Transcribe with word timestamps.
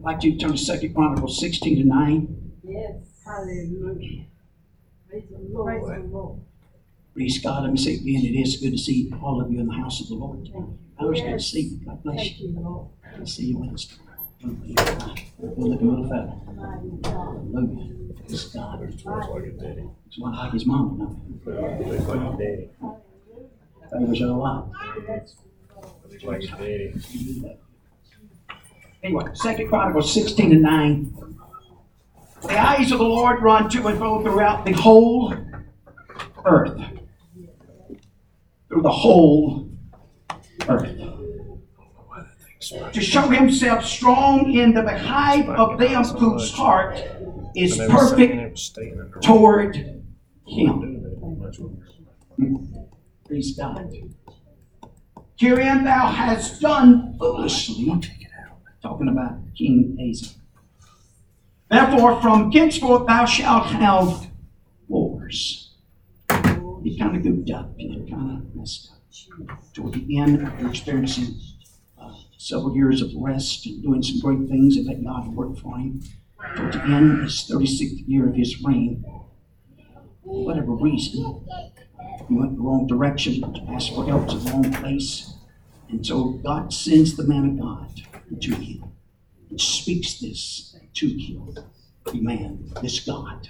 I'd 0.00 0.04
like 0.04 0.22
you 0.24 0.32
to 0.32 0.38
turn 0.38 0.52
to 0.52 0.56
Second 0.56 0.94
Chronicles 0.94 1.38
16 1.40 1.76
to 1.82 1.84
9. 1.84 2.52
Yes. 2.64 2.94
Hallelujah. 3.22 4.24
Praise 5.10 5.24
the 5.30 5.38
Lord. 5.52 5.84
Praise 5.84 6.00
the 6.00 6.08
Lord. 6.08 6.40
Praise 7.12 7.38
God. 7.42 7.64
Let 7.64 7.72
me 7.72 7.78
say 7.78 7.96
again, 7.96 8.24
it 8.24 8.34
is 8.40 8.56
good 8.56 8.70
to 8.70 8.78
see 8.78 9.12
all 9.22 9.42
of 9.42 9.52
you 9.52 9.60
in 9.60 9.66
the 9.66 9.74
house 9.74 10.00
of 10.00 10.08
the 10.08 10.14
Lord. 10.14 10.48
I 10.98 11.04
was 11.04 11.20
good 11.20 11.32
to 11.32 11.38
see 11.38 11.60
you. 11.60 11.84
God 11.84 12.02
bless 12.02 12.16
Thank 12.16 12.40
you. 12.40 12.48
you, 12.48 12.60
Lord. 12.60 12.88
Good 13.14 13.26
to 13.26 13.30
see 13.30 13.44
you, 13.48 13.58
Minister. 13.58 13.96
Good 14.42 15.58
looking 15.58 15.90
little 15.90 16.08
fella. 16.08 16.40
Mighty 16.46 16.88
God. 17.02 17.12
Hallelujah. 17.52 18.14
Praise 18.26 18.44
God. 18.44 18.80
Looks 18.80 19.04
like 19.04 19.44
his 19.44 19.58
daddy. 19.60 19.84
It's 20.06 20.18
one 20.18 20.34
like 20.34 20.52
his 20.54 20.64
mama, 20.64 20.96
no? 20.96 21.22
Looks 21.44 22.08
like 22.08 22.20
his 22.22 22.38
daddy. 22.38 22.70
Favors 23.92 24.20
her 24.20 24.26
a 24.26 24.32
lot. 24.32 24.70
Looks 26.08 26.24
like 26.24 26.40
his 26.40 26.50
daddy. 26.50 27.58
Anyway, 29.02 29.24
Second 29.34 29.68
Chronicles 29.68 30.12
16 30.12 30.52
and 30.52 30.62
9. 30.62 31.16
The 32.42 32.58
eyes 32.58 32.92
of 32.92 32.98
the 32.98 33.04
Lord 33.04 33.42
run 33.42 33.68
to 33.70 33.86
and 33.86 33.98
fro 33.98 34.22
throughout 34.22 34.64
the 34.64 34.72
whole 34.72 35.34
earth. 36.44 36.80
Through 38.68 38.82
the 38.82 38.90
whole 38.90 39.68
earth. 40.68 40.96
To 42.92 43.00
show 43.00 43.28
himself 43.28 43.84
strong 43.84 44.52
in 44.52 44.74
the 44.74 44.82
behalf 44.82 45.48
of 45.48 45.78
them 45.78 46.04
whose 46.04 46.52
heart 46.52 47.00
is 47.54 47.80
I 47.80 47.86
never 47.86 48.06
seen 48.08 48.18
him 48.18 48.38
perfect 48.38 48.58
staying 48.58 48.92
in 48.92 48.98
the 48.98 49.04
room. 49.04 49.22
toward 49.22 49.76
him. 49.76 50.16
Doing 50.46 51.02
that 51.02 51.38
much 51.38 51.58
with 51.58 51.72
us. 51.82 51.94
Praise 53.26 53.56
God. 53.56 53.90
Herein 55.36 55.84
thou 55.84 56.08
hast 56.08 56.60
done 56.60 57.16
foolishly. 57.18 57.98
Talking 58.82 59.08
about 59.08 59.38
King 59.56 59.96
Asa. 60.00 60.36
Therefore, 61.70 62.20
from 62.20 62.50
henceforth 62.50 63.06
thou 63.06 63.24
shalt 63.26 63.66
have 63.66 64.26
wars. 64.88 65.70
You 66.82 66.98
kind 66.98 67.16
of 67.16 67.22
goofed 67.22 67.50
up. 67.50 67.74
You 67.76 68.06
kind 68.10 68.38
of 68.38 68.54
messed 68.54 68.90
up. 68.90 69.58
Toward 69.74 69.94
the 69.94 70.18
end, 70.18 70.42
after 70.42 70.68
experiencing 70.68 71.36
uh, 72.00 72.12
several 72.38 72.74
years 72.74 73.02
of 73.02 73.10
rest 73.14 73.66
and 73.66 73.82
doing 73.82 74.02
some 74.02 74.18
great 74.20 74.48
things 74.48 74.76
and 74.76 74.86
let 74.86 75.04
God 75.04 75.34
work 75.34 75.58
for 75.58 75.78
him. 75.78 76.02
Toward 76.56 76.72
the 76.72 76.82
end, 76.82 77.18
of 77.18 77.22
his 77.24 77.48
36th 77.48 78.08
year 78.08 78.28
of 78.28 78.34
his 78.34 78.62
reign, 78.64 79.04
for 80.24 80.44
whatever 80.44 80.72
reason, 80.72 81.44
he 82.28 82.34
went 82.34 82.56
the 82.56 82.62
wrong 82.62 82.86
direction, 82.86 83.44
asked 83.68 83.94
for 83.94 84.06
help 84.06 84.28
to 84.28 84.38
the 84.38 84.50
wrong 84.50 84.72
place. 84.72 85.34
And 85.90 86.04
so 86.04 86.30
God 86.30 86.72
sends 86.72 87.16
the 87.16 87.24
man 87.24 87.50
of 87.50 87.60
God 87.60 88.02
to 88.36 88.54
him 88.54 88.84
and 89.50 89.60
speaks 89.60 90.20
this 90.20 90.76
to 90.94 91.08
him. 91.08 91.54
Amen. 92.08 92.72
This 92.82 93.00
God. 93.00 93.48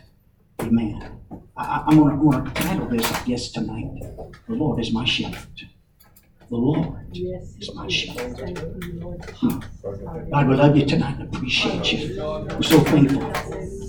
Amen. 0.60 1.20
I, 1.56 1.64
I- 1.64 1.84
I'm 1.86 1.98
going 1.98 2.18
to 2.18 2.38
I'm 2.50 2.54
title 2.54 2.86
this, 2.88 3.10
I 3.12 3.24
guess, 3.24 3.50
tonight 3.50 3.90
The 4.48 4.54
Lord 4.54 4.80
is 4.80 4.92
my 4.92 5.04
shepherd. 5.04 5.68
The 6.50 6.56
Lord 6.56 6.98
Yes. 7.12 7.54
is 7.60 7.72
my 7.74 7.86
shepherd. 7.88 8.36
Thank 8.38 8.58
you, 8.84 9.00
Lord. 9.00 9.24
Hmm. 9.36 9.58
God, 10.30 10.48
we 10.48 10.54
love 10.56 10.76
you 10.76 10.84
tonight 10.84 11.18
and 11.20 11.32
appreciate 11.34 11.92
you. 11.92 12.20
We're 12.20 12.62
so 12.62 12.80
thankful 12.80 13.32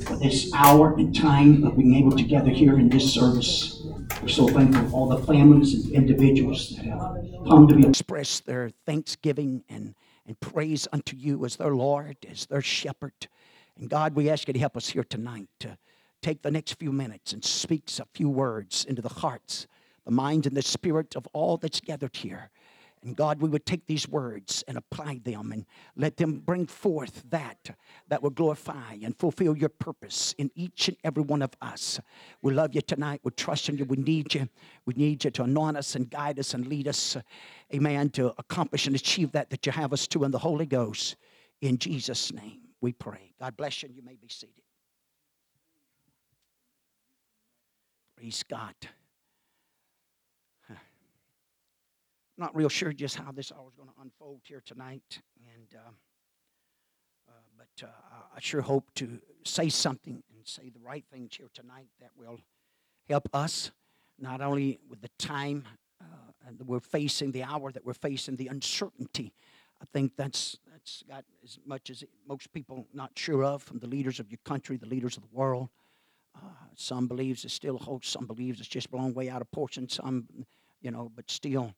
for 0.05 0.15
this 0.17 0.53
hour 0.53 0.93
and 0.95 1.13
time 1.15 1.63
of 1.63 1.75
being 1.75 1.95
able 1.95 2.11
to 2.15 2.23
gather 2.23 2.51
here 2.51 2.77
in 2.77 2.87
this 2.89 3.11
service. 3.11 3.81
We're 4.21 4.27
so 4.27 4.47
thankful 4.47 4.87
for 4.89 4.95
all 4.95 5.07
the 5.09 5.17
families 5.25 5.73
and 5.85 5.91
individuals 5.93 6.75
that 6.75 6.85
have 6.85 6.99
come 7.47 7.67
to 7.67 7.75
be 7.75 7.87
express 7.87 8.39
their 8.41 8.69
thanksgiving 8.85 9.63
and, 9.67 9.95
and 10.27 10.39
praise 10.39 10.87
unto 10.91 11.15
you 11.15 11.43
as 11.45 11.55
their 11.55 11.75
Lord, 11.75 12.17
as 12.29 12.45
their 12.45 12.61
shepherd. 12.61 13.27
And 13.77 13.89
God, 13.89 14.15
we 14.15 14.29
ask 14.29 14.47
you 14.47 14.53
to 14.53 14.59
help 14.59 14.77
us 14.77 14.89
here 14.89 15.03
tonight 15.03 15.49
to 15.59 15.77
take 16.21 16.41
the 16.41 16.51
next 16.51 16.73
few 16.73 16.91
minutes 16.91 17.33
and 17.33 17.43
speak 17.43 17.89
a 17.99 18.05
few 18.13 18.29
words 18.29 18.85
into 18.85 19.01
the 19.01 19.09
hearts, 19.09 19.67
the 20.05 20.11
minds, 20.11 20.47
and 20.47 20.55
the 20.55 20.61
spirit 20.61 21.15
of 21.15 21.27
all 21.33 21.57
that's 21.57 21.79
gathered 21.79 22.15
here. 22.15 22.51
And 23.03 23.15
God, 23.15 23.41
we 23.41 23.49
would 23.49 23.65
take 23.65 23.87
these 23.87 24.07
words 24.07 24.63
and 24.67 24.77
apply 24.77 25.21
them 25.23 25.51
and 25.51 25.65
let 25.95 26.17
them 26.17 26.39
bring 26.39 26.67
forth 26.67 27.23
that 27.31 27.75
that 28.09 28.21
will 28.21 28.29
glorify 28.29 28.97
and 29.01 29.17
fulfill 29.17 29.57
your 29.57 29.69
purpose 29.69 30.35
in 30.37 30.51
each 30.53 30.87
and 30.87 30.97
every 31.03 31.23
one 31.23 31.41
of 31.41 31.49
us. 31.61 31.99
We 32.43 32.53
love 32.53 32.75
you 32.75 32.81
tonight. 32.81 33.21
We 33.23 33.31
trust 33.31 33.69
in 33.69 33.77
you. 33.77 33.85
We 33.85 33.97
need 33.97 34.35
you. 34.35 34.47
We 34.85 34.93
need 34.95 35.23
you 35.23 35.31
to 35.31 35.43
anoint 35.43 35.77
us 35.77 35.95
and 35.95 36.11
guide 36.11 36.37
us 36.37 36.53
and 36.53 36.67
lead 36.67 36.87
us, 36.87 37.17
amen, 37.73 38.11
to 38.11 38.35
accomplish 38.37 38.85
and 38.85 38.95
achieve 38.95 39.31
that 39.31 39.49
that 39.49 39.65
you 39.65 39.71
have 39.71 39.93
us 39.93 40.05
to 40.07 40.23
in 40.23 40.29
the 40.29 40.39
Holy 40.39 40.67
Ghost. 40.67 41.15
In 41.61 41.79
Jesus' 41.79 42.31
name 42.31 42.59
we 42.81 42.93
pray. 42.93 43.33
God 43.39 43.57
bless 43.57 43.81
you 43.81 43.87
and 43.87 43.95
you 43.95 44.03
may 44.03 44.15
be 44.15 44.27
seated. 44.27 44.61
Praise 48.15 48.43
God. 48.43 48.75
Not 52.37 52.55
real 52.55 52.69
sure 52.69 52.93
just 52.93 53.15
how 53.17 53.31
this 53.31 53.51
all 53.51 53.67
is 53.67 53.75
going 53.75 53.89
to 53.89 53.95
unfold 54.01 54.41
here 54.43 54.61
tonight, 54.65 55.21
and 55.55 55.75
um, 55.85 55.95
uh, 57.27 57.31
but 57.57 57.87
uh, 57.87 57.91
I- 58.35 58.39
sure 58.39 58.61
hope 58.61 58.91
to 58.95 59.19
say 59.43 59.69
something 59.69 60.23
and 60.35 60.47
say 60.47 60.69
the 60.69 60.79
right 60.79 61.05
things 61.11 61.35
here 61.35 61.49
tonight 61.53 61.87
that 61.99 62.09
will 62.15 62.39
help 63.07 63.29
us, 63.33 63.71
not 64.17 64.41
only 64.41 64.79
with 64.89 65.01
the 65.01 65.09
time 65.19 65.65
uh, 66.01 66.05
that 66.57 66.65
we're 66.65 66.79
facing, 66.79 67.31
the 67.31 67.43
hour 67.43 67.71
that 67.71 67.85
we're 67.85 67.93
facing, 67.93 68.35
the 68.35 68.47
uncertainty. 68.47 69.33
I 69.81 69.85
think 69.93 70.13
that's 70.15 70.57
that's 70.71 71.03
got 71.07 71.25
as 71.43 71.59
much 71.65 71.89
as 71.89 72.03
most 72.27 72.51
people 72.53 72.87
not 72.93 73.11
sure 73.15 73.43
of 73.43 73.61
from 73.61 73.79
the 73.79 73.87
leaders 73.87 74.19
of 74.19 74.29
your 74.31 74.39
country, 74.45 74.77
the 74.77 74.87
leaders 74.87 75.17
of 75.17 75.23
the 75.23 75.29
world. 75.31 75.69
Uh, 76.35 76.47
some 76.75 77.07
believes 77.07 77.45
it 77.45 77.51
still 77.51 77.77
holds. 77.77 78.07
Some 78.07 78.25
believes 78.25 78.59
it's 78.59 78.69
just 78.69 78.89
blown 78.89 79.13
way 79.13 79.29
out 79.29 79.41
of 79.41 79.51
portion. 79.51 79.89
Some, 79.89 80.27
you 80.81 80.89
know, 80.89 81.11
but 81.15 81.29
still, 81.29 81.65
uh, 81.65 81.71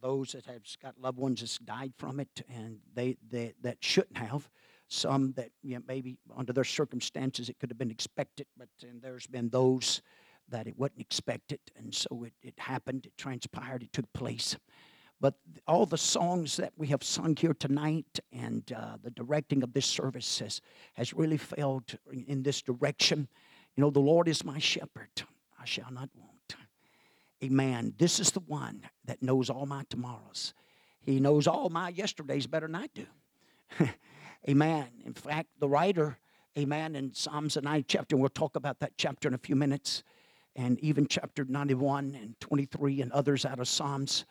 those 0.00 0.32
that 0.32 0.46
have 0.46 0.62
got 0.82 0.98
loved 1.00 1.18
ones 1.18 1.40
that's 1.40 1.58
died 1.58 1.92
from 1.98 2.20
it, 2.20 2.42
and 2.48 2.78
they, 2.94 3.16
they 3.30 3.54
that 3.62 3.78
shouldn't 3.80 4.18
have. 4.18 4.48
Some 4.90 5.32
that 5.32 5.50
you 5.62 5.74
know, 5.74 5.82
maybe 5.86 6.16
under 6.34 6.52
their 6.52 6.64
circumstances 6.64 7.50
it 7.50 7.58
could 7.58 7.70
have 7.70 7.78
been 7.78 7.90
expected, 7.90 8.46
but 8.56 8.68
and 8.82 9.02
there's 9.02 9.26
been 9.26 9.50
those 9.50 10.00
that 10.48 10.66
it 10.66 10.78
wasn't 10.78 11.00
expected, 11.00 11.60
and 11.76 11.94
so 11.94 12.24
it, 12.24 12.32
it 12.42 12.54
happened. 12.58 13.04
It 13.04 13.12
transpired. 13.18 13.82
It 13.82 13.92
took 13.92 14.10
place. 14.14 14.56
But 15.20 15.34
all 15.66 15.84
the 15.84 15.98
songs 15.98 16.56
that 16.56 16.72
we 16.76 16.86
have 16.88 17.02
sung 17.02 17.34
here 17.36 17.54
tonight 17.54 18.20
and 18.32 18.70
uh, 18.72 18.98
the 19.02 19.10
directing 19.10 19.62
of 19.62 19.72
this 19.72 19.86
service 19.86 20.38
has, 20.38 20.60
has 20.94 21.12
really 21.12 21.36
failed 21.36 21.98
in- 22.12 22.24
in 22.28 22.42
this 22.44 22.62
direction. 22.62 23.28
You 23.76 23.82
know, 23.82 23.90
the 23.90 23.98
Lord 24.00 24.28
is 24.28 24.44
my 24.44 24.58
shepherd, 24.58 25.10
I 25.58 25.64
shall 25.64 25.90
not 25.90 26.08
want. 26.14 26.27
Amen. 27.42 27.94
This 27.98 28.18
is 28.18 28.32
the 28.32 28.40
one 28.40 28.82
that 29.04 29.22
knows 29.22 29.48
all 29.48 29.66
my 29.66 29.84
tomorrows. 29.88 30.54
He 31.00 31.20
knows 31.20 31.46
all 31.46 31.70
my 31.70 31.90
yesterdays 31.90 32.46
better 32.46 32.66
than 32.66 32.74
I 32.74 32.88
do. 32.94 33.06
amen. 34.48 34.88
In 35.04 35.14
fact, 35.14 35.48
the 35.60 35.68
writer, 35.68 36.18
amen, 36.58 36.96
in 36.96 37.14
Psalms 37.14 37.54
the 37.54 37.62
ninth 37.62 37.86
chapter, 37.88 38.16
and 38.16 38.20
we'll 38.20 38.28
talk 38.30 38.56
about 38.56 38.80
that 38.80 38.92
chapter 38.96 39.28
in 39.28 39.34
a 39.34 39.38
few 39.38 39.54
minutes, 39.54 40.02
and 40.56 40.80
even 40.80 41.06
chapter 41.06 41.44
91 41.44 42.18
and 42.20 42.38
23 42.40 43.02
and 43.02 43.12
others 43.12 43.44
out 43.44 43.60
of 43.60 43.68
Psalms 43.68 44.24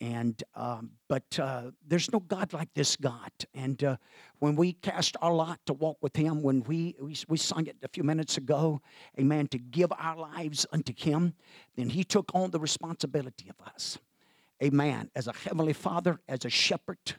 and 0.00 0.42
um, 0.54 0.90
but 1.08 1.38
uh, 1.38 1.70
there's 1.86 2.12
no 2.12 2.20
god 2.20 2.52
like 2.52 2.72
this 2.74 2.96
god. 2.96 3.30
And 3.54 3.82
uh, 3.82 3.96
when 4.38 4.56
we 4.56 4.74
cast 4.74 5.16
our 5.20 5.32
lot 5.32 5.60
to 5.66 5.72
walk 5.72 5.98
with 6.00 6.16
him 6.16 6.42
when 6.42 6.62
we, 6.64 6.94
we 7.00 7.16
we 7.28 7.36
sung 7.36 7.66
it 7.66 7.76
a 7.82 7.88
few 7.88 8.02
minutes 8.02 8.36
ago 8.36 8.80
amen 9.18 9.48
to 9.48 9.58
give 9.58 9.92
our 9.98 10.16
lives 10.16 10.66
unto 10.72 10.92
him 10.96 11.34
then 11.76 11.90
he 11.90 12.04
took 12.04 12.30
on 12.34 12.50
the 12.50 12.60
responsibility 12.60 13.48
of 13.48 13.66
us. 13.66 13.98
Amen. 14.62 15.10
As 15.14 15.26
a 15.26 15.32
heavenly 15.32 15.72
father 15.72 16.20
as 16.28 16.44
a 16.44 16.50
shepherd 16.50 17.16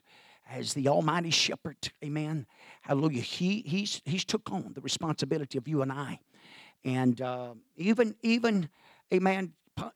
as 0.50 0.74
the 0.74 0.88
almighty 0.88 1.32
shepherd 1.32 1.92
amen. 2.04 2.46
Hallelujah. 2.82 3.22
He 3.22 3.64
he's 3.66 4.02
he's 4.06 4.26
took 4.26 4.52
on 4.52 4.74
the 4.74 4.82
responsibility 4.82 5.58
of 5.58 5.68
you 5.68 5.82
and 5.82 5.92
i. 5.92 6.20
And 6.84 7.20
uh, 7.22 7.54
even 7.78 8.16
even 8.22 8.70
amen 9.14 9.54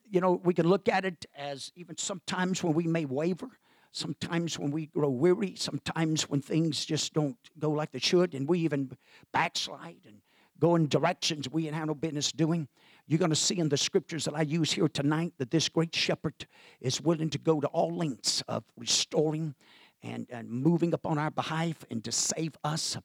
you 0.09 0.21
know 0.21 0.41
we 0.43 0.53
can 0.53 0.67
look 0.67 0.89
at 0.89 1.05
it 1.05 1.25
as 1.35 1.71
even 1.75 1.97
sometimes 1.97 2.63
when 2.63 2.73
we 2.73 2.85
may 2.85 3.05
waver 3.05 3.49
sometimes 3.91 4.59
when 4.59 4.71
we 4.71 4.87
grow 4.87 5.09
weary 5.09 5.55
sometimes 5.55 6.29
when 6.29 6.41
things 6.41 6.85
just 6.85 7.13
don't 7.13 7.37
go 7.57 7.71
like 7.71 7.91
they 7.91 7.99
should 7.99 8.33
and 8.33 8.47
we 8.47 8.59
even 8.59 8.91
backslide 9.31 10.05
and 10.05 10.21
go 10.59 10.75
in 10.75 10.87
directions 10.87 11.49
we 11.49 11.65
have 11.65 11.87
no 11.87 11.95
business 11.95 12.31
doing. 12.31 12.67
You're 13.07 13.17
going 13.17 13.29
to 13.31 13.35
see 13.35 13.57
in 13.57 13.69
the 13.69 13.77
scriptures 13.77 14.25
that 14.25 14.35
i 14.35 14.41
use 14.41 14.71
here 14.71 14.87
tonight 14.87 15.33
that 15.37 15.51
this 15.51 15.69
great 15.69 15.95
shepherd 15.95 16.45
is 16.81 17.01
willing 17.01 17.29
to 17.31 17.37
go 17.39 17.59
to 17.59 17.67
all 17.67 17.95
lengths 17.95 18.43
of 18.47 18.63
restoring 18.77 19.55
and, 20.03 20.27
and 20.29 20.49
moving 20.49 20.93
upon 20.93 21.17
our 21.17 21.31
behalf 21.31 21.85
and 21.89 22.03
to 22.03 22.11
save 22.11 22.55
us. 22.63 22.97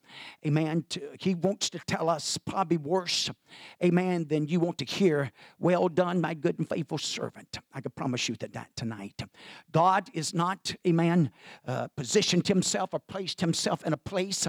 Amen. 0.46 0.85
To, 0.91 1.00
he 1.19 1.35
wants 1.35 1.70
to 1.70 1.79
tell 1.87 2.08
us 2.08 2.38
probably 2.38 2.76
worse, 2.76 3.31
amen, 3.82 4.26
than 4.29 4.46
you 4.46 4.61
want 4.61 4.79
to 4.79 4.85
hear. 4.85 5.32
Well 5.58 5.88
done, 5.88 6.20
my 6.20 6.35
good 6.35 6.58
and 6.58 6.69
faithful 6.69 6.99
servant. 6.99 7.58
I 7.73 7.81
can 7.81 7.93
promise 7.93 8.29
you 8.29 8.37
that, 8.37 8.52
that 8.52 8.70
tonight. 8.76 9.23
God 9.73 10.08
is 10.12 10.35
not, 10.35 10.75
amen, 10.87 11.31
uh, 11.67 11.88
positioned 11.96 12.46
himself 12.46 12.91
or 12.93 13.00
placed 13.00 13.40
himself 13.40 13.85
in 13.85 13.93
a 13.93 13.97
place, 13.97 14.47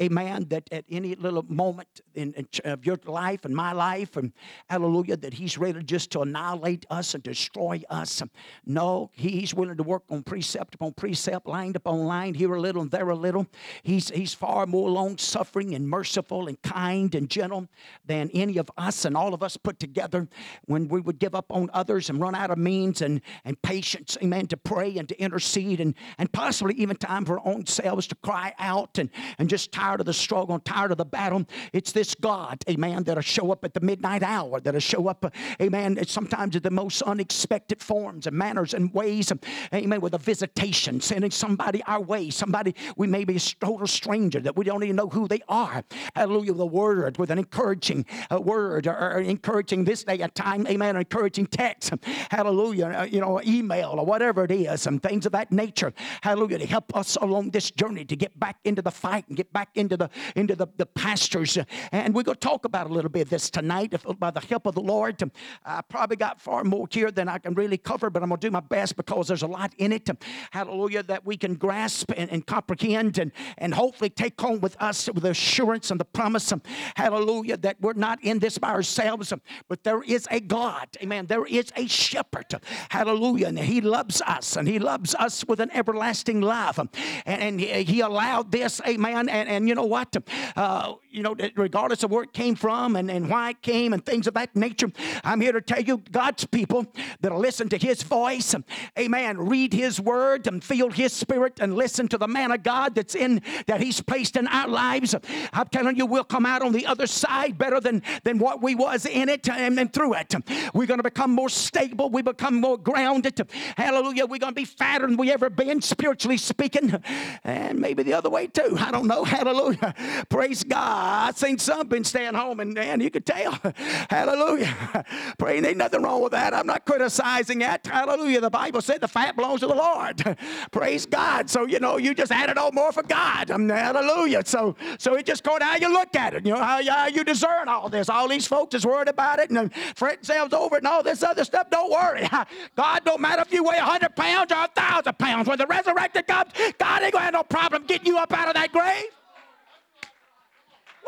amen, 0.00 0.46
that 0.50 0.68
at 0.70 0.84
any 0.90 1.14
little 1.14 1.44
moment 1.48 2.00
in, 2.14 2.32
in 2.34 2.46
of 2.64 2.84
your 2.84 2.98
life 3.04 3.44
and 3.44 3.54
my 3.54 3.72
life, 3.72 4.16
and 4.16 4.32
hallelujah, 4.68 5.16
that 5.16 5.34
he's 5.34 5.58
ready 5.58 5.82
just 5.82 6.10
to 6.12 6.20
annihilate 6.20 6.86
us 6.90 7.14
and 7.14 7.22
destroy 7.22 7.82
us. 7.90 8.22
No, 8.64 9.10
he's 9.14 9.54
willing 9.54 9.76
to 9.76 9.82
work 9.82 10.04
on 10.10 10.22
precept 10.22 10.74
upon 10.74 10.92
precept, 10.92 11.46
line 11.46 11.72
upon 11.76 11.87
line, 11.96 12.34
here 12.34 12.54
a 12.54 12.60
little 12.60 12.82
and 12.82 12.90
there 12.90 13.08
a 13.08 13.14
little. 13.14 13.46
He's, 13.82 14.10
he's 14.10 14.34
far 14.34 14.66
more 14.66 14.90
long 14.90 15.18
suffering 15.18 15.74
and 15.74 15.88
merciful 15.88 16.48
and 16.48 16.60
kind 16.62 17.14
and 17.14 17.28
gentle 17.30 17.68
than 18.04 18.30
any 18.32 18.58
of 18.58 18.70
us 18.76 19.04
and 19.04 19.16
all 19.16 19.34
of 19.34 19.42
us 19.42 19.56
put 19.56 19.78
together 19.78 20.28
when 20.66 20.88
we 20.88 21.00
would 21.00 21.18
give 21.18 21.34
up 21.34 21.50
on 21.50 21.70
others 21.72 22.10
and 22.10 22.20
run 22.20 22.34
out 22.34 22.50
of 22.50 22.58
means 22.58 23.02
and, 23.02 23.20
and 23.44 23.60
patience, 23.62 24.16
amen, 24.22 24.46
to 24.48 24.56
pray 24.56 24.96
and 24.96 25.08
to 25.08 25.20
intercede 25.20 25.80
and, 25.80 25.94
and 26.18 26.32
possibly 26.32 26.74
even 26.74 26.96
time 26.96 27.24
for 27.24 27.38
our 27.38 27.46
own 27.46 27.66
selves 27.66 28.06
to 28.06 28.14
cry 28.16 28.54
out 28.58 28.98
and, 28.98 29.10
and 29.38 29.48
just 29.48 29.72
tired 29.72 30.00
of 30.00 30.06
the 30.06 30.12
struggle 30.12 30.54
and 30.54 30.64
tired 30.64 30.90
of 30.90 30.98
the 30.98 31.04
battle. 31.04 31.44
It's 31.72 31.92
this 31.92 32.14
God, 32.14 32.58
amen, 32.68 33.04
that'll 33.04 33.22
show 33.22 33.50
up 33.52 33.64
at 33.64 33.74
the 33.74 33.80
midnight 33.80 34.22
hour, 34.22 34.60
that'll 34.60 34.80
show 34.80 35.08
up, 35.08 35.24
uh, 35.24 35.30
amen, 35.60 36.04
sometimes 36.06 36.56
in 36.56 36.62
the 36.62 36.70
most 36.70 37.02
unexpected 37.02 37.82
forms 37.82 38.26
and 38.26 38.36
manners 38.36 38.74
and 38.74 38.92
ways, 38.92 39.32
amen, 39.72 40.00
with 40.00 40.14
a 40.14 40.18
visitation, 40.18 41.00
sending 41.00 41.30
somebody 41.30 41.77
our 41.86 42.00
way, 42.00 42.30
somebody 42.30 42.74
we 42.96 43.06
may 43.06 43.24
be 43.24 43.36
a 43.36 43.40
total 43.40 43.86
stranger 43.86 44.40
that 44.40 44.56
we 44.56 44.64
don't 44.64 44.82
even 44.82 44.96
know 44.96 45.08
who 45.08 45.28
they 45.28 45.40
are. 45.48 45.84
Hallelujah, 46.14 46.54
a 46.54 46.66
word, 46.66 47.18
with 47.18 47.30
an 47.30 47.38
encouraging 47.38 48.06
uh, 48.30 48.40
word, 48.40 48.86
or, 48.86 48.96
or 48.96 49.20
encouraging 49.20 49.84
this 49.84 50.04
day 50.04 50.20
a 50.20 50.28
time, 50.28 50.66
amen, 50.66 50.96
an 50.96 51.00
encouraging 51.00 51.46
text, 51.46 51.92
hallelujah, 52.30 52.86
uh, 52.86 53.04
you 53.04 53.20
know, 53.20 53.40
email 53.46 53.94
or 53.98 54.04
whatever 54.04 54.44
it 54.44 54.50
is, 54.50 54.86
and 54.86 55.02
things 55.02 55.26
of 55.26 55.32
that 55.32 55.52
nature, 55.52 55.92
hallelujah, 56.22 56.58
to 56.58 56.66
help 56.66 56.96
us 56.96 57.16
along 57.16 57.50
this 57.50 57.70
journey 57.70 58.04
to 58.04 58.16
get 58.16 58.38
back 58.38 58.56
into 58.64 58.82
the 58.82 58.90
fight 58.90 59.26
and 59.28 59.36
get 59.36 59.52
back 59.52 59.68
into 59.74 59.96
the 59.96 60.08
into 60.36 60.54
the, 60.56 60.66
the 60.76 60.86
pastures. 60.86 61.58
And 61.92 62.14
we're 62.14 62.22
going 62.22 62.36
to 62.36 62.40
talk 62.40 62.64
about 62.64 62.86
a 62.86 62.92
little 62.92 63.10
bit 63.10 63.22
of 63.22 63.30
this 63.30 63.50
tonight 63.50 63.92
if, 63.92 64.04
by 64.18 64.30
the 64.30 64.40
help 64.40 64.66
of 64.66 64.74
the 64.74 64.80
Lord. 64.80 65.22
I 65.64 65.80
probably 65.82 66.16
got 66.16 66.40
far 66.40 66.64
more 66.64 66.86
here 66.90 67.10
than 67.10 67.28
I 67.28 67.38
can 67.38 67.54
really 67.54 67.78
cover, 67.78 68.10
but 68.10 68.22
I'm 68.22 68.28
going 68.28 68.40
to 68.40 68.46
do 68.46 68.50
my 68.50 68.60
best 68.60 68.96
because 68.96 69.28
there's 69.28 69.42
a 69.42 69.46
lot 69.46 69.72
in 69.78 69.92
it, 69.92 70.08
hallelujah, 70.50 71.02
that 71.04 71.24
we 71.24 71.36
can 71.36 71.54
grasp 71.68 72.12
and, 72.16 72.30
and 72.30 72.46
comprehend 72.46 73.18
and, 73.18 73.30
and 73.58 73.74
hopefully 73.74 74.08
take 74.08 74.40
home 74.40 74.58
with 74.58 74.74
us 74.80 75.06
with 75.12 75.26
assurance 75.26 75.90
and 75.90 76.00
the 76.00 76.04
promise, 76.06 76.50
hallelujah, 76.96 77.58
that 77.58 77.76
we're 77.78 77.92
not 77.92 78.18
in 78.24 78.38
this 78.38 78.56
by 78.56 78.70
ourselves, 78.70 79.34
but 79.68 79.84
there 79.84 80.02
is 80.02 80.26
a 80.30 80.40
God, 80.40 80.88
amen. 81.02 81.26
There 81.26 81.44
is 81.44 81.70
a 81.76 81.86
shepherd, 81.86 82.46
hallelujah, 82.88 83.48
and 83.48 83.58
he 83.58 83.82
loves 83.82 84.22
us 84.22 84.56
and 84.56 84.66
he 84.66 84.78
loves 84.78 85.14
us 85.16 85.44
with 85.46 85.60
an 85.60 85.70
everlasting 85.72 86.40
love. 86.40 86.78
And, 86.78 86.88
and 87.26 87.60
he, 87.60 87.84
he 87.84 88.00
allowed 88.00 88.50
this, 88.50 88.80
amen. 88.88 89.28
And, 89.28 89.46
and 89.46 89.68
you 89.68 89.74
know 89.74 89.84
what? 89.84 90.16
Uh, 90.56 90.94
you 91.10 91.22
know, 91.22 91.34
regardless 91.56 92.02
of 92.02 92.10
where 92.10 92.22
it 92.22 92.32
came 92.32 92.54
from 92.54 92.96
and, 92.96 93.10
and 93.10 93.28
why 93.30 93.50
it 93.50 93.62
came 93.62 93.92
and 93.92 94.04
things 94.04 94.26
of 94.26 94.34
that 94.34 94.54
nature, 94.54 94.90
I'm 95.24 95.40
here 95.40 95.52
to 95.52 95.60
tell 95.60 95.80
you, 95.80 96.02
God's 96.10 96.44
people 96.44 96.86
that'll 97.20 97.38
listen 97.38 97.68
to 97.70 97.78
his 97.78 98.02
voice, 98.02 98.54
amen, 98.98 99.38
read 99.38 99.72
his 99.72 100.00
word 100.00 100.46
and 100.46 100.62
feel 100.62 100.90
his 100.90 101.12
spirit 101.12 101.60
and 101.60 101.74
listen 101.74 102.08
to 102.08 102.18
the 102.18 102.28
man 102.28 102.52
of 102.52 102.62
God 102.62 102.94
that's 102.94 103.14
in, 103.14 103.42
that 103.66 103.80
he's 103.80 104.00
placed 104.00 104.36
in 104.36 104.46
our 104.48 104.68
lives. 104.68 105.14
I'm 105.52 105.68
telling 105.68 105.96
you, 105.96 106.06
we'll 106.06 106.24
come 106.24 106.46
out 106.46 106.62
on 106.62 106.72
the 106.72 106.86
other 106.86 107.06
side 107.06 107.56
better 107.56 107.80
than, 107.80 108.02
than 108.24 108.38
what 108.38 108.62
we 108.62 108.74
was 108.74 109.06
in 109.06 109.28
it 109.28 109.48
and, 109.48 109.78
and 109.78 109.92
through 109.92 110.14
it. 110.14 110.34
We're 110.74 110.86
going 110.86 110.98
to 110.98 111.04
become 111.04 111.30
more 111.30 111.48
stable. 111.48 112.10
We 112.10 112.22
become 112.22 112.60
more 112.60 112.76
grounded. 112.76 113.40
Hallelujah. 113.76 114.26
We're 114.26 114.38
going 114.38 114.54
to 114.54 114.60
be 114.60 114.64
fatter 114.64 115.06
than 115.06 115.16
we 115.16 115.32
ever 115.32 115.50
been, 115.50 115.80
spiritually 115.80 116.36
speaking. 116.36 117.02
And 117.44 117.78
maybe 117.78 118.02
the 118.02 118.14
other 118.14 118.30
way 118.30 118.46
too. 118.46 118.76
I 118.78 118.90
don't 118.90 119.06
know. 119.06 119.24
Hallelujah. 119.24 119.94
Praise 120.28 120.64
God. 120.64 120.97
I 120.98 121.32
seen 121.32 121.58
some 121.58 121.86
been 121.86 122.04
staying 122.04 122.34
home 122.34 122.60
and, 122.60 122.76
and 122.76 123.00
you 123.00 123.10
could 123.10 123.24
tell. 123.24 123.58
Hallelujah. 124.10 125.04
Praying 125.38 125.64
ain't 125.64 125.76
nothing 125.76 126.02
wrong 126.02 126.22
with 126.22 126.32
that. 126.32 126.52
I'm 126.52 126.66
not 126.66 126.84
criticizing 126.84 127.60
that. 127.60 127.86
Hallelujah. 127.86 128.40
The 128.40 128.50
Bible 128.50 128.82
said 128.82 129.00
the 129.00 129.08
fat 129.08 129.36
belongs 129.36 129.60
to 129.60 129.68
the 129.68 129.74
Lord. 129.74 130.36
Praise 130.72 131.06
God. 131.06 131.48
So, 131.48 131.66
you 131.66 131.78
know, 131.78 131.98
you 131.98 132.14
just 132.14 132.32
added 132.32 132.58
on 132.58 132.74
more 132.74 132.92
for 132.92 133.04
God. 133.04 133.50
Um, 133.50 133.68
hallelujah. 133.68 134.42
So, 134.44 134.76
so 134.98 135.14
it 135.14 135.24
just 135.24 135.44
goes 135.44 135.58
how 135.60 135.76
you 135.76 135.92
look 135.92 136.14
at 136.16 136.34
it. 136.34 136.44
You 136.44 136.54
know, 136.54 136.62
how, 136.62 136.82
how 136.84 137.06
you 137.06 137.22
discern 137.22 137.68
all 137.68 137.88
this. 137.88 138.08
All 138.08 138.26
these 138.26 138.46
folks 138.46 138.74
is 138.74 138.84
worried 138.84 139.08
about 139.08 139.38
it 139.38 139.50
and 139.50 139.72
fret 139.94 140.16
themselves 140.16 140.52
over 140.52 140.76
it 140.76 140.78
and 140.78 140.88
all 140.88 141.02
this 141.02 141.22
other 141.22 141.44
stuff. 141.44 141.70
Don't 141.70 141.90
worry. 141.90 142.28
God 142.76 143.04
don't 143.04 143.20
matter 143.20 143.42
if 143.42 143.52
you 143.52 143.62
weigh 143.62 143.78
100 143.78 144.16
pounds 144.16 144.50
or 144.50 144.58
1,000 144.58 145.18
pounds. 145.18 145.48
When 145.48 145.58
the 145.58 145.66
resurrected 145.66 146.26
comes, 146.26 146.50
God 146.78 147.02
ain't 147.02 147.12
going 147.12 147.22
to 147.22 147.24
have 147.24 147.34
no 147.34 147.42
problem 147.44 147.84
getting 147.86 148.06
you 148.06 148.18
up 148.18 148.32
out 148.32 148.48
of 148.48 148.54
that 148.54 148.72
grave. 148.72 149.04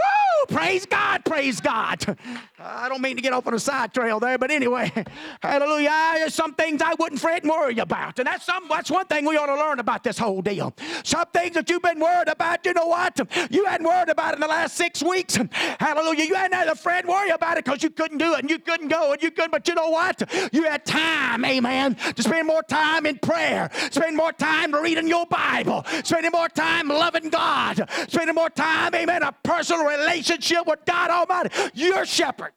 Woo! 0.01 0.57
Praise 0.57 0.87
God, 0.87 1.25
praise 1.25 1.61
God. 1.61 2.17
I 2.59 2.89
don't 2.89 3.01
mean 3.01 3.17
to 3.17 3.23
get 3.23 3.33
off 3.33 3.47
on 3.47 3.55
a 3.55 3.59
side 3.59 3.93
trail 3.95 4.21
there, 4.21 4.39
but 4.39 4.51
anyway, 4.51 4.91
hallelujah. 5.43 6.13
There's 6.15 6.35
some 6.35 6.55
things 6.55 6.83
I 6.83 6.95
wouldn't 6.99 7.21
fret 7.21 7.43
and 7.43 7.51
worry 7.51 7.79
about. 7.79 8.19
And 8.19 8.27
that's 8.27 8.45
some 8.47 8.67
that's 8.69 8.91
one 8.91 9.07
thing 9.07 9.25
we 9.25 9.37
ought 9.37 9.47
to 9.47 9.57
learn 9.57 9.79
about 9.81 10.03
this 10.03 10.19
whole 10.19 10.43
deal. 10.43 10.75
Some 11.05 11.27
things 11.33 11.55
that 11.55 11.69
you've 11.71 11.83
been 11.83 12.01
worried 12.01 12.29
about, 12.29 12.65
you 12.65 12.73
know 12.73 12.87
what? 12.87 13.21
You 13.51 13.65
hadn't 13.67 13.87
worried 13.87 14.09
about 14.09 14.35
in 14.35 14.41
the 14.41 14.49
last 14.49 14.77
six 14.77 15.03
weeks. 15.03 15.39
Hallelujah. 15.79 16.25
You 16.25 16.35
hadn't 16.35 16.57
had 16.57 16.69
a 16.69 16.75
friend 16.75 17.07
worry 17.07 17.31
about 17.31 17.59
it 17.59 17.65
because 17.65 17.83
you 17.83 17.91
couldn't 17.91 18.19
do 18.19 18.35
it 18.35 18.41
and 18.41 18.51
you 18.51 18.59
couldn't 18.59 18.89
go 18.89 19.13
and 19.13 19.23
you 19.23 19.31
couldn't, 19.31 19.53
but 19.53 19.69
you 19.69 19.75
know 19.75 19.91
what? 19.91 20.23
You 20.53 20.65
had 20.65 20.85
time, 20.85 21.45
amen, 21.45 21.95
to 21.95 22.23
spend 22.23 22.47
more 22.47 22.63
time 22.63 23.07
in 23.07 23.19
prayer, 23.19 23.71
spend 23.91 24.17
more 24.17 24.33
time 24.33 24.75
reading 24.75 25.09
your 25.09 25.27
Bible, 25.27 25.85
spending 26.05 26.33
more 26.33 26.49
time 26.49 26.89
loving 26.89 27.31
God, 27.31 27.89
spending 28.09 28.35
more 28.35 28.51
time, 28.51 28.95
amen, 28.95 29.23
a 29.23 29.33
personal 29.43 29.87
relationship 29.99 30.67
with 30.67 30.85
God 30.85 31.11
Almighty, 31.11 31.55
your 31.75 32.05
shepherd. 32.07 32.53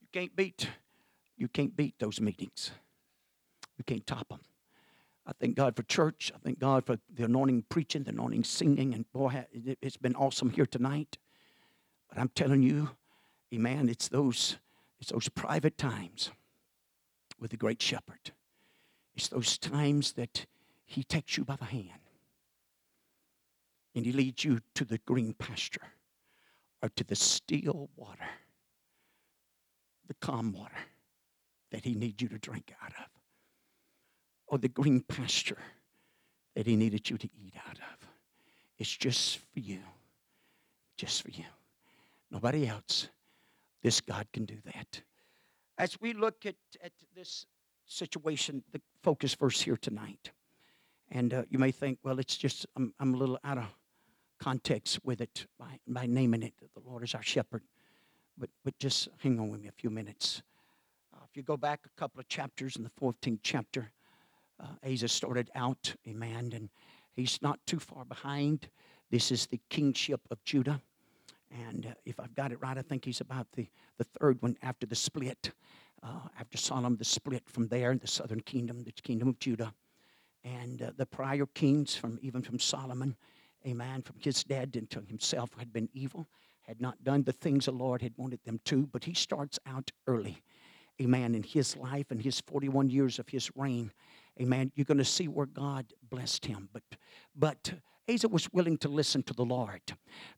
You 0.00 0.08
can't 0.12 0.34
beat, 0.36 0.68
you 1.36 1.48
can't 1.48 1.76
beat 1.76 1.98
those 1.98 2.20
meetings. 2.20 2.70
You 3.78 3.84
can't 3.84 4.06
top 4.06 4.28
them. 4.28 4.40
I 5.26 5.32
thank 5.40 5.56
God 5.56 5.76
for 5.76 5.82
church. 5.84 6.32
I 6.34 6.38
thank 6.42 6.58
God 6.58 6.84
for 6.84 6.98
the 7.14 7.24
anointing 7.24 7.64
preaching, 7.68 8.02
the 8.02 8.10
anointing 8.10 8.44
singing, 8.44 8.92
and 8.94 9.10
boy, 9.12 9.44
it's 9.52 9.96
been 9.96 10.16
awesome 10.16 10.50
here 10.50 10.66
tonight. 10.66 11.18
But 12.08 12.18
I'm 12.18 12.28
telling 12.28 12.62
you, 12.62 12.90
amen, 13.54 13.88
it's 13.88 14.08
those, 14.08 14.58
it's 15.00 15.12
those 15.12 15.28
private 15.28 15.78
times 15.78 16.30
with 17.38 17.52
the 17.52 17.56
great 17.56 17.80
shepherd. 17.80 18.32
It's 19.14 19.28
those 19.28 19.58
times 19.58 20.12
that 20.12 20.46
he 20.84 21.04
takes 21.04 21.36
you 21.36 21.44
by 21.44 21.56
the 21.56 21.64
hand 21.64 22.01
and 23.94 24.06
he 24.06 24.12
leads 24.12 24.44
you 24.44 24.60
to 24.74 24.84
the 24.84 24.98
green 24.98 25.34
pasture 25.34 25.86
or 26.82 26.88
to 26.90 27.04
the 27.04 27.16
still 27.16 27.90
water, 27.96 28.28
the 30.08 30.14
calm 30.14 30.52
water 30.52 30.78
that 31.70 31.84
he 31.84 31.94
needs 31.94 32.20
you 32.22 32.28
to 32.28 32.38
drink 32.38 32.72
out 32.82 32.92
of, 32.98 33.06
or 34.46 34.58
the 34.58 34.68
green 34.68 35.00
pasture 35.00 35.58
that 36.54 36.66
he 36.66 36.76
needed 36.76 37.08
you 37.08 37.16
to 37.16 37.28
eat 37.44 37.54
out 37.68 37.78
of. 37.78 38.08
It's 38.78 38.94
just 38.94 39.38
for 39.38 39.60
you. 39.60 39.78
Just 40.96 41.22
for 41.22 41.30
you. 41.30 41.44
Nobody 42.30 42.66
else. 42.66 43.08
This 43.82 44.00
God 44.00 44.26
can 44.32 44.44
do 44.44 44.56
that. 44.64 45.02
As 45.78 46.00
we 46.00 46.12
look 46.12 46.46
at, 46.46 46.56
at 46.82 46.92
this 47.14 47.46
situation, 47.86 48.62
the 48.72 48.80
focus 49.02 49.34
verse 49.34 49.60
here 49.60 49.76
tonight, 49.76 50.30
and 51.10 51.34
uh, 51.34 51.42
you 51.48 51.58
may 51.58 51.70
think, 51.70 51.98
well, 52.02 52.18
it's 52.18 52.36
just, 52.36 52.66
I'm, 52.76 52.94
I'm 53.00 53.14
a 53.14 53.16
little 53.16 53.38
out 53.44 53.58
of 53.58 53.64
context 54.42 54.98
with 55.04 55.20
it 55.20 55.46
by, 55.56 55.78
by 55.86 56.04
naming 56.04 56.42
it 56.42 56.52
the 56.74 56.80
Lord 56.84 57.04
is 57.04 57.14
our 57.14 57.22
shepherd. 57.22 57.62
But, 58.36 58.50
but 58.64 58.76
just 58.80 59.08
hang 59.18 59.38
on 59.38 59.50
with 59.50 59.60
me 59.60 59.68
a 59.68 59.72
few 59.72 59.88
minutes. 59.88 60.42
Uh, 61.14 61.18
if 61.30 61.36
you 61.36 61.44
go 61.44 61.56
back 61.56 61.80
a 61.86 62.00
couple 62.00 62.18
of 62.18 62.26
chapters 62.26 62.74
in 62.74 62.82
the 62.82 62.90
14th 63.00 63.38
chapter, 63.42 63.92
uh, 64.58 64.90
Asa 64.90 65.06
started 65.06 65.48
out, 65.54 65.94
amen, 66.08 66.52
and 66.54 66.70
he's 67.14 67.40
not 67.40 67.60
too 67.66 67.78
far 67.78 68.04
behind. 68.04 68.68
This 69.10 69.30
is 69.30 69.46
the 69.46 69.60
kingship 69.68 70.20
of 70.30 70.42
Judah. 70.44 70.80
And 71.68 71.86
uh, 71.86 71.94
if 72.04 72.18
I've 72.18 72.34
got 72.34 72.50
it 72.50 72.60
right, 72.60 72.76
I 72.76 72.82
think 72.82 73.04
he's 73.04 73.20
about 73.20 73.46
the, 73.54 73.68
the 73.98 74.04
third 74.18 74.42
one 74.42 74.56
after 74.62 74.86
the 74.86 74.96
split. 74.96 75.52
Uh, 76.02 76.18
after 76.40 76.58
Solomon, 76.58 76.96
the 76.96 77.04
split 77.04 77.44
from 77.46 77.68
there, 77.68 77.94
the 77.94 78.08
southern 78.08 78.40
kingdom, 78.40 78.82
the 78.82 78.90
kingdom 78.90 79.28
of 79.28 79.38
Judah. 79.38 79.72
And 80.42 80.82
uh, 80.82 80.90
the 80.96 81.06
prior 81.06 81.46
kings, 81.46 81.94
from 81.94 82.18
even 82.22 82.42
from 82.42 82.58
Solomon, 82.58 83.14
amen, 83.66 84.02
from 84.02 84.16
his 84.18 84.44
dad 84.44 84.76
into 84.76 85.00
himself 85.00 85.50
had 85.58 85.72
been 85.72 85.88
evil, 85.92 86.28
had 86.62 86.80
not 86.80 87.02
done 87.04 87.22
the 87.22 87.32
things 87.32 87.66
the 87.66 87.72
Lord 87.72 88.02
had 88.02 88.12
wanted 88.16 88.40
them 88.44 88.60
to, 88.66 88.86
but 88.86 89.04
he 89.04 89.14
starts 89.14 89.58
out 89.66 89.90
early, 90.06 90.42
amen, 91.00 91.34
in 91.34 91.42
his 91.42 91.76
life 91.76 92.10
and 92.10 92.22
his 92.22 92.40
41 92.40 92.90
years 92.90 93.18
of 93.18 93.28
his 93.28 93.50
reign, 93.56 93.92
amen, 94.40 94.72
you're 94.74 94.84
going 94.84 94.98
to 94.98 95.04
see 95.04 95.28
where 95.28 95.46
God 95.46 95.86
blessed 96.08 96.46
him. 96.46 96.68
But, 96.72 96.82
but 97.36 97.72
Asa 98.12 98.28
was 98.28 98.52
willing 98.52 98.78
to 98.78 98.88
listen 98.88 99.22
to 99.24 99.34
the 99.34 99.44
Lord. 99.44 99.80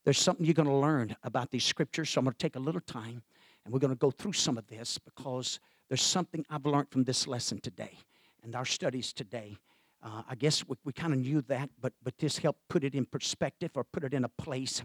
There's 0.05 0.19
something 0.19 0.45
you're 0.45 0.55
going 0.55 0.69
to 0.69 0.75
learn 0.75 1.17
about 1.23 1.51
these 1.51 1.65
scriptures, 1.65 2.11
so 2.11 2.19
I'm 2.19 2.25
going 2.25 2.35
to 2.35 2.39
take 2.39 2.57
a 2.57 2.61
little 2.61 2.81
time 2.81 3.23
and 3.65 3.73
we're 3.73 3.81
going 3.81 3.93
to 3.93 3.99
go 3.99 4.11
through 4.11 4.35
some 4.35 4.59
of 4.59 4.67
this 4.67 4.99
because 4.99 5.59
there's 5.89 6.03
something 6.03 6.45
I've 6.51 6.67
learned 6.67 6.91
from 6.91 7.05
this 7.05 7.27
lesson 7.27 7.61
today 7.61 7.99
and 8.43 8.55
our 8.55 8.65
studies 8.65 9.13
today. 9.13 9.57
Uh, 10.05 10.23
I 10.29 10.35
guess 10.35 10.69
we, 10.69 10.77
we 10.85 10.93
kind 10.93 11.15
of 11.15 11.19
knew 11.19 11.41
that, 11.43 11.71
but, 11.81 11.95
but 12.03 12.19
this 12.19 12.37
helped 12.37 12.61
put 12.69 12.85
it 12.85 12.95
in 12.95 13.07
perspective 13.07 13.71
or 13.75 13.85
put 13.85 14.05
it 14.05 14.13
in 14.13 14.25
a 14.25 14.29
place, 14.29 14.83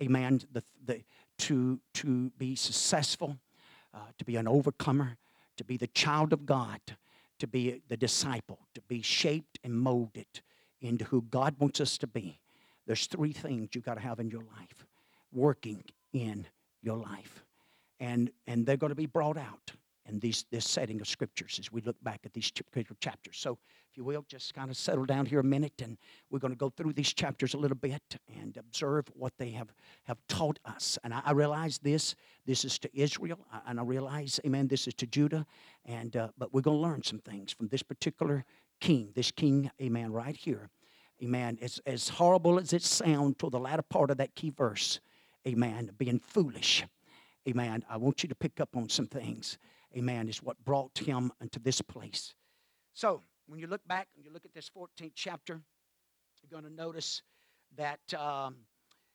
amen, 0.00 0.42
the, 0.52 0.62
the, 0.84 1.00
to, 1.38 1.80
to 1.94 2.30
be 2.36 2.54
successful, 2.54 3.38
uh, 3.94 3.98
to 4.18 4.24
be 4.26 4.36
an 4.36 4.46
overcomer, 4.46 5.16
to 5.56 5.64
be 5.64 5.78
the 5.78 5.86
child 5.86 6.34
of 6.34 6.44
God, 6.44 6.80
to 7.38 7.46
be 7.46 7.80
the 7.88 7.96
disciple, 7.96 8.58
to 8.74 8.82
be 8.82 9.00
shaped 9.00 9.58
and 9.64 9.72
molded 9.72 10.26
into 10.82 11.06
who 11.06 11.22
God 11.22 11.56
wants 11.58 11.80
us 11.80 11.96
to 11.98 12.06
be. 12.06 12.38
There's 12.86 13.06
three 13.06 13.32
things 13.32 13.70
you've 13.72 13.84
got 13.84 13.94
to 13.94 14.00
have 14.00 14.20
in 14.20 14.30
your 14.30 14.42
life 14.58 14.86
working 15.32 15.82
in 16.12 16.46
your 16.82 16.98
life. 16.98 17.42
And, 18.00 18.30
and 18.46 18.66
they're 18.66 18.76
going 18.76 18.90
to 18.90 18.96
be 18.96 19.06
brought 19.06 19.38
out 19.38 19.72
in 20.08 20.18
these, 20.18 20.44
this 20.50 20.68
setting 20.68 21.00
of 21.00 21.08
scriptures 21.08 21.58
as 21.58 21.70
we 21.70 21.80
look 21.82 21.96
back 22.02 22.20
at 22.24 22.32
these 22.32 22.50
particular 22.50 22.96
chapters. 23.00 23.38
So, 23.38 23.58
if 23.90 23.96
you 23.96 24.04
will, 24.04 24.24
just 24.28 24.54
kind 24.54 24.70
of 24.70 24.76
settle 24.76 25.04
down 25.04 25.26
here 25.26 25.40
a 25.40 25.44
minute 25.44 25.80
and 25.82 25.96
we're 26.30 26.38
going 26.38 26.52
to 26.52 26.58
go 26.58 26.68
through 26.70 26.92
these 26.92 27.12
chapters 27.12 27.54
a 27.54 27.58
little 27.58 27.76
bit 27.76 28.02
and 28.40 28.56
observe 28.56 29.06
what 29.14 29.32
they 29.38 29.50
have, 29.50 29.68
have 30.04 30.18
taught 30.28 30.58
us. 30.64 30.98
And 31.04 31.14
I, 31.14 31.22
I 31.24 31.32
realize 31.32 31.78
this, 31.78 32.14
this 32.44 32.64
is 32.64 32.78
to 32.80 32.90
Israel, 32.98 33.38
and 33.66 33.80
I 33.80 33.82
realize, 33.82 34.40
amen, 34.44 34.68
this 34.68 34.86
is 34.86 34.94
to 34.94 35.06
Judah, 35.06 35.46
and, 35.86 36.16
uh, 36.16 36.28
but 36.36 36.52
we're 36.52 36.60
going 36.60 36.76
to 36.76 36.82
learn 36.82 37.02
some 37.02 37.18
things 37.20 37.52
from 37.52 37.68
this 37.68 37.82
particular 37.82 38.44
king, 38.80 39.10
this 39.14 39.30
king, 39.30 39.70
amen, 39.80 40.12
right 40.12 40.36
here. 40.36 40.68
Amen. 41.22 41.58
As, 41.60 41.80
as 41.84 42.08
horrible 42.08 42.60
as 42.60 42.72
it 42.72 42.82
sounds 42.82 43.36
to 43.38 43.50
the 43.50 43.58
latter 43.58 43.82
part 43.82 44.10
of 44.10 44.18
that 44.18 44.34
key 44.36 44.50
verse, 44.50 45.00
amen, 45.46 45.90
being 45.98 46.20
foolish, 46.20 46.84
amen, 47.48 47.84
I 47.88 47.96
want 47.96 48.22
you 48.22 48.28
to 48.28 48.34
pick 48.34 48.60
up 48.60 48.76
on 48.76 48.88
some 48.88 49.06
things, 49.06 49.58
amen, 49.96 50.28
is 50.28 50.42
what 50.42 50.62
brought 50.64 50.98
him 50.98 51.32
into 51.40 51.58
this 51.58 51.80
place. 51.80 52.34
So, 52.94 53.22
when 53.46 53.58
you 53.58 53.66
look 53.66 53.86
back 53.86 54.08
and 54.16 54.24
you 54.24 54.32
look 54.32 54.44
at 54.44 54.52
this 54.52 54.70
14th 54.76 55.12
chapter, 55.14 55.60
you're 56.42 56.60
going 56.60 56.70
to 56.70 56.76
notice 56.76 57.22
that 57.76 58.00
um, 58.14 58.56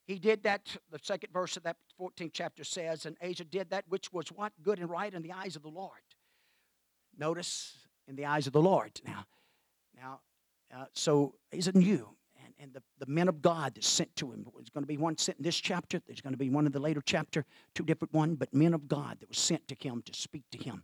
he 0.06 0.20
did 0.20 0.44
that, 0.44 0.76
the 0.92 1.00
second 1.02 1.32
verse 1.32 1.56
of 1.56 1.64
that 1.64 1.78
14th 2.00 2.32
chapter 2.34 2.64
says, 2.64 3.06
and 3.06 3.16
Asa 3.24 3.46
did 3.46 3.70
that 3.70 3.86
which 3.88 4.12
was 4.12 4.28
what? 4.30 4.52
Good 4.62 4.80
and 4.80 4.90
right 4.90 5.14
in 5.14 5.22
the 5.22 5.32
eyes 5.32 5.56
of 5.56 5.62
the 5.62 5.70
Lord. 5.70 5.92
Notice, 7.18 7.78
in 8.08 8.16
the 8.16 8.26
eyes 8.26 8.48
of 8.48 8.54
the 8.54 8.62
Lord. 8.62 9.00
Now, 9.06 9.26
now, 9.96 10.20
uh, 10.76 10.86
so 10.94 11.36
he's 11.52 11.68
a 11.68 11.78
new, 11.78 12.10
and, 12.64 12.74
the, 12.74 12.82
the 12.98 13.12
men 13.12 13.28
of 13.28 13.42
God 13.42 13.76
that 13.76 13.84
sent 13.84 14.16
to 14.16 14.32
him. 14.32 14.46
There's 14.56 14.70
going 14.70 14.84
to 14.84 14.88
be 14.88 14.98
one 14.98 15.18
sent 15.18 15.38
in 15.38 15.44
this 15.44 15.58
chapter. 15.58 16.02
There's 16.08 16.22
going 16.22 16.34
to 16.34 16.38
be 16.38 16.50
one 16.50 16.66
in 16.66 16.72
the 16.72 16.80
later 16.80 17.02
chapter, 17.06 17.46
two 17.76 17.84
different 17.84 18.14
one, 18.14 18.36
but 18.36 18.54
men 18.54 18.74
of 18.74 18.88
God 18.88 19.18
that 19.20 19.30
was 19.30 19.38
sent 19.38 19.68
to 19.68 19.76
him 19.76 20.02
to 20.06 20.14
speak 20.14 20.44
to 20.52 20.58
him. 20.58 20.84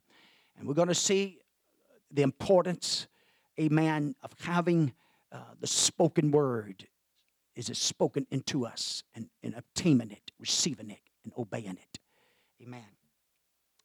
And 0.58 0.68
we're 0.68 0.74
going 0.74 0.90
to 0.90 0.96
see 0.96 1.40
the 2.12 2.22
importance, 2.22 3.08
amen, 3.60 4.16
of 4.22 4.32
having 4.42 4.94
uh, 5.32 5.38
the 5.60 5.68
spoken 5.68 6.32
word 6.32 6.88
is 7.56 7.70
spoken 7.78 8.28
into 8.32 8.66
us 8.66 9.04
and, 9.16 9.30
and 9.44 9.54
obtaining 9.56 10.12
it, 10.12 10.32
receiving 10.40 10.90
it, 10.90 11.02
and 11.24 11.34
obeying 11.38 11.78
it. 11.82 12.00
Amen. 12.62 12.84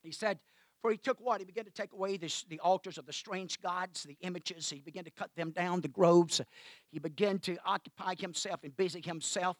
He 0.01 0.11
said, 0.11 0.39
for 0.85 0.91
he 0.91 0.97
took 0.99 1.19
what? 1.19 1.41
He 1.41 1.45
began 1.45 1.65
to 1.65 1.71
take 1.71 1.93
away 1.93 2.15
the, 2.15 2.31
the 2.47 2.59
altars 2.59 2.99
of 2.99 3.07
the 3.07 3.11
strange 3.11 3.59
gods, 3.59 4.03
the 4.03 4.15
images. 4.21 4.69
He 4.69 4.81
began 4.81 5.03
to 5.05 5.09
cut 5.09 5.31
them 5.35 5.49
down, 5.49 5.81
the 5.81 5.87
groves. 5.87 6.41
He 6.91 6.99
began 6.99 7.39
to 7.39 7.57
occupy 7.65 8.13
himself 8.19 8.59
and 8.63 8.77
busy 8.77 9.01
himself. 9.01 9.57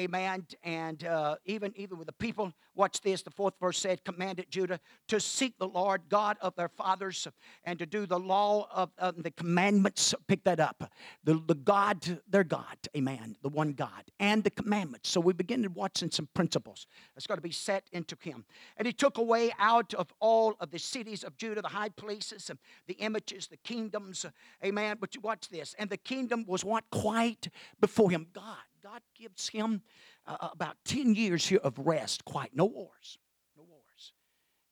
Amen. 0.00 0.44
And 0.64 1.04
uh, 1.04 1.36
even, 1.44 1.72
even 1.76 1.98
with 1.98 2.06
the 2.06 2.12
people, 2.12 2.52
watch 2.74 3.00
this. 3.00 3.22
The 3.22 3.30
fourth 3.30 3.54
verse 3.60 3.78
said, 3.78 4.04
commanded 4.04 4.50
Judah 4.50 4.80
to 5.06 5.20
seek 5.20 5.56
the 5.58 5.68
Lord 5.68 6.02
God 6.08 6.36
of 6.40 6.56
their 6.56 6.68
fathers 6.68 7.28
and 7.62 7.78
to 7.78 7.86
do 7.86 8.04
the 8.04 8.18
law 8.18 8.66
of 8.72 8.90
the 9.22 9.30
commandments. 9.30 10.12
Pick 10.26 10.42
that 10.44 10.58
up. 10.58 10.92
The, 11.22 11.40
the 11.46 11.54
God, 11.54 12.20
their 12.28 12.42
God. 12.42 12.76
Amen. 12.96 13.36
The 13.42 13.48
one 13.48 13.72
God. 13.72 14.04
And 14.18 14.42
the 14.42 14.50
commandments. 14.50 15.10
So 15.10 15.20
we 15.20 15.32
begin 15.32 15.62
to 15.62 15.68
watching 15.68 16.10
some 16.10 16.28
principles 16.34 16.88
that's 17.14 17.28
got 17.28 17.36
to 17.36 17.40
be 17.40 17.52
set 17.52 17.84
into 17.92 18.16
him. 18.20 18.44
And 18.76 18.86
he 18.86 18.92
took 18.92 19.18
away 19.18 19.52
out 19.60 19.94
of 19.94 20.12
all 20.18 20.56
of 20.58 20.72
the 20.72 20.78
cities 20.78 21.22
of 21.22 21.36
Judah, 21.36 21.62
the 21.62 21.68
high 21.68 21.90
places, 21.90 22.50
the 22.88 22.94
images, 22.94 23.46
the 23.46 23.58
kingdoms. 23.58 24.26
Amen. 24.64 24.96
But 25.00 25.14
you 25.14 25.20
watch 25.20 25.48
this. 25.50 25.74
And 25.78 25.88
the 25.88 25.96
kingdom 25.96 26.44
was 26.48 26.64
what? 26.64 26.84
Quiet 26.90 27.48
before 27.80 28.10
him. 28.10 28.26
God. 28.32 28.56
God 28.84 29.00
gives 29.18 29.48
him 29.48 29.80
uh, 30.26 30.48
about 30.52 30.76
10 30.84 31.14
years 31.14 31.46
here 31.46 31.60
of 31.64 31.78
rest, 31.78 32.22
quiet. 32.26 32.50
No 32.52 32.66
wars. 32.66 33.16
No 33.56 33.62
wars. 33.62 34.12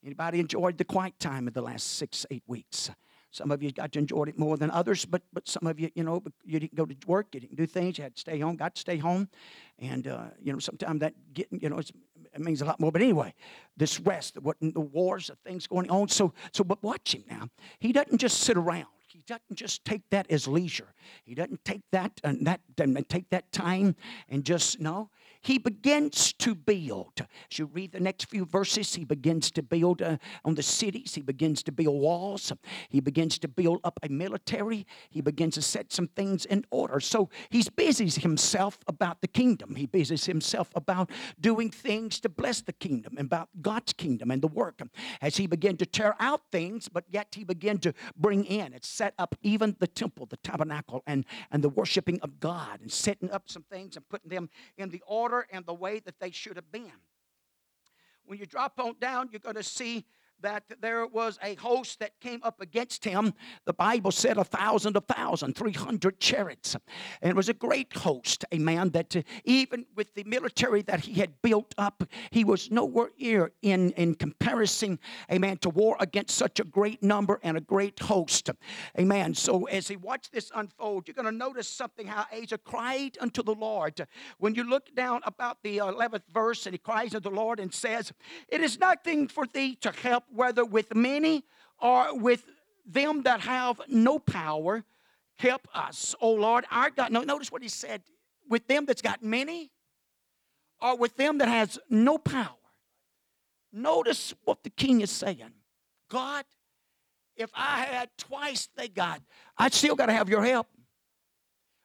Anybody 0.05 0.39
enjoyed 0.39 0.77
the 0.77 0.85
quiet 0.85 1.17
time 1.19 1.47
of 1.47 1.55
the 1.55 1.63
last 1.63 1.95
six, 1.95 2.23
eight 2.29 2.43
weeks? 2.45 2.91
Some 3.31 3.49
of 3.49 3.63
you 3.63 3.71
got 3.71 3.91
to 3.93 3.97
enjoy 3.97 4.25
it 4.25 4.37
more 4.37 4.55
than 4.55 4.69
others, 4.69 5.05
but 5.05 5.23
but 5.33 5.47
some 5.47 5.65
of 5.65 5.79
you, 5.79 5.89
you 5.95 6.03
know, 6.03 6.21
you 6.45 6.59
didn't 6.59 6.75
go 6.75 6.85
to 6.85 6.95
work, 7.07 7.29
you 7.33 7.39
didn't 7.39 7.55
do 7.55 7.65
things, 7.65 7.97
you 7.97 8.03
had 8.03 8.13
to 8.13 8.19
stay 8.19 8.37
home, 8.37 8.55
got 8.55 8.75
to 8.75 8.81
stay 8.81 8.97
home, 8.97 9.27
and 9.79 10.05
uh, 10.05 10.25
you 10.39 10.53
know, 10.53 10.59
sometimes 10.59 10.99
that 10.99 11.15
getting, 11.33 11.59
you 11.59 11.69
know, 11.69 11.79
it 11.79 12.39
means 12.39 12.61
a 12.61 12.65
lot 12.65 12.79
more. 12.79 12.91
But 12.91 13.01
anyway, 13.01 13.33
this 13.75 13.99
rest, 13.99 14.37
what 14.39 14.57
the 14.61 14.79
wars, 14.79 15.27
the 15.27 15.35
things 15.49 15.65
going 15.65 15.89
on. 15.89 16.09
So 16.09 16.35
so, 16.51 16.63
but 16.63 16.83
watch 16.83 17.15
him 17.15 17.23
now. 17.27 17.49
He 17.79 17.91
doesn't 17.91 18.19
just 18.19 18.41
sit 18.41 18.57
around. 18.57 18.85
He 19.13 19.21
doesn't 19.27 19.55
just 19.55 19.85
take 19.85 20.01
that 20.09 20.29
as 20.31 20.47
leisure. 20.47 20.93
He 21.23 21.35
doesn't 21.35 21.63
take 21.63 21.83
that 21.91 22.19
and 22.23 22.47
that 22.47 22.61
and 22.79 23.07
take 23.07 23.29
that 23.29 23.51
time 23.51 23.95
and 24.27 24.43
just 24.43 24.79
no 24.79 25.11
he 25.43 25.57
begins 25.57 26.33
to 26.33 26.55
build. 26.55 27.19
As 27.51 27.59
you 27.59 27.65
read 27.65 27.91
the 27.91 27.99
next 27.99 28.29
few 28.29 28.45
verses, 28.45 28.95
he 28.95 29.03
begins 29.03 29.51
to 29.51 29.61
build 29.61 30.01
uh, 30.01 30.17
on 30.45 30.55
the 30.55 30.63
cities, 30.63 31.13
he 31.13 31.21
begins 31.21 31.61
to 31.63 31.71
build 31.71 31.99
walls, 31.99 32.51
he 32.89 33.01
begins 33.01 33.37
to 33.39 33.47
build 33.47 33.81
up 33.83 33.99
a 34.01 34.09
military, 34.09 34.87
he 35.09 35.21
begins 35.21 35.55
to 35.55 35.61
set 35.61 35.91
some 35.91 36.07
things 36.07 36.45
in 36.45 36.65
order. 36.71 36.99
So 36.99 37.29
he's 37.49 37.69
busies 37.69 38.15
himself 38.15 38.77
about 38.87 39.21
the 39.21 39.27
kingdom, 39.27 39.75
he 39.75 39.85
busies 39.85 40.25
himself 40.25 40.69
about 40.75 41.09
doing 41.39 41.69
things 41.69 42.21
to 42.21 42.29
bless 42.29 42.61
the 42.61 42.73
kingdom, 42.73 43.15
and 43.17 43.25
about 43.25 43.49
God's 43.61 43.91
kingdom 43.93 44.31
and 44.31 44.41
the 44.41 44.47
work. 44.47 44.81
As 45.21 45.37
he 45.37 45.45
began 45.45 45.75
to 45.77 45.85
tear 45.85 46.15
out 46.19 46.41
things, 46.51 46.87
but 46.87 47.03
yet 47.09 47.33
he 47.35 47.43
began 47.43 47.79
to 47.79 47.93
bring 48.15 48.45
in 48.45 48.73
and 48.73 48.83
set 48.83 49.13
up 49.19 49.35
even 49.43 49.75
the 49.79 49.87
temple, 49.87 50.25
the 50.25 50.37
tabernacle, 50.37 51.03
and, 51.05 51.25
and 51.51 51.63
the 51.63 51.69
worshiping 51.69 52.19
of 52.21 52.39
God, 52.39 52.79
and 52.81 52.91
setting 52.91 53.29
up 53.29 53.49
some 53.49 53.63
things 53.63 53.97
and 53.97 54.07
putting 54.07 54.29
them 54.29 54.49
in 54.77 54.89
the 54.89 55.01
order 55.05 55.32
order 55.33 55.47
and 55.51 55.65
the 55.65 55.73
way 55.73 55.99
that 55.99 56.19
they 56.19 56.31
should 56.31 56.55
have 56.55 56.71
been. 56.71 56.91
When 58.25 58.39
you 58.39 58.45
drop 58.45 58.79
on 58.79 58.95
down, 58.99 59.29
you're 59.31 59.39
going 59.39 59.55
to 59.55 59.63
see 59.63 60.05
that 60.43 60.63
there 60.79 61.05
was 61.07 61.39
a 61.41 61.55
host 61.55 61.99
that 61.99 62.19
came 62.21 62.39
up 62.43 62.61
against 62.61 63.03
him. 63.03 63.33
The 63.65 63.73
Bible 63.73 64.11
said 64.11 64.37
a 64.37 64.43
thousand, 64.43 64.95
a 64.95 65.01
thousand, 65.01 65.55
three 65.55 65.73
hundred 65.73 66.19
chariots. 66.19 66.75
And 67.21 67.29
it 67.29 67.35
was 67.35 67.49
a 67.49 67.53
great 67.53 67.93
host, 67.93 68.45
a 68.51 68.59
man 68.59 68.91
that 68.91 69.15
uh, 69.15 69.23
even 69.43 69.85
with 69.95 70.13
the 70.13 70.23
military 70.23 70.81
that 70.83 71.01
he 71.01 71.13
had 71.13 71.41
built 71.41 71.73
up, 71.77 72.03
he 72.31 72.43
was 72.43 72.71
nowhere 72.71 73.09
near 73.19 73.51
in, 73.61 73.91
in 73.91 74.15
comparison, 74.15 74.99
amen, 75.31 75.57
to 75.57 75.69
war 75.69 75.97
against 75.99 76.35
such 76.35 76.59
a 76.59 76.63
great 76.63 77.01
number 77.01 77.39
and 77.43 77.57
a 77.57 77.61
great 77.61 77.99
host. 77.99 78.49
Amen. 78.99 79.33
So 79.33 79.65
as 79.65 79.87
he 79.87 79.95
watched 79.95 80.31
this 80.31 80.51
unfold, 80.55 81.07
you're 81.07 81.15
going 81.15 81.25
to 81.25 81.31
notice 81.31 81.67
something 81.67 82.07
how 82.07 82.25
Asa 82.31 82.57
cried 82.57 83.17
unto 83.19 83.43
the 83.43 83.55
Lord. 83.55 84.05
When 84.37 84.55
you 84.55 84.63
look 84.63 84.93
down 84.95 85.21
about 85.25 85.63
the 85.63 85.77
11th 85.77 86.23
verse, 86.33 86.65
and 86.65 86.73
he 86.73 86.77
cries 86.77 87.15
unto 87.15 87.29
the 87.29 87.35
Lord 87.35 87.59
and 87.59 87.73
says, 87.73 88.11
It 88.47 88.61
is 88.61 88.79
nothing 88.79 89.27
for 89.27 89.45
thee 89.45 89.75
to 89.81 89.91
help 89.91 90.25
whether 90.33 90.65
with 90.65 90.93
many 90.95 91.43
or 91.79 92.17
with 92.17 92.43
them 92.85 93.23
that 93.23 93.41
have 93.41 93.81
no 93.87 94.19
power, 94.19 94.83
help 95.35 95.67
us, 95.73 96.15
O 96.19 96.31
Lord, 96.31 96.65
our 96.71 96.89
God. 96.89 97.11
No, 97.11 97.21
notice 97.21 97.51
what 97.51 97.61
he 97.61 97.69
said 97.69 98.01
with 98.49 98.67
them 98.67 98.85
that's 98.85 99.01
got 99.01 99.23
many 99.23 99.71
or 100.81 100.97
with 100.97 101.15
them 101.15 101.37
that 101.37 101.47
has 101.47 101.79
no 101.89 102.17
power. 102.17 102.55
Notice 103.71 104.33
what 104.43 104.63
the 104.63 104.69
king 104.69 105.01
is 105.01 105.09
saying. 105.09 105.53
God, 106.09 106.45
if 107.35 107.49
I 107.55 107.81
had 107.81 108.09
twice 108.17 108.67
they 108.75 108.87
got, 108.87 109.21
I 109.57 109.69
still 109.69 109.95
got 109.95 110.07
to 110.07 110.13
have 110.13 110.29
your 110.29 110.43
help. 110.43 110.67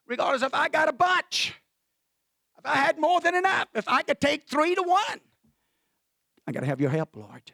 Regardless 0.07 0.43
if 0.43 0.55
I 0.55 0.69
got 0.69 0.89
a 0.89 0.93
bunch, 0.93 1.55
if 2.59 2.67
I 2.67 2.77
had 2.77 2.99
more 2.99 3.21
than 3.21 3.35
enough, 3.35 3.69
if 3.75 3.89
I 3.89 4.03
could 4.03 4.21
take 4.21 4.49
three 4.49 4.75
to 4.75 4.83
one, 4.83 5.21
I 6.47 6.53
got 6.53 6.61
to 6.61 6.67
have 6.67 6.81
your 6.81 6.91
help, 6.91 7.15
Lord. 7.15 7.53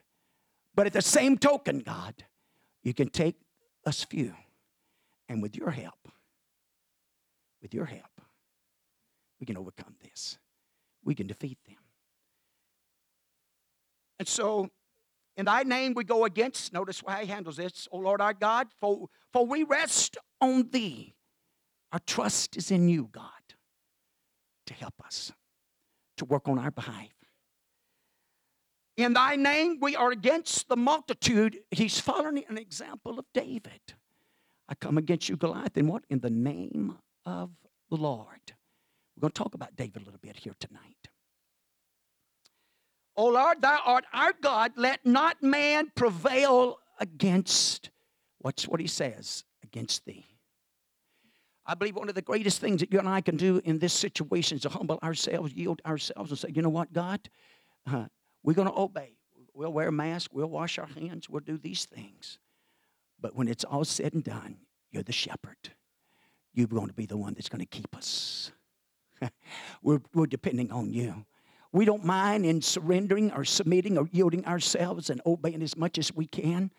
But 0.74 0.86
at 0.86 0.92
the 0.92 1.02
same 1.02 1.38
token, 1.38 1.80
God, 1.80 2.24
you 2.82 2.94
can 2.94 3.08
take 3.08 3.36
us 3.86 4.04
few, 4.04 4.34
and 5.28 5.42
with 5.42 5.56
your 5.56 5.70
help, 5.70 6.08
with 7.62 7.72
your 7.74 7.84
help, 7.84 8.20
we 9.40 9.46
can 9.46 9.56
overcome 9.56 9.94
this. 10.02 10.38
We 11.04 11.14
can 11.14 11.26
defeat 11.26 11.58
them. 11.66 11.76
And 14.18 14.26
so 14.26 14.70
In 15.36 15.46
thy 15.46 15.64
name 15.64 15.94
we 15.94 16.04
go 16.04 16.24
against, 16.24 16.72
notice 16.72 17.02
how 17.06 17.16
he 17.16 17.26
handles 17.26 17.56
this, 17.56 17.88
O 17.90 17.98
Lord 17.98 18.20
our 18.20 18.34
God, 18.34 18.68
for, 18.80 19.08
for 19.32 19.44
we 19.44 19.64
rest 19.64 20.16
on 20.40 20.70
thee. 20.70 21.14
Our 21.92 21.98
trust 22.06 22.56
is 22.56 22.70
in 22.70 22.88
you, 22.88 23.08
God, 23.10 23.30
to 24.66 24.74
help 24.74 24.94
us, 25.04 25.32
to 26.18 26.24
work 26.24 26.48
on 26.48 26.58
our 26.58 26.70
behalf. 26.70 27.08
In 28.96 29.14
thy 29.14 29.36
name 29.36 29.78
we 29.80 29.96
are 29.96 30.12
against 30.12 30.68
the 30.68 30.76
multitude. 30.76 31.58
He's 31.70 31.98
following 31.98 32.44
an 32.48 32.58
example 32.58 33.18
of 33.18 33.24
David. 33.34 33.80
I 34.68 34.74
come 34.74 34.98
against 34.98 35.28
you, 35.28 35.36
Goliath, 35.36 35.76
in 35.76 35.88
what? 35.88 36.04
In 36.08 36.20
the 36.20 36.30
name 36.30 36.96
of 37.26 37.50
the 37.90 37.96
Lord. 37.96 38.40
We're 39.16 39.22
going 39.22 39.32
to 39.32 39.42
talk 39.42 39.54
about 39.54 39.76
David 39.76 40.02
a 40.02 40.04
little 40.04 40.20
bit 40.20 40.36
here 40.36 40.54
tonight. 40.58 41.08
O 43.16 43.26
Lord, 43.26 43.62
thou 43.62 43.78
art 43.84 44.04
our 44.12 44.32
God. 44.40 44.72
Let 44.76 45.04
not 45.04 45.42
man 45.42 45.90
prevail 45.94 46.78
against, 46.98 47.90
what's 48.38 48.66
what 48.66 48.80
he 48.80 48.86
says, 48.86 49.44
against 49.62 50.04
thee. 50.04 50.24
I 51.66 51.74
believe 51.74 51.96
one 51.96 52.08
of 52.08 52.14
the 52.14 52.22
greatest 52.22 52.60
things 52.60 52.80
that 52.80 52.92
you 52.92 52.98
and 52.98 53.08
I 53.08 53.20
can 53.20 53.36
do 53.36 53.60
in 53.64 53.78
this 53.78 53.92
situation 53.92 54.56
is 54.56 54.62
to 54.62 54.68
humble 54.68 54.98
ourselves, 55.02 55.52
yield 55.52 55.80
ourselves, 55.86 56.30
and 56.30 56.38
say, 56.38 56.48
you 56.52 56.62
know 56.62 56.68
what, 56.68 56.92
God, 56.92 57.20
uh, 57.86 58.06
we're 58.44 58.54
going 58.54 58.68
to 58.68 58.78
obey. 58.78 59.16
We'll 59.54 59.72
wear 59.72 59.88
a 59.88 59.92
mask, 59.92 60.30
we'll 60.34 60.48
wash 60.48 60.78
our 60.78 60.86
hands, 60.86 61.28
we'll 61.28 61.40
do 61.40 61.56
these 61.56 61.84
things. 61.84 62.38
But 63.20 63.34
when 63.34 63.48
it's 63.48 63.64
all 63.64 63.84
said 63.84 64.12
and 64.12 64.22
done, 64.22 64.58
you're 64.90 65.02
the 65.02 65.12
shepherd. 65.12 65.56
You're 66.52 66.66
going 66.66 66.88
to 66.88 66.94
be 66.94 67.06
the 67.06 67.16
one 67.16 67.34
that's 67.34 67.48
going 67.48 67.60
to 67.60 67.66
keep 67.66 67.96
us. 67.96 68.52
we're, 69.82 70.00
we're 70.12 70.26
depending 70.26 70.70
on 70.70 70.92
you. 70.92 71.24
We 71.72 71.84
don't 71.84 72.04
mind 72.04 72.46
in 72.46 72.62
surrendering 72.62 73.32
or 73.32 73.44
submitting 73.44 73.98
or 73.98 74.08
yielding 74.12 74.44
ourselves 74.44 75.10
and 75.10 75.20
obeying 75.26 75.62
as 75.62 75.76
much 75.76 75.98
as 75.98 76.14
we 76.14 76.26
can 76.26 76.70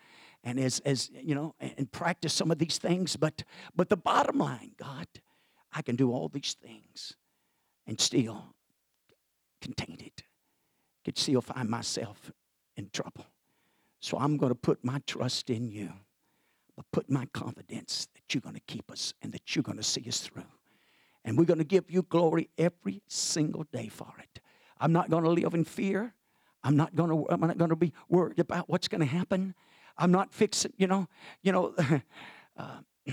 and 0.44 0.58
as, 0.58 0.80
as 0.80 1.10
you 1.12 1.34
know, 1.34 1.54
and 1.60 1.90
practice 1.92 2.32
some 2.32 2.50
of 2.50 2.58
these 2.58 2.78
things. 2.78 3.16
But, 3.16 3.42
but 3.74 3.90
the 3.90 3.96
bottom 3.96 4.38
line, 4.38 4.72
God, 4.78 5.06
I 5.72 5.82
can 5.82 5.96
do 5.96 6.12
all 6.12 6.28
these 6.28 6.54
things 6.54 7.14
and 7.86 8.00
still 8.00 8.54
contain 9.60 9.98
it. 10.00 10.22
Could 11.06 11.18
still 11.18 11.40
find 11.40 11.70
myself 11.70 12.32
in 12.76 12.90
trouble. 12.92 13.26
So 14.00 14.18
I'm 14.18 14.36
going 14.36 14.50
to 14.50 14.56
put 14.56 14.84
my 14.84 15.00
trust 15.06 15.50
in 15.50 15.70
you, 15.70 15.92
but 16.74 16.84
put 16.90 17.08
my 17.08 17.26
confidence 17.26 18.08
that 18.14 18.34
you're 18.34 18.40
going 18.40 18.56
to 18.56 18.60
keep 18.66 18.90
us 18.90 19.14
and 19.22 19.30
that 19.30 19.54
you're 19.54 19.62
going 19.62 19.76
to 19.76 19.84
see 19.84 20.02
us 20.08 20.18
through. 20.18 20.42
And 21.24 21.38
we're 21.38 21.44
going 21.44 21.60
to 21.60 21.64
give 21.64 21.88
you 21.88 22.02
glory 22.02 22.50
every 22.58 23.02
single 23.06 23.62
day 23.72 23.86
for 23.86 24.12
it. 24.18 24.40
I'm 24.80 24.92
not 24.92 25.08
going 25.08 25.22
to 25.22 25.30
live 25.30 25.54
in 25.54 25.62
fear. 25.62 26.12
I'm 26.64 26.76
not 26.76 26.96
going 26.96 27.10
to. 27.10 27.24
I'm 27.30 27.38
not 27.38 27.56
going 27.56 27.70
to 27.70 27.76
be 27.76 27.92
worried 28.08 28.40
about 28.40 28.68
what's 28.68 28.88
going 28.88 29.02
to 29.02 29.06
happen. 29.06 29.54
I'm 29.96 30.10
not 30.10 30.34
fixing. 30.34 30.72
You 30.76 30.88
know. 30.88 31.06
You 31.40 31.52
know. 31.52 31.74
Uh, 32.58 32.78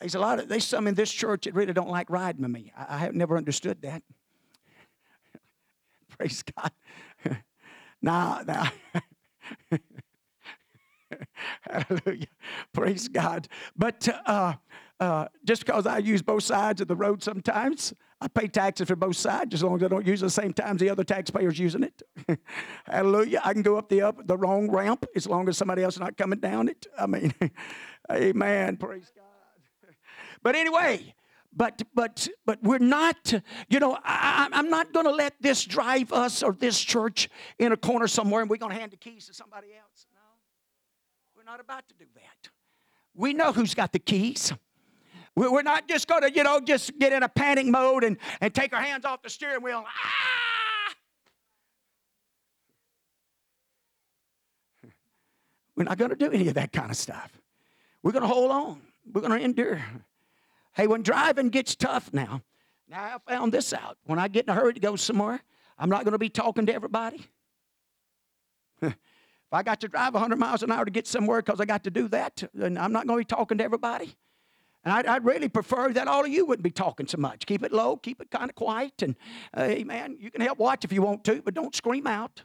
there's 0.00 0.16
a 0.16 0.18
lot 0.18 0.40
of 0.40 0.48
there's 0.48 0.64
some 0.64 0.88
in 0.88 0.96
this 0.96 1.12
church 1.12 1.44
that 1.44 1.54
really 1.54 1.72
don't 1.72 1.88
like 1.88 2.10
riding 2.10 2.42
with 2.42 2.50
me. 2.50 2.72
I, 2.76 2.96
I 2.96 2.98
have 2.98 3.14
never 3.14 3.36
understood 3.36 3.82
that. 3.82 4.02
Praise 6.24 6.42
God. 6.42 6.72
now, 8.00 8.40
now. 8.46 8.72
Hallelujah. 11.70 12.26
Praise 12.72 13.08
God. 13.08 13.46
But 13.76 14.08
uh, 14.24 14.54
uh, 14.98 15.26
just 15.44 15.66
because 15.66 15.86
I 15.86 15.98
use 15.98 16.22
both 16.22 16.44
sides 16.44 16.80
of 16.80 16.88
the 16.88 16.96
road 16.96 17.22
sometimes, 17.22 17.92
I 18.22 18.28
pay 18.28 18.48
taxes 18.48 18.88
for 18.88 18.96
both 18.96 19.16
sides 19.16 19.52
as 19.52 19.62
long 19.62 19.76
as 19.76 19.82
I 19.82 19.88
don't 19.88 20.06
use 20.06 20.22
the 20.22 20.30
same 20.30 20.54
time 20.54 20.78
the 20.78 20.88
other 20.88 21.04
taxpayer's 21.04 21.58
using 21.58 21.82
it. 21.82 22.02
Hallelujah. 22.86 23.42
I 23.44 23.52
can 23.52 23.60
go 23.60 23.76
up 23.76 23.90
the 23.90 24.00
up 24.00 24.26
the 24.26 24.38
wrong 24.38 24.70
ramp 24.70 25.04
as 25.14 25.26
long 25.26 25.46
as 25.50 25.58
somebody 25.58 25.82
else 25.82 25.96
is 25.96 26.00
not 26.00 26.16
coming 26.16 26.40
down 26.40 26.68
it. 26.68 26.86
I 26.98 27.04
mean, 27.04 27.34
amen. 28.10 28.78
Praise 28.78 29.12
God. 29.14 29.24
But 30.42 30.56
anyway, 30.56 31.14
but 31.56 31.82
but 31.94 32.28
but 32.44 32.62
we're 32.62 32.78
not 32.78 33.32
you 33.68 33.78
know 33.78 33.96
I, 34.04 34.48
i'm 34.52 34.70
not 34.70 34.92
going 34.92 35.06
to 35.06 35.12
let 35.12 35.34
this 35.40 35.64
drive 35.64 36.12
us 36.12 36.42
or 36.42 36.52
this 36.52 36.80
church 36.80 37.28
in 37.58 37.72
a 37.72 37.76
corner 37.76 38.06
somewhere 38.06 38.40
and 38.40 38.50
we're 38.50 38.56
going 38.56 38.72
to 38.72 38.78
hand 38.78 38.92
the 38.92 38.96
keys 38.96 39.26
to 39.26 39.34
somebody 39.34 39.68
else 39.68 40.06
no. 40.12 40.20
We're 41.44 41.50
not 41.50 41.60
about 41.60 41.86
to 41.88 41.94
do 41.94 42.06
that. 42.14 42.48
We 43.14 43.34
know 43.34 43.52
who's 43.52 43.74
got 43.74 43.92
the 43.92 43.98
keys. 43.98 44.50
We're 45.36 45.62
not 45.62 45.86
just 45.88 46.08
going 46.08 46.22
to 46.22 46.32
you 46.32 46.42
know 46.42 46.60
just 46.60 46.98
get 46.98 47.12
in 47.12 47.22
a 47.22 47.28
panic 47.28 47.66
mode 47.66 48.02
and, 48.04 48.16
and 48.40 48.54
take 48.54 48.72
our 48.72 48.80
hands 48.80 49.04
off 49.04 49.20
the 49.22 49.28
steering 49.28 49.62
wheel 49.62 49.84
ah! 49.86 49.90
we're 55.76 55.84
not 55.84 55.98
going 55.98 56.10
to 56.10 56.16
do 56.16 56.30
any 56.30 56.48
of 56.48 56.54
that 56.54 56.72
kind 56.72 56.90
of 56.90 56.96
stuff. 56.96 57.30
We're 58.02 58.12
going 58.12 58.22
to 58.22 58.28
hold 58.28 58.50
on. 58.50 58.80
We're 59.12 59.20
going 59.20 59.38
to 59.38 59.44
endure 59.44 59.82
Hey, 60.74 60.86
when 60.88 61.02
driving 61.02 61.50
gets 61.50 61.76
tough 61.76 62.12
now, 62.12 62.42
now 62.88 63.02
I 63.02 63.32
found 63.32 63.52
this 63.52 63.72
out. 63.72 63.96
When 64.04 64.18
I 64.18 64.28
get 64.28 64.46
in 64.46 64.50
a 64.50 64.54
hurry 64.54 64.74
to 64.74 64.80
go 64.80 64.96
somewhere, 64.96 65.40
I'm 65.78 65.88
not 65.88 66.04
going 66.04 66.12
to 66.12 66.18
be 66.18 66.28
talking 66.28 66.66
to 66.66 66.74
everybody. 66.74 67.26
if 68.82 68.96
I 69.52 69.62
got 69.62 69.80
to 69.80 69.88
drive 69.88 70.14
100 70.14 70.36
miles 70.36 70.64
an 70.64 70.72
hour 70.72 70.84
to 70.84 70.90
get 70.90 71.06
somewhere 71.06 71.42
because 71.42 71.60
I 71.60 71.64
got 71.64 71.84
to 71.84 71.90
do 71.90 72.08
that, 72.08 72.42
then 72.52 72.76
I'm 72.76 72.92
not 72.92 73.06
going 73.06 73.18
to 73.18 73.20
be 73.20 73.36
talking 73.36 73.58
to 73.58 73.64
everybody. 73.64 74.16
And 74.84 74.92
I'd, 74.92 75.06
I'd, 75.06 75.24
really 75.24 75.48
prefer 75.48 75.92
that 75.92 76.08
all 76.08 76.24
of 76.24 76.30
you 76.30 76.44
wouldn't 76.44 76.64
be 76.64 76.70
talking 76.70 77.06
so 77.06 77.18
much. 77.18 77.46
Keep 77.46 77.62
it 77.62 77.72
low, 77.72 77.96
keep 77.96 78.20
it 78.20 78.30
kind 78.30 78.50
of 78.50 78.56
quiet, 78.56 79.00
and 79.00 79.16
uh, 79.54 79.64
hey, 79.64 79.82
man, 79.84 80.16
you 80.20 80.30
can 80.30 80.42
help 80.42 80.58
watch 80.58 80.84
if 80.84 80.92
you 80.92 81.00
want 81.00 81.24
to, 81.24 81.40
but 81.42 81.54
don't 81.54 81.74
scream 81.74 82.06
out. 82.06 82.42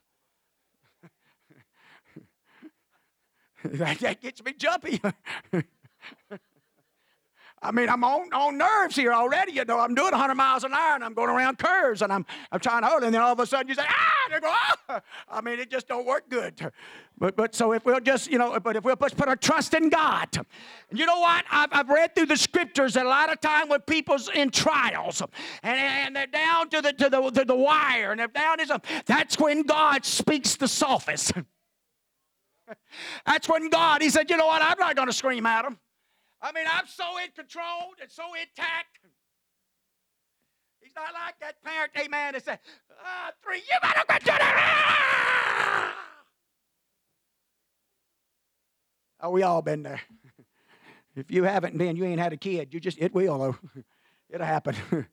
that 3.64 4.22
gets 4.22 4.42
me 4.42 4.54
jumpy. 4.54 5.02
I 7.62 7.72
mean, 7.72 7.90
I'm 7.90 8.04
on, 8.04 8.32
on 8.32 8.58
nerves 8.58 8.96
here 8.96 9.12
already. 9.12 9.54
You 9.54 9.66
know, 9.66 9.80
I'm 9.80 9.94
doing 9.94 10.12
100 10.12 10.34
miles 10.36 10.64
an 10.64 10.74
hour 10.74 10.96
and 10.96 11.04
I'm 11.04 11.14
going 11.14 11.30
around 11.30 11.58
curves 11.58 12.02
and 12.02 12.12
I'm, 12.12 12.26
I'm 12.52 12.60
trying 12.60 12.84
to 12.84 12.88
hold. 12.88 13.04
And 13.04 13.14
then 13.14 13.22
all 13.22 13.34
of 13.34 13.40
a 13.40 13.46
sudden 13.46 13.68
you 13.68 13.76
say, 13.76 13.84
ah, 13.86 14.30
they 14.32 14.40
go, 14.40 14.48
ah. 14.50 15.02
I 15.30 15.42
mean, 15.42 15.60
it 15.60 15.70
just 15.70 15.88
don't 15.88 16.06
work 16.06 16.30
good. 16.30 16.72
But, 17.18 17.36
but 17.36 17.54
so 17.54 17.74
if 17.74 17.84
we'll 17.86 18.00
just, 18.00 18.32
you 18.32 18.38
know, 18.38 18.58
but 18.62 18.78
if 18.78 18.86
we'll 18.86 18.96
just 18.96 19.18
put 19.18 19.28
our 19.28 19.36
trust 19.36 19.74
in 19.74 19.90
God. 19.90 20.30
You 20.94 21.06
know 21.06 21.20
what? 21.20 21.44
I've, 21.52 21.70
I've 21.74 21.90
read 21.90 22.16
through 22.16 22.28
the 22.28 22.38
scriptures 22.38 22.94
that 22.94 23.06
a 23.06 23.10
lot 23.10 23.32
of 23.32 23.42
time 23.42 23.68
when 23.68 23.82
people's 23.82 24.30
in 24.30 24.52
trials 24.52 25.22
and, 25.62 25.78
and 25.78 26.16
they're 26.16 26.28
down 26.28 26.70
to 26.70 26.82
the, 26.82 26.94
to 26.94 27.10
the, 27.10 27.30
to 27.32 27.46
the 27.46 27.56
wire 27.56 28.12
and 28.12 28.20
they're 28.22 28.28
down, 28.28 28.60
to, 28.60 28.82
that's 29.06 29.38
when 29.38 29.64
God 29.64 30.06
speaks 30.06 30.56
the 30.56 30.68
sophist. 30.68 31.34
That's 33.26 33.50
when 33.50 33.70
God, 33.70 34.04
He 34.04 34.12
said, 34.12 34.30
you 34.30 34.38
know 34.38 34.46
what? 34.46 34.62
I'm 34.62 34.78
not 34.78 34.96
going 34.96 35.08
to 35.08 35.14
scream 35.14 35.48
at 35.48 35.64
them. 35.64 35.80
I 36.42 36.52
mean, 36.54 36.66
I'm 36.72 36.88
so 36.88 37.18
in 37.24 37.32
control 37.36 37.94
and 38.02 38.10
so 38.10 38.24
intact. 38.34 39.00
He's 40.82 40.96
not 40.96 41.14
like 41.14 41.36
that 41.42 41.62
parent, 41.64 41.92
amen, 42.00 42.34
that 42.34 42.46
said, 42.46 42.60
ah, 43.04 43.32
three, 43.44 43.58
you 43.58 43.76
better 43.82 44.20
to 44.20 44.26
the. 44.26 44.50
Oh, 49.22 49.32
we 49.32 49.44
all 49.44 49.62
been 49.62 49.84
there. 49.84 50.00
if 51.16 51.30
you 51.30 51.44
haven't 51.44 51.78
been, 51.78 51.98
you 51.98 52.06
ain't 52.06 52.22
had 52.22 52.32
a 52.32 52.38
kid. 52.38 52.74
You 52.74 52.80
just, 52.80 52.98
it 53.00 53.14
will. 53.14 53.58
It'll 54.30 54.46
happen. 54.46 54.76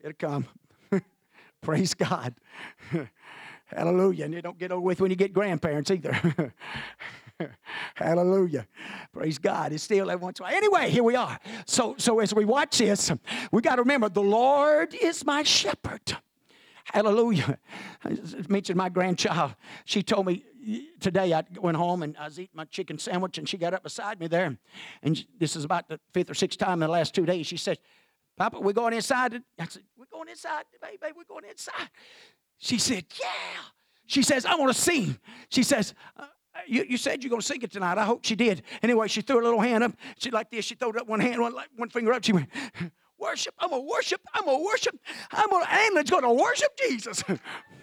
It'll 0.00 0.14
come. 0.18 0.46
Praise 1.60 1.92
God. 1.92 2.34
Hallelujah. 3.66 4.24
And 4.24 4.32
you 4.32 4.40
don't 4.40 4.58
get 4.58 4.72
over 4.72 4.80
with 4.80 5.00
when 5.00 5.10
you 5.10 5.16
get 5.16 5.34
grandparents 5.34 5.90
either. 5.90 6.54
Hallelujah. 7.94 8.66
Praise 9.12 9.38
God. 9.38 9.72
It's 9.72 9.82
still 9.82 10.10
every 10.10 10.22
once 10.22 10.38
in 10.38 10.44
a 10.44 10.48
while. 10.48 10.56
Anyway, 10.56 10.90
here 10.90 11.02
we 11.02 11.16
are. 11.16 11.38
So, 11.66 11.94
so 11.98 12.20
as 12.20 12.34
we 12.34 12.44
watch 12.44 12.78
this, 12.78 13.12
we 13.52 13.62
got 13.62 13.76
to 13.76 13.82
remember 13.82 14.08
the 14.08 14.22
Lord 14.22 14.94
is 14.94 15.24
my 15.24 15.42
shepherd. 15.42 16.16
Hallelujah. 16.84 17.58
I 18.04 18.16
mentioned 18.48 18.76
my 18.76 18.88
grandchild. 18.88 19.54
She 19.84 20.02
told 20.02 20.26
me 20.26 20.44
today 20.98 21.32
I 21.32 21.44
went 21.60 21.76
home 21.76 22.02
and 22.02 22.16
I 22.16 22.24
was 22.24 22.38
eating 22.38 22.54
my 22.54 22.64
chicken 22.64 22.98
sandwich 22.98 23.38
and 23.38 23.48
she 23.48 23.56
got 23.56 23.74
up 23.74 23.82
beside 23.82 24.18
me 24.18 24.26
there. 24.26 24.56
And 25.02 25.24
this 25.38 25.56
is 25.56 25.64
about 25.64 25.88
the 25.88 26.00
fifth 26.12 26.30
or 26.30 26.34
sixth 26.34 26.58
time 26.58 26.74
in 26.74 26.80
the 26.80 26.88
last 26.88 27.14
two 27.14 27.26
days. 27.26 27.46
She 27.46 27.56
said, 27.56 27.78
Papa, 28.36 28.58
we're 28.58 28.72
going 28.72 28.94
inside. 28.94 29.34
I 29.58 29.66
said, 29.68 29.82
We're 29.96 30.06
going 30.10 30.28
inside, 30.28 30.64
baby, 30.80 31.12
we're 31.16 31.24
going 31.24 31.44
inside. 31.48 31.90
She 32.58 32.78
said, 32.78 33.04
Yeah. 33.20 33.26
She 34.06 34.24
says, 34.24 34.44
I 34.44 34.56
want 34.56 34.74
to 34.74 34.80
sing. 34.80 35.16
She 35.50 35.62
says, 35.62 35.94
uh, 36.16 36.26
you, 36.66 36.84
you 36.88 36.96
said 36.96 37.22
you're 37.22 37.30
going 37.30 37.40
to 37.40 37.46
sing 37.46 37.62
it 37.62 37.70
tonight. 37.70 37.98
I 37.98 38.04
hope 38.04 38.24
she 38.24 38.34
did. 38.36 38.62
Anyway, 38.82 39.08
she 39.08 39.20
threw 39.20 39.36
her 39.36 39.42
little 39.42 39.60
hand 39.60 39.84
up. 39.84 39.92
She 40.18 40.30
like 40.30 40.50
this. 40.50 40.64
She 40.64 40.74
threw 40.74 40.90
up 40.98 41.06
one 41.08 41.20
hand, 41.20 41.40
one, 41.40 41.54
one 41.76 41.88
finger 41.88 42.12
up. 42.12 42.24
She 42.24 42.32
went, 42.32 42.48
worship. 43.18 43.54
I'm 43.58 43.70
going 43.70 43.82
to 43.82 43.88
worship. 43.88 44.20
I'm 44.34 44.44
going 44.44 44.58
to 44.58 44.64
worship. 44.64 44.98
I'm 45.32 45.50
going 45.50 45.64
to, 45.64 45.72
Amlin's 45.72 46.10
going 46.10 46.24
to 46.24 46.32
worship 46.32 46.76
Jesus. 46.88 47.22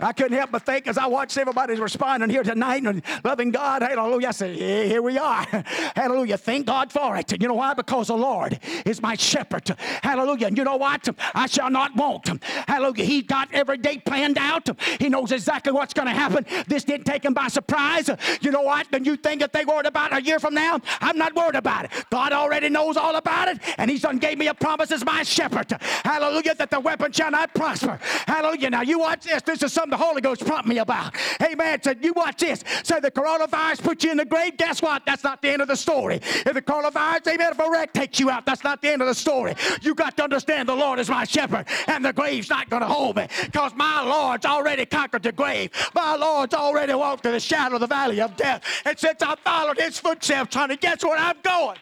I 0.00 0.12
couldn't 0.12 0.36
help 0.36 0.50
but 0.50 0.62
think 0.62 0.86
as 0.86 0.98
I 0.98 1.06
watched 1.06 1.36
everybody's 1.38 1.78
responding 1.78 2.30
here 2.30 2.42
tonight 2.42 2.82
and 2.84 3.02
loving 3.24 3.50
God, 3.50 3.82
hallelujah. 3.82 4.28
I 4.28 4.30
said, 4.32 4.56
yeah, 4.56 4.84
here 4.84 5.02
we 5.02 5.18
are. 5.18 5.44
Hallelujah. 5.96 6.36
Thank 6.36 6.66
God 6.66 6.92
for 6.92 7.16
it. 7.16 7.32
And 7.32 7.42
you 7.42 7.48
know 7.48 7.54
why? 7.54 7.74
Because 7.74 8.08
the 8.08 8.16
Lord 8.16 8.58
is 8.84 9.00
my 9.00 9.14
shepherd. 9.14 9.68
Hallelujah. 10.02 10.48
And 10.48 10.58
you 10.58 10.64
know 10.64 10.76
what? 10.76 11.08
I 11.34 11.46
shall 11.46 11.70
not 11.70 11.94
want. 11.96 12.28
Hallelujah. 12.68 13.04
He 13.04 13.22
got 13.22 13.52
every 13.52 13.78
day 13.78 13.98
planned 13.98 14.38
out. 14.38 14.68
He 15.00 15.08
knows 15.08 15.32
exactly 15.32 15.72
what's 15.72 15.94
going 15.94 16.08
to 16.08 16.14
happen. 16.14 16.44
This 16.66 16.84
didn't 16.84 17.06
take 17.06 17.24
him 17.24 17.34
by 17.34 17.48
surprise. 17.48 18.10
You 18.40 18.50
know 18.50 18.62
what? 18.62 18.86
Then 18.90 19.04
you 19.04 19.16
think 19.16 19.40
that 19.40 19.52
they 19.52 19.64
worried 19.64 19.86
about 19.86 20.12
a 20.14 20.22
year 20.22 20.38
from 20.38 20.54
now? 20.54 20.80
I'm 21.00 21.18
not 21.18 21.34
worried 21.34 21.54
about 21.54 21.86
it. 21.86 21.90
God 22.10 22.32
already 22.32 22.68
knows 22.68 22.96
all 22.96 23.16
about 23.16 23.48
it, 23.48 23.58
and 23.78 23.90
He's 23.90 24.02
done 24.02 24.18
gave 24.18 24.38
me 24.38 24.48
a 24.48 24.54
promise 24.54 24.90
as 24.90 25.04
my 25.04 25.22
shepherd. 25.22 25.70
Hallelujah. 26.04 26.54
That 26.54 26.70
the 26.70 26.80
weapon 26.80 27.12
shall 27.12 27.30
not 27.30 27.54
prosper. 27.54 27.98
Hallelujah. 28.26 28.70
Now 28.70 28.82
you 28.82 28.98
watch 28.98 29.24
this. 29.24 29.42
This 29.42 29.62
is 29.62 29.72
something 29.72 29.90
the 29.90 29.96
Holy 29.96 30.20
Ghost 30.20 30.44
prompted 30.44 30.68
me 30.68 30.78
about. 30.78 31.14
Amen. 31.42 31.82
Said, 31.82 32.04
you 32.04 32.12
watch 32.14 32.38
this. 32.40 32.64
So 32.82 33.00
the 33.00 33.10
coronavirus 33.10 33.82
put 33.82 34.04
you 34.04 34.10
in 34.10 34.16
the 34.16 34.24
grave. 34.24 34.56
Guess 34.56 34.82
what? 34.82 35.04
That's 35.06 35.24
not 35.24 35.42
the 35.42 35.50
end 35.50 35.62
of 35.62 35.68
the 35.68 35.76
story. 35.76 36.16
If 36.22 36.54
the 36.54 36.62
coronavirus, 36.62 37.34
amen, 37.34 37.52
if 37.52 37.58
a 37.58 37.70
wreck 37.70 37.92
takes 37.92 38.20
you 38.20 38.30
out, 38.30 38.46
that's 38.46 38.64
not 38.64 38.82
the 38.82 38.90
end 38.90 39.02
of 39.02 39.08
the 39.08 39.14
story. 39.14 39.54
You 39.82 39.94
got 39.94 40.16
to 40.16 40.24
understand 40.24 40.68
the 40.68 40.74
Lord 40.74 40.98
is 40.98 41.08
my 41.08 41.24
shepherd, 41.24 41.66
and 41.86 42.04
the 42.04 42.12
grave's 42.12 42.50
not 42.50 42.68
going 42.70 42.82
to 42.82 42.88
hold 42.88 43.16
me. 43.16 43.28
Because 43.44 43.74
my 43.74 44.02
Lord's 44.02 44.46
already 44.46 44.86
conquered 44.86 45.22
the 45.22 45.32
grave. 45.32 45.70
My 45.94 46.16
Lord's 46.16 46.54
already 46.54 46.94
walked 46.94 47.22
through 47.22 47.32
the 47.32 47.40
shadow 47.40 47.76
of 47.76 47.80
the 47.80 47.86
valley 47.86 48.20
of 48.20 48.36
death. 48.36 48.62
And 48.84 48.98
since 48.98 49.22
I 49.22 49.34
followed 49.36 49.78
his 49.78 49.98
footsteps, 49.98 50.54
honey, 50.54 50.76
guess 50.76 51.04
where 51.04 51.18
I'm 51.18 51.36
going? 51.42 51.76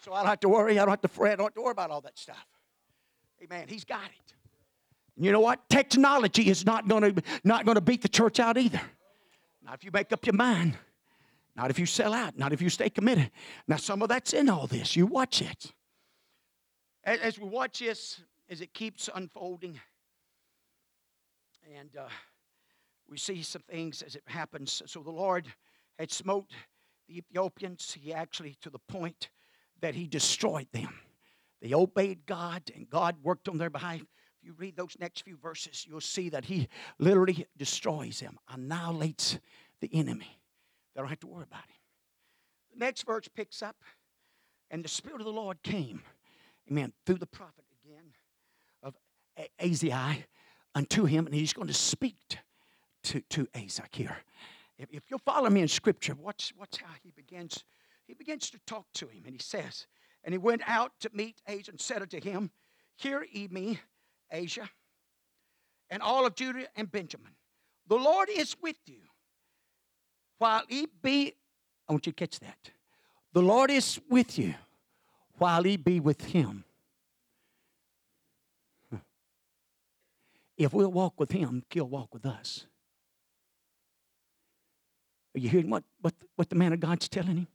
So 0.00 0.12
I 0.14 0.20
don't 0.20 0.28
have 0.28 0.40
to 0.40 0.48
worry. 0.48 0.78
I 0.78 0.84
don't 0.84 0.90
have 0.90 1.02
to 1.02 1.08
fret. 1.08 1.34
I 1.34 1.36
don't 1.36 1.46
have 1.46 1.54
to 1.54 1.62
worry 1.62 1.72
about 1.72 1.90
all 1.90 2.00
that 2.00 2.18
stuff. 2.18 2.46
Amen. 3.42 3.66
He's 3.68 3.84
got 3.84 4.04
it. 4.04 4.34
You 5.16 5.32
know 5.32 5.40
what? 5.40 5.68
Technology 5.68 6.48
is 6.48 6.64
not 6.64 6.88
going 6.88 7.14
to 7.14 7.22
not 7.44 7.64
going 7.64 7.74
to 7.74 7.80
beat 7.80 8.02
the 8.02 8.08
church 8.08 8.38
out 8.38 8.56
either. 8.56 8.80
Not 9.64 9.74
if 9.74 9.84
you 9.84 9.90
make 9.92 10.12
up 10.12 10.24
your 10.24 10.34
mind. 10.34 10.76
Not 11.56 11.70
if 11.70 11.78
you 11.78 11.86
sell 11.86 12.14
out. 12.14 12.38
Not 12.38 12.52
if 12.52 12.62
you 12.62 12.70
stay 12.70 12.88
committed. 12.88 13.30
Now 13.66 13.76
some 13.76 14.00
of 14.02 14.08
that's 14.08 14.32
in 14.32 14.48
all 14.48 14.66
this. 14.66 14.94
You 14.94 15.06
watch 15.06 15.42
it. 15.42 15.72
As, 17.04 17.38
we 17.38 17.48
watch 17.48 17.80
this, 17.80 18.20
as 18.50 18.60
it 18.60 18.74
keeps 18.74 19.08
unfolding, 19.14 19.80
and 21.76 21.96
uh, 21.96 22.08
we 23.08 23.16
see 23.16 23.42
some 23.42 23.62
things 23.62 24.02
as 24.02 24.14
it 24.14 24.22
happens. 24.26 24.82
So 24.86 25.02
the 25.02 25.10
Lord 25.10 25.46
had 25.98 26.12
smote 26.12 26.50
the 27.08 27.18
Ethiopians. 27.18 27.96
He 27.98 28.12
actually 28.12 28.56
to 28.60 28.70
the 28.70 28.78
point 28.78 29.30
that 29.80 29.94
he 29.94 30.06
destroyed 30.06 30.68
them. 30.72 31.00
They 31.60 31.74
obeyed 31.74 32.26
God, 32.26 32.70
and 32.74 32.88
God 32.88 33.16
worked 33.22 33.48
on 33.48 33.58
their 33.58 33.70
behalf. 33.70 34.00
If 34.00 34.44
you 34.44 34.54
read 34.56 34.76
those 34.76 34.96
next 35.00 35.22
few 35.22 35.36
verses, 35.36 35.84
you'll 35.88 36.00
see 36.00 36.28
that 36.28 36.44
he 36.44 36.68
literally 36.98 37.46
destroys 37.56 38.20
them, 38.20 38.38
annihilates 38.48 39.38
the 39.80 39.90
enemy. 39.92 40.38
They 40.94 41.00
don't 41.00 41.08
have 41.08 41.20
to 41.20 41.26
worry 41.26 41.44
about 41.44 41.64
him. 41.64 41.76
The 42.72 42.84
next 42.84 43.02
verse 43.02 43.28
picks 43.28 43.62
up, 43.62 43.76
and 44.70 44.84
the 44.84 44.88
Spirit 44.88 45.20
of 45.20 45.26
the 45.26 45.32
Lord 45.32 45.62
came, 45.62 46.02
amen, 46.70 46.92
through 47.04 47.18
the 47.18 47.26
prophet 47.26 47.64
again 47.84 48.12
of 48.82 48.94
Azai 49.60 50.24
unto 50.74 51.04
him, 51.04 51.26
and 51.26 51.34
he's 51.34 51.52
going 51.52 51.68
to 51.68 51.74
speak 51.74 52.38
to, 53.04 53.20
to 53.30 53.46
Azak 53.46 53.94
here. 53.94 54.18
If, 54.78 54.92
if 54.92 55.10
you'll 55.10 55.18
follow 55.18 55.50
me 55.50 55.60
in 55.60 55.68
Scripture, 55.68 56.14
watch, 56.14 56.52
watch 56.56 56.80
how 56.80 56.92
he 57.02 57.10
begins 57.10 57.64
he 58.08 58.14
begins 58.14 58.48
to 58.50 58.58
talk 58.66 58.86
to 58.94 59.06
him, 59.06 59.24
and 59.26 59.34
he 59.34 59.40
says, 59.40 59.86
And 60.28 60.34
he 60.34 60.38
went 60.38 60.60
out 60.66 60.92
to 61.00 61.10
meet 61.14 61.40
Asa 61.48 61.70
and 61.70 61.80
said 61.80 62.02
unto 62.02 62.20
him, 62.20 62.50
Hear 62.96 63.26
ye 63.32 63.48
me, 63.48 63.80
Asa, 64.30 64.68
and 65.88 66.02
all 66.02 66.26
of 66.26 66.34
Judah 66.34 66.66
and 66.76 66.92
Benjamin. 66.92 67.32
The 67.86 67.96
Lord 67.96 68.28
is 68.28 68.54
with 68.60 68.76
you. 68.84 69.00
While 70.36 70.64
he 70.68 70.86
be, 71.02 71.32
I 71.88 71.92
want 71.94 72.04
you 72.04 72.12
to 72.12 72.16
catch 72.16 72.40
that. 72.40 72.58
The 73.32 73.40
Lord 73.40 73.70
is 73.70 73.98
with 74.10 74.38
you 74.38 74.54
while 75.38 75.62
he 75.62 75.78
be 75.78 75.98
with 75.98 76.22
him. 76.22 76.64
If 80.58 80.74
we'll 80.74 80.92
walk 80.92 81.18
with 81.18 81.32
him, 81.32 81.64
he'll 81.70 81.88
walk 81.88 82.12
with 82.12 82.26
us. 82.26 82.66
Are 85.34 85.38
you 85.38 85.48
hearing 85.48 85.70
what, 85.70 85.84
what, 86.02 86.12
what 86.36 86.50
the 86.50 86.56
man 86.56 86.74
of 86.74 86.80
God's 86.80 87.08
telling 87.08 87.38
him? 87.38 87.48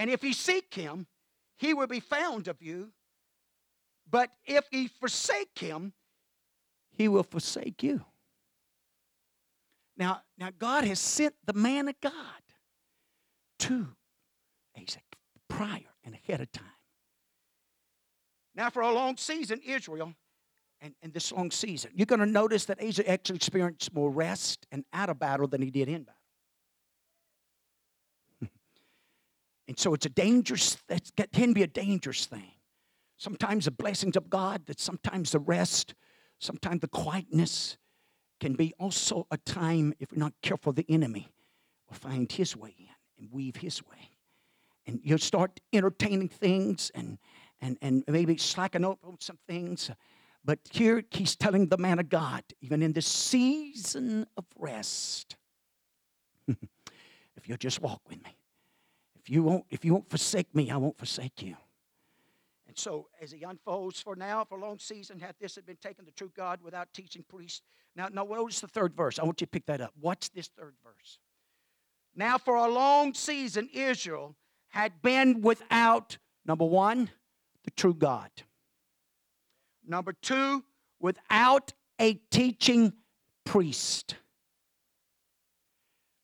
And 0.00 0.08
if 0.08 0.24
ye 0.24 0.32
seek 0.32 0.72
him, 0.72 1.06
he 1.58 1.74
will 1.74 1.86
be 1.86 2.00
found 2.00 2.48
of 2.48 2.62
you. 2.62 2.90
But 4.10 4.30
if 4.46 4.64
ye 4.72 4.88
forsake 4.88 5.58
him, 5.58 5.92
he 6.90 7.06
will 7.06 7.22
forsake 7.22 7.82
you. 7.82 8.02
Now, 9.98 10.22
now 10.38 10.48
God 10.58 10.84
has 10.84 11.00
sent 11.00 11.34
the 11.44 11.52
man 11.52 11.86
of 11.86 12.00
God 12.00 12.14
to 13.58 13.88
Isaac 14.74 15.04
prior 15.50 15.92
and 16.02 16.14
ahead 16.14 16.40
of 16.40 16.50
time. 16.50 16.64
Now, 18.54 18.70
for 18.70 18.80
a 18.80 18.90
long 18.90 19.18
season, 19.18 19.60
Israel, 19.66 20.14
and, 20.80 20.94
and 21.02 21.12
this 21.12 21.30
long 21.30 21.50
season, 21.50 21.90
you're 21.94 22.06
going 22.06 22.20
to 22.20 22.26
notice 22.26 22.64
that 22.64 22.82
Asa 22.82 23.06
actually 23.06 23.36
experienced 23.36 23.92
more 23.92 24.10
rest 24.10 24.66
and 24.72 24.82
out 24.94 25.10
of 25.10 25.18
battle 25.18 25.46
than 25.46 25.60
he 25.60 25.70
did 25.70 25.90
in 25.90 26.04
battle. 26.04 26.19
And 29.70 29.78
so 29.78 29.94
it's 29.94 30.04
a 30.04 30.10
dangerous, 30.10 30.78
that 30.88 31.30
can 31.32 31.52
be 31.52 31.62
a 31.62 31.66
dangerous 31.68 32.26
thing. 32.26 32.50
Sometimes 33.18 33.66
the 33.66 33.70
blessings 33.70 34.16
of 34.16 34.28
God, 34.28 34.66
that 34.66 34.80
sometimes 34.80 35.30
the 35.30 35.38
rest, 35.38 35.94
sometimes 36.40 36.80
the 36.80 36.88
quietness 36.88 37.78
can 38.40 38.54
be 38.54 38.74
also 38.80 39.28
a 39.30 39.36
time, 39.36 39.94
if 40.00 40.10
we're 40.10 40.18
not 40.18 40.32
careful, 40.42 40.72
the 40.72 40.84
enemy 40.88 41.28
will 41.88 41.94
find 41.94 42.32
his 42.32 42.56
way 42.56 42.74
in 42.80 42.88
and 43.16 43.30
weave 43.30 43.54
his 43.54 43.80
way. 43.86 44.10
And 44.88 44.98
you'll 45.04 45.18
start 45.18 45.60
entertaining 45.72 46.30
things 46.30 46.90
and, 46.92 47.18
and, 47.60 47.78
and 47.80 48.02
maybe 48.08 48.38
slacking 48.38 48.84
up 48.84 48.98
on 49.04 49.18
some 49.20 49.38
things. 49.46 49.88
But 50.44 50.58
here 50.72 51.04
he's 51.12 51.36
telling 51.36 51.68
the 51.68 51.78
man 51.78 52.00
of 52.00 52.08
God, 52.08 52.42
even 52.60 52.82
in 52.82 52.92
this 52.92 53.06
season 53.06 54.26
of 54.36 54.46
rest, 54.58 55.36
if 56.48 57.46
you'll 57.46 57.56
just 57.56 57.80
walk 57.80 58.00
with 58.08 58.20
me, 58.24 58.36
you 59.30 59.44
won't, 59.44 59.64
if 59.70 59.84
you 59.84 59.92
won't 59.92 60.10
forsake 60.10 60.52
me, 60.56 60.70
I 60.70 60.76
won't 60.76 60.98
forsake 60.98 61.40
you. 61.40 61.56
And 62.66 62.76
so, 62.76 63.06
as 63.22 63.30
he 63.30 63.44
unfolds 63.44 64.00
for 64.00 64.16
now, 64.16 64.44
for 64.44 64.58
a 64.58 64.60
long 64.60 64.80
season, 64.80 65.20
hath 65.20 65.36
this 65.40 65.54
had 65.54 65.64
been 65.64 65.76
taken 65.76 66.04
the 66.04 66.10
true 66.10 66.32
God 66.36 66.58
without 66.64 66.92
teaching 66.92 67.24
priests. 67.28 67.62
Now, 67.94 68.08
now, 68.08 68.24
notice 68.24 68.60
the 68.60 68.66
third 68.66 68.92
verse. 68.92 69.20
I 69.20 69.24
want 69.24 69.40
you 69.40 69.46
to 69.46 69.50
pick 69.50 69.66
that 69.66 69.80
up. 69.80 69.92
Watch 70.00 70.30
this 70.32 70.48
third 70.48 70.74
verse. 70.84 71.20
Now, 72.14 72.38
for 72.38 72.56
a 72.56 72.66
long 72.66 73.14
season, 73.14 73.68
Israel 73.72 74.34
had 74.68 75.00
been 75.00 75.42
without, 75.42 76.18
number 76.44 76.64
one, 76.64 77.10
the 77.62 77.70
true 77.70 77.94
God. 77.94 78.30
Number 79.86 80.12
two, 80.12 80.64
without 80.98 81.72
a 82.00 82.14
teaching 82.32 82.94
priest. 83.44 84.16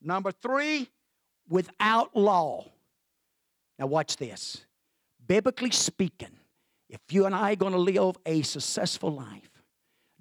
Number 0.03 0.33
three, 0.33 0.88
without 1.49 2.16
law. 2.16 2.73
Now, 3.79 3.87
watch 3.87 4.17
this. 4.17 4.65
Biblically 5.27 5.71
speaking, 5.71 6.39
if 6.89 7.01
you 7.11 7.27
and 7.27 7.35
I 7.35 7.53
are 7.53 7.57
going 7.57 7.73
to 7.73 7.79
live 7.79 8.17
a 8.25 8.43
successful 8.43 9.11
life, 9.11 9.51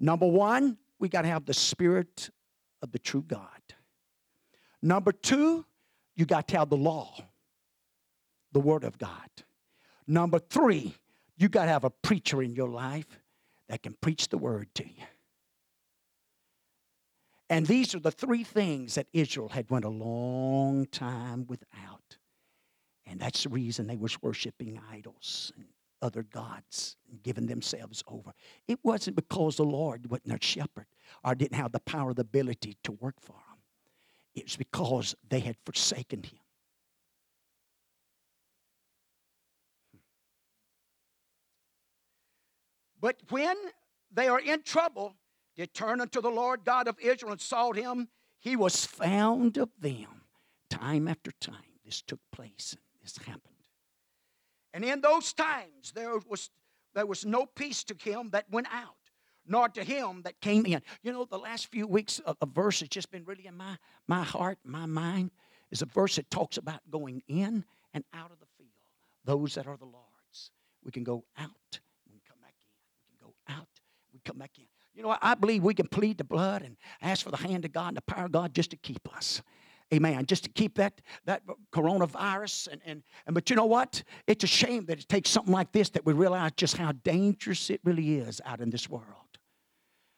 number 0.00 0.26
one, 0.26 0.78
we 0.98 1.08
got 1.08 1.22
to 1.22 1.28
have 1.28 1.44
the 1.44 1.54
Spirit 1.54 2.30
of 2.82 2.92
the 2.92 2.98
true 2.98 3.22
God. 3.26 3.48
Number 4.82 5.12
two, 5.12 5.64
you 6.16 6.26
got 6.26 6.48
to 6.48 6.58
have 6.58 6.70
the 6.70 6.76
law, 6.76 7.14
the 8.52 8.60
Word 8.60 8.84
of 8.84 8.98
God. 8.98 9.30
Number 10.06 10.38
three, 10.38 10.94
you 11.36 11.48
got 11.48 11.64
to 11.64 11.70
have 11.70 11.84
a 11.84 11.90
preacher 11.90 12.42
in 12.42 12.54
your 12.54 12.68
life 12.68 13.20
that 13.68 13.82
can 13.82 13.94
preach 14.00 14.28
the 14.28 14.38
Word 14.38 14.68
to 14.74 14.84
you. 14.84 15.04
And 17.48 17.66
these 17.66 17.94
are 17.94 18.00
the 18.00 18.10
three 18.10 18.44
things 18.44 18.96
that 18.96 19.06
Israel 19.12 19.50
had 19.50 19.70
went 19.70 19.84
a 19.84 19.90
long 19.90 20.86
time 20.86 21.46
without. 21.46 22.18
And 23.06 23.20
that's 23.20 23.44
the 23.44 23.48
reason 23.48 23.86
they 23.86 23.96
was 23.96 24.20
worshiping 24.20 24.80
idols 24.90 25.52
and 25.56 25.66
other 26.02 26.24
gods 26.24 26.96
and 27.10 27.22
giving 27.22 27.46
themselves 27.46 28.02
over. 28.08 28.32
It 28.66 28.80
wasn't 28.82 29.16
because 29.16 29.56
the 29.56 29.64
Lord 29.64 30.10
wasn't 30.10 30.28
their 30.28 30.38
shepherd 30.40 30.86
or 31.24 31.34
didn't 31.34 31.56
have 31.56 31.72
the 31.72 31.80
power, 31.80 32.12
the 32.12 32.22
ability 32.22 32.76
to 32.84 32.92
work 32.92 33.14
for 33.20 33.32
them. 33.32 33.58
It 34.34 34.44
was 34.44 34.56
because 34.56 35.14
they 35.28 35.40
had 35.40 35.56
forsaken 35.64 36.24
him. 36.24 36.38
Hmm. 39.92 39.98
But 43.00 43.16
when 43.30 43.56
they 44.12 44.28
are 44.28 44.40
in 44.40 44.62
trouble, 44.62 45.16
they 45.56 45.66
turn 45.66 46.00
unto 46.00 46.20
the 46.20 46.30
Lord 46.30 46.64
God 46.64 46.88
of 46.88 46.98
Israel 47.00 47.32
and 47.32 47.40
sought 47.40 47.76
him. 47.76 48.08
He 48.38 48.56
was 48.56 48.84
found 48.84 49.56
of 49.56 49.70
them 49.78 50.24
time 50.68 51.08
after 51.08 51.30
time. 51.40 51.54
This 51.84 52.02
took 52.02 52.20
place 52.32 52.76
this 53.14 53.24
happened. 53.24 53.42
And 54.74 54.84
in 54.84 55.00
those 55.00 55.32
times 55.32 55.92
there 55.94 56.18
was 56.28 56.50
there 56.94 57.06
was 57.06 57.26
no 57.26 57.44
peace 57.44 57.84
to 57.84 57.94
him 57.94 58.30
that 58.30 58.46
went 58.50 58.68
out, 58.72 58.96
nor 59.46 59.68
to 59.68 59.84
him 59.84 60.22
that 60.22 60.40
came 60.40 60.64
in. 60.64 60.80
You 61.02 61.12
know, 61.12 61.26
the 61.26 61.38
last 61.38 61.66
few 61.66 61.86
weeks 61.86 62.22
a, 62.24 62.34
a 62.40 62.46
verse 62.46 62.80
has 62.80 62.88
just 62.88 63.10
been 63.10 63.24
really 63.24 63.46
in 63.46 63.54
my, 63.54 63.76
my 64.08 64.22
heart, 64.22 64.58
my 64.64 64.86
mind, 64.86 65.30
is 65.70 65.82
a 65.82 65.86
verse 65.86 66.16
that 66.16 66.30
talks 66.30 66.56
about 66.56 66.80
going 66.90 67.22
in 67.28 67.64
and 67.92 68.02
out 68.14 68.30
of 68.30 68.40
the 68.40 68.46
field. 68.56 68.70
Those 69.26 69.54
that 69.56 69.66
are 69.66 69.76
the 69.76 69.84
Lord's. 69.84 70.50
We 70.82 70.90
can 70.90 71.04
go 71.04 71.24
out, 71.36 71.80
we 72.10 72.20
come 72.26 72.38
back 72.40 72.54
in. 72.54 72.70
We 73.10 73.18
can 73.18 73.26
go 73.26 73.34
out, 73.48 73.68
we 74.14 74.20
come 74.24 74.38
back 74.38 74.52
in. 74.56 74.64
You 74.94 75.02
know, 75.02 75.16
I 75.20 75.34
believe 75.34 75.62
we 75.62 75.74
can 75.74 75.88
plead 75.88 76.16
the 76.16 76.24
blood 76.24 76.62
and 76.62 76.78
ask 77.02 77.22
for 77.22 77.30
the 77.30 77.36
hand 77.36 77.66
of 77.66 77.72
God 77.72 77.88
and 77.88 77.96
the 77.98 78.02
power 78.02 78.24
of 78.24 78.32
God 78.32 78.54
just 78.54 78.70
to 78.70 78.76
keep 78.78 79.06
us. 79.14 79.42
Amen. 79.94 80.26
Just 80.26 80.44
to 80.44 80.50
keep 80.50 80.76
that 80.76 81.00
that 81.26 81.42
coronavirus 81.72 82.68
and, 82.72 82.80
and 82.84 83.02
and 83.26 83.34
but 83.34 83.48
you 83.50 83.56
know 83.56 83.66
what? 83.66 84.02
It's 84.26 84.42
a 84.42 84.48
shame 84.48 84.86
that 84.86 84.98
it 84.98 85.08
takes 85.08 85.30
something 85.30 85.52
like 85.52 85.72
this 85.72 85.90
that 85.90 86.04
we 86.04 86.12
realize 86.12 86.52
just 86.56 86.76
how 86.76 86.92
dangerous 87.04 87.70
it 87.70 87.80
really 87.84 88.16
is 88.16 88.40
out 88.44 88.60
in 88.60 88.70
this 88.70 88.88
world 88.88 89.26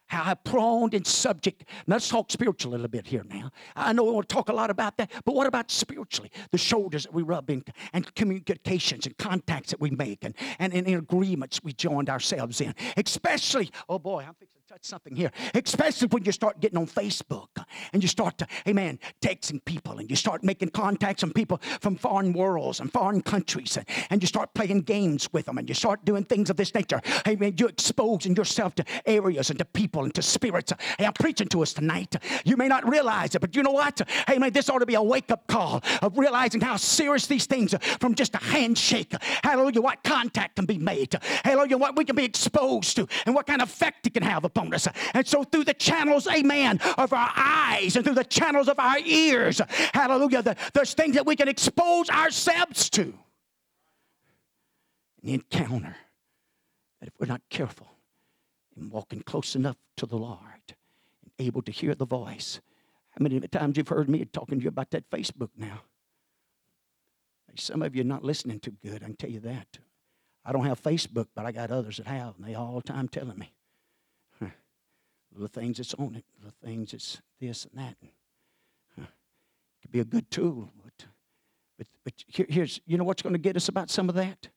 how 0.08 0.34
prone 0.34 0.90
and 0.94 1.06
subject. 1.06 1.64
Now 1.86 1.96
let's 1.96 2.08
talk 2.08 2.30
spiritual 2.30 2.72
a 2.72 2.74
little 2.74 2.88
bit 2.88 3.06
here 3.06 3.24
now. 3.28 3.50
I 3.76 3.92
know 3.92 4.04
we 4.04 4.10
want 4.10 4.28
to 4.28 4.34
talk 4.34 4.48
a 4.48 4.52
lot 4.52 4.70
about 4.70 4.96
that, 4.96 5.12
but 5.24 5.34
what 5.34 5.46
about 5.46 5.70
spiritually? 5.70 6.30
The 6.50 6.58
shoulders 6.58 7.04
that 7.04 7.12
we 7.12 7.22
rub 7.22 7.50
in, 7.50 7.62
and 7.92 8.12
communications 8.14 9.06
and 9.06 9.16
contacts 9.18 9.70
that 9.70 9.80
we 9.80 9.90
make, 9.90 10.24
and, 10.24 10.34
and, 10.58 10.72
and 10.72 10.88
agreements 10.88 11.62
we 11.62 11.72
joined 11.72 12.08
ourselves 12.08 12.60
in. 12.60 12.74
Especially, 12.96 13.70
oh 13.88 13.98
boy, 13.98 14.24
I'm 14.26 14.34
fixing 14.34 14.57
touch 14.68 14.84
something 14.84 15.16
here. 15.16 15.30
Especially 15.54 16.08
when 16.08 16.22
you 16.26 16.32
start 16.32 16.60
getting 16.60 16.76
on 16.76 16.86
Facebook 16.86 17.48
and 17.94 18.02
you 18.02 18.08
start 18.08 18.36
to, 18.36 18.46
amen, 18.68 18.98
texting 19.22 19.64
people 19.64 19.98
and 19.98 20.10
you 20.10 20.16
start 20.16 20.44
making 20.44 20.68
contacts 20.68 21.22
on 21.22 21.32
people 21.32 21.58
from 21.80 21.96
foreign 21.96 22.34
worlds 22.34 22.78
and 22.80 22.92
foreign 22.92 23.22
countries, 23.22 23.78
and, 23.78 23.88
and 24.10 24.22
you 24.22 24.26
start 24.26 24.52
playing 24.52 24.82
games 24.82 25.26
with 25.32 25.46
them 25.46 25.56
and 25.56 25.70
you 25.70 25.74
start 25.74 26.04
doing 26.04 26.22
things 26.22 26.50
of 26.50 26.56
this 26.58 26.74
nature. 26.74 27.00
Amen. 27.26 27.54
You're 27.56 27.70
exposing 27.70 28.36
yourself 28.36 28.74
to 28.74 28.84
areas 29.06 29.48
and 29.48 29.58
to 29.58 29.64
people 29.64 30.04
and 30.04 30.14
to 30.14 30.20
spirits. 30.20 30.70
Hey, 30.98 31.06
I'm 31.06 31.14
preaching 31.14 31.48
to 31.48 31.62
us 31.62 31.72
tonight. 31.72 32.16
You 32.44 32.58
may 32.58 32.68
not 32.68 32.86
realize 32.86 33.34
it, 33.34 33.40
but 33.40 33.56
you 33.56 33.62
know 33.62 33.72
what? 33.72 34.02
Hey, 34.26 34.36
man, 34.36 34.52
this 34.52 34.68
ought 34.68 34.80
to 34.80 34.86
be 34.86 34.96
a 34.96 35.02
wake 35.02 35.30
up 35.30 35.46
call 35.46 35.82
of 36.02 36.18
realizing 36.18 36.60
how 36.60 36.76
serious 36.76 37.26
these 37.26 37.46
things 37.46 37.72
are 37.72 37.80
from 38.00 38.14
just 38.14 38.34
a 38.34 38.38
handshake. 38.38 39.14
Hallelujah, 39.42 39.80
what 39.80 40.04
contact 40.04 40.56
can 40.56 40.66
be 40.66 40.76
made. 40.76 41.14
Hallelujah, 41.42 41.78
what 41.78 41.96
we 41.96 42.04
can 42.04 42.16
be 42.16 42.24
exposed 42.24 42.96
to 42.96 43.08
and 43.24 43.34
what 43.34 43.46
kind 43.46 43.62
of 43.62 43.70
effect 43.70 44.06
it 44.06 44.12
can 44.12 44.22
have 44.22 44.44
upon 44.44 44.57
us. 44.58 44.88
And 45.14 45.26
so, 45.26 45.44
through 45.44 45.64
the 45.64 45.74
channels, 45.74 46.26
amen, 46.26 46.80
of 46.96 47.12
our 47.12 47.30
eyes 47.36 47.96
and 47.96 48.04
through 48.04 48.14
the 48.14 48.24
channels 48.24 48.68
of 48.68 48.78
our 48.78 48.98
ears, 48.98 49.60
hallelujah, 49.94 50.42
the, 50.42 50.56
there's 50.74 50.94
things 50.94 51.14
that 51.14 51.26
we 51.26 51.36
can 51.36 51.48
expose 51.48 52.10
ourselves 52.10 52.90
to. 52.90 53.14
An 55.22 55.30
encounter 55.30 55.96
that 57.00 57.08
if 57.08 57.14
we're 57.18 57.26
not 57.26 57.42
careful, 57.48 57.88
and 58.78 58.90
walking 58.90 59.20
close 59.20 59.56
enough 59.56 59.76
to 59.96 60.06
the 60.06 60.16
Lord 60.16 60.38
and 61.22 61.32
able 61.38 61.62
to 61.62 61.72
hear 61.72 61.94
the 61.94 62.06
voice. 62.06 62.60
How 63.10 63.22
many 63.22 63.40
times 63.40 63.76
you've 63.76 63.88
heard 63.88 64.08
me 64.08 64.24
talking 64.24 64.58
to 64.58 64.62
you 64.62 64.68
about 64.68 64.90
that 64.90 65.10
Facebook 65.10 65.50
now? 65.56 65.82
Some 67.56 67.82
of 67.82 67.96
you 67.96 68.02
are 68.02 68.04
not 68.04 68.22
listening 68.22 68.60
too 68.60 68.74
good, 68.84 69.02
I 69.02 69.06
can 69.06 69.16
tell 69.16 69.30
you 69.30 69.40
that. 69.40 69.78
I 70.44 70.52
don't 70.52 70.64
have 70.64 70.80
Facebook, 70.80 71.26
but 71.34 71.44
I 71.44 71.52
got 71.52 71.70
others 71.70 71.96
that 71.96 72.06
have, 72.06 72.36
and 72.36 72.46
they 72.46 72.54
all 72.54 72.76
the 72.76 72.82
time 72.82 73.08
telling 73.08 73.36
me. 73.36 73.52
Little 75.38 75.62
things 75.62 75.76
that's 75.76 75.94
on 75.94 76.16
it, 76.16 76.24
the 76.44 76.50
things 76.66 76.90
that's 76.90 77.20
this 77.40 77.64
and 77.64 77.80
that. 77.80 77.94
It 78.02 79.06
could 79.82 79.92
be 79.92 80.00
a 80.00 80.04
good 80.04 80.28
tool, 80.32 80.72
but, 80.82 81.06
but, 81.78 81.86
but 82.02 82.12
here, 82.26 82.46
here's, 82.48 82.80
you 82.86 82.98
know 82.98 83.04
what's 83.04 83.22
going 83.22 83.34
to 83.34 83.38
get 83.38 83.54
us 83.54 83.68
about 83.68 83.88
some 83.88 84.08
of 84.08 84.16
that? 84.16 84.48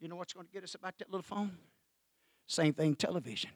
You 0.00 0.08
know 0.08 0.16
what's 0.16 0.34
going 0.34 0.46
to 0.46 0.52
get 0.52 0.64
us 0.64 0.74
about 0.74 0.98
that 0.98 1.08
little 1.08 1.22
phone? 1.22 1.56
Same 2.46 2.74
thing, 2.74 2.94
television. 2.94 3.52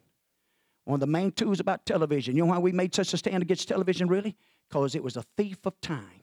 One 0.85 0.95
of 0.95 1.01
the 1.01 1.07
main 1.07 1.31
tools 1.31 1.61
about 1.61 1.85
television. 1.85 2.35
You 2.35 2.45
know 2.45 2.49
why 2.49 2.59
we 2.59 2.73
made 2.73 2.95
such 2.95 3.12
a 3.12 3.19
stand 3.19 3.42
against 3.42 3.69
television, 3.69 4.09
really? 4.09 4.35
Because 4.66 4.95
it 4.95 5.05
was 5.05 5.19
a 5.19 5.25
thief 5.37 5.59
of 5.66 5.79
time. 5.83 6.23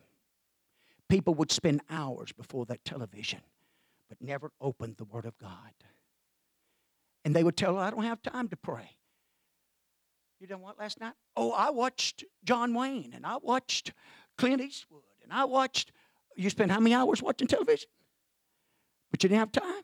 People 1.09 1.35
would 1.35 1.51
spend 1.51 1.81
hours 1.91 2.31
before 2.31 2.65
that 2.65 2.83
television, 2.85 3.41
but 4.09 4.19
never 4.19 4.51
opened 4.59 4.97
the 4.97 5.05
Word 5.05 5.25
of 5.25 5.37
God. 5.37 5.73
And 7.23 7.35
they 7.35 7.43
would 7.43 7.55
tell, 7.55 7.77
I 7.77 7.91
don't 7.91 8.03
have 8.03 8.23
time 8.23 8.47
to 8.47 8.57
pray. 8.57 8.97
You 10.43 10.49
know 10.49 10.57
what 10.57 10.77
last 10.77 10.99
night? 10.99 11.13
Oh, 11.37 11.53
I 11.53 11.69
watched 11.69 12.25
John 12.43 12.73
Wayne 12.73 13.13
and 13.15 13.25
I 13.25 13.37
watched 13.37 13.93
Clint 14.37 14.59
Eastwood 14.59 15.03
and 15.23 15.31
I 15.31 15.45
watched. 15.45 15.93
You 16.35 16.49
spent 16.49 16.69
how 16.69 16.81
many 16.81 16.93
hours 16.93 17.23
watching 17.23 17.47
television? 17.47 17.87
But 19.09 19.23
you 19.23 19.29
didn't 19.29 19.39
have 19.39 19.53
time. 19.53 19.83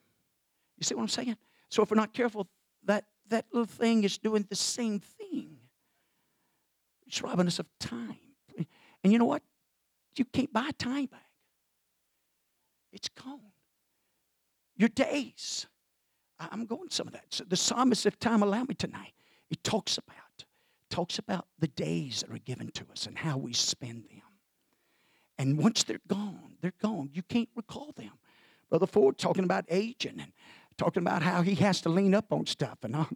You 0.78 0.84
see 0.84 0.96
what 0.96 1.04
I'm 1.04 1.08
saying? 1.08 1.38
So 1.70 1.82
if 1.82 1.90
we're 1.90 1.96
not 1.96 2.12
careful, 2.12 2.46
that, 2.84 3.06
that 3.30 3.46
little 3.54 3.68
thing 3.68 4.04
is 4.04 4.18
doing 4.18 4.46
the 4.50 4.56
same 4.58 5.00
thing. 5.00 5.60
It's 7.08 7.22
robbing 7.22 7.48
us 7.48 7.60
of 7.60 7.68
time. 7.80 8.18
And 9.02 9.14
you 9.14 9.18
know 9.18 9.24
what? 9.24 9.44
You 10.18 10.26
can't 10.26 10.52
buy 10.52 10.72
time 10.78 11.06
back. 11.06 11.22
It's 12.92 13.08
gone. 13.08 13.40
Your 14.76 14.90
days. 14.90 15.68
I'm 16.38 16.66
going 16.66 16.90
some 16.90 17.08
of 17.08 17.14
that. 17.14 17.28
So 17.30 17.46
the 17.46 17.56
psalmist, 17.56 18.06
if 18.06 18.20
time 18.20 18.44
allow 18.44 18.64
me 18.64 18.76
tonight, 18.76 19.14
he 19.48 19.56
talks 19.56 19.98
about 19.98 20.29
talks 20.90 21.20
about 21.20 21.48
the 21.60 21.68
days 21.68 22.22
that 22.22 22.34
are 22.34 22.40
given 22.40 22.72
to 22.72 22.86
us 22.92 23.06
and 23.06 23.18
how 23.18 23.38
we 23.38 23.54
spend 23.54 24.06
them. 24.06 24.22
And 25.38 25.58
once 25.58 25.84
they're 25.84 26.02
gone, 26.08 26.58
they're 26.62 26.74
gone. 26.82 27.10
You 27.14 27.24
can't 27.24 27.50
recall 27.56 27.94
them. 27.96 28.12
Brother 28.70 28.88
Ford 28.88 29.18
talking 29.18 29.44
about 29.44 29.66
aging 29.70 30.20
and 30.20 30.32
talking 30.78 31.02
about 31.02 31.22
how 31.22 31.42
he 31.42 31.56
has 31.56 31.82
to 31.82 31.90
lean 31.90 32.14
up 32.14 32.32
on 32.32 32.46
stuff 32.46 32.80
and 32.84 32.96
all. 32.96 33.10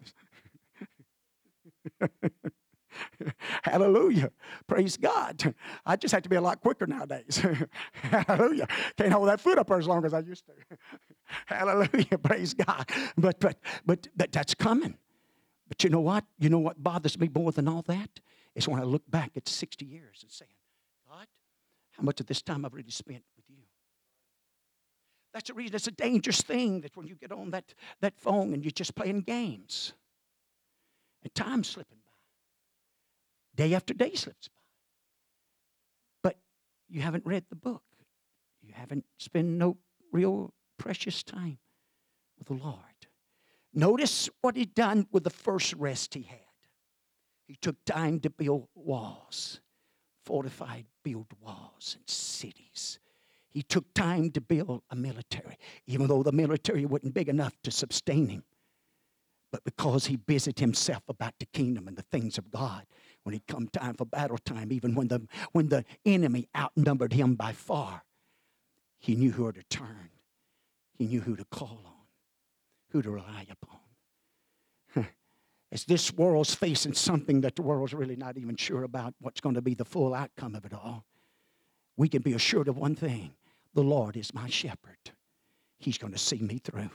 Hallelujah. 3.63 4.31
Praise 4.67 4.97
God. 4.97 5.53
I 5.85 5.95
just 5.95 6.13
have 6.13 6.23
to 6.23 6.29
be 6.29 6.35
a 6.35 6.41
lot 6.41 6.61
quicker 6.61 6.87
nowadays. 6.87 7.43
Hallelujah. 7.93 8.67
Can't 8.97 9.11
hold 9.11 9.27
that 9.29 9.41
foot 9.41 9.57
up 9.57 9.71
as 9.71 9.87
long 9.87 10.05
as 10.05 10.13
I 10.13 10.19
used 10.19 10.45
to. 10.45 10.77
Hallelujah. 11.45 12.17
Praise 12.17 12.53
God. 12.53 12.89
But 13.17 13.39
but 13.39 13.57
but 13.85 14.07
but 14.15 14.31
that's 14.31 14.53
coming. 14.53 14.97
But 15.73 15.83
you 15.83 15.89
know 15.89 16.01
what? 16.01 16.23
You 16.37 16.49
know 16.49 16.59
what 16.59 16.83
bothers 16.83 17.19
me 17.19 17.31
more 17.33 17.51
than 17.51 17.67
all 17.67 17.81
that? 17.87 18.19
Is 18.53 18.67
when 18.67 18.79
I 18.79 18.83
look 18.83 19.09
back 19.09 19.31
at 19.35 19.49
60 19.49 19.83
years 19.83 20.19
and 20.21 20.31
saying, 20.31 20.51
God, 21.09 21.25
how 21.97 22.03
much 22.03 22.19
of 22.19 22.27
this 22.27 22.43
time 22.43 22.63
I've 22.63 22.75
really 22.75 22.91
spent 22.91 23.23
with 23.35 23.45
you? 23.49 23.63
that's 25.33 25.47
the 25.47 25.55
reason 25.55 25.73
it's 25.73 25.87
a 25.87 25.91
dangerous 25.91 26.41
thing 26.41 26.81
that 26.81 26.95
when 26.95 27.07
you 27.07 27.15
get 27.15 27.31
on 27.31 27.49
that, 27.49 27.73
that 28.01 28.13
phone 28.19 28.53
and 28.53 28.63
you're 28.63 28.69
just 28.69 28.93
playing 28.93 29.21
games. 29.21 29.93
And 31.23 31.33
time's 31.33 31.69
slipping 31.69 31.97
by. 32.05 33.63
Day 33.63 33.73
after 33.73 33.95
day 33.95 34.13
slips 34.13 34.49
by. 34.49 34.61
But 36.21 36.37
you 36.87 37.01
haven't 37.01 37.25
read 37.25 37.45
the 37.49 37.55
book. 37.55 37.81
You 38.61 38.73
haven't 38.75 39.05
spent 39.17 39.47
no 39.47 39.77
real 40.11 40.53
precious 40.77 41.23
time 41.23 41.57
with 42.37 42.47
the 42.47 42.63
Lord. 42.63 42.92
Notice 43.73 44.29
what 44.41 44.55
he 44.55 44.65
done 44.65 45.07
with 45.11 45.23
the 45.23 45.29
first 45.29 45.73
rest 45.73 46.13
he 46.13 46.23
had. 46.23 46.39
He 47.47 47.55
took 47.55 47.83
time 47.85 48.19
to 48.21 48.29
build 48.29 48.67
walls, 48.75 49.61
fortified, 50.23 50.85
build 51.03 51.27
walls 51.41 51.95
and 51.97 52.09
cities 52.09 52.99
he 53.53 53.61
took 53.61 53.93
time 53.93 54.31
to 54.31 54.41
build 54.41 54.81
a 54.89 54.95
military, 54.95 55.57
even 55.85 56.07
though 56.07 56.23
the 56.23 56.31
military 56.31 56.85
wasn't 56.85 57.13
big 57.13 57.29
enough 57.29 57.55
to 57.63 57.71
sustain 57.71 58.27
him. 58.27 58.43
But 59.51 59.63
because 59.63 60.07
he 60.07 60.15
busied 60.15 60.57
himself 60.57 61.03
about 61.07 61.33
the 61.39 61.45
kingdom 61.45 61.87
and 61.87 61.95
the 61.95 62.05
things 62.11 62.39
of 62.39 62.49
God, 62.49 62.87
when 63.21 63.35
it 63.35 63.43
come 63.47 63.67
time 63.67 63.93
for 63.93 64.05
battle 64.05 64.39
time, 64.39 64.71
even 64.71 64.95
when 64.95 65.07
the, 65.07 65.27
when 65.51 65.69
the 65.69 65.85
enemy 66.03 66.49
outnumbered 66.57 67.13
him 67.13 67.35
by 67.35 67.51
far, 67.51 68.03
he 68.99 69.15
knew 69.15 69.31
who 69.31 69.51
to 69.51 69.63
turn. 69.63 70.09
He 70.97 71.05
knew 71.05 71.21
who 71.21 71.35
to 71.35 71.45
call 71.45 71.83
on, 71.85 72.02
who 72.93 73.01
to 73.01 73.09
rely 73.09 73.47
upon. 73.49 75.07
As 75.71 75.83
this 75.83 76.13
world's 76.13 76.53
facing 76.53 76.93
something 76.93 77.41
that 77.41 77.55
the 77.55 77.63
world's 77.63 77.93
really 77.93 78.15
not 78.15 78.37
even 78.37 78.55
sure 78.55 78.83
about 78.83 79.15
what's 79.19 79.41
going 79.41 79.55
to 79.55 79.61
be 79.61 79.73
the 79.73 79.83
full 79.83 80.13
outcome 80.13 80.53
of 80.55 80.63
it 80.63 80.73
all, 80.73 81.03
we 81.97 82.07
can 82.07 82.21
be 82.21 82.33
assured 82.33 82.67
of 82.67 82.77
one 82.77 82.95
thing 82.95 83.33
the 83.73 83.83
Lord 83.83 84.15
is 84.15 84.33
my 84.33 84.47
shepherd. 84.47 85.11
He's 85.79 85.97
going 85.97 86.13
to 86.13 86.19
see 86.19 86.37
me 86.37 86.59
through. 86.59 86.91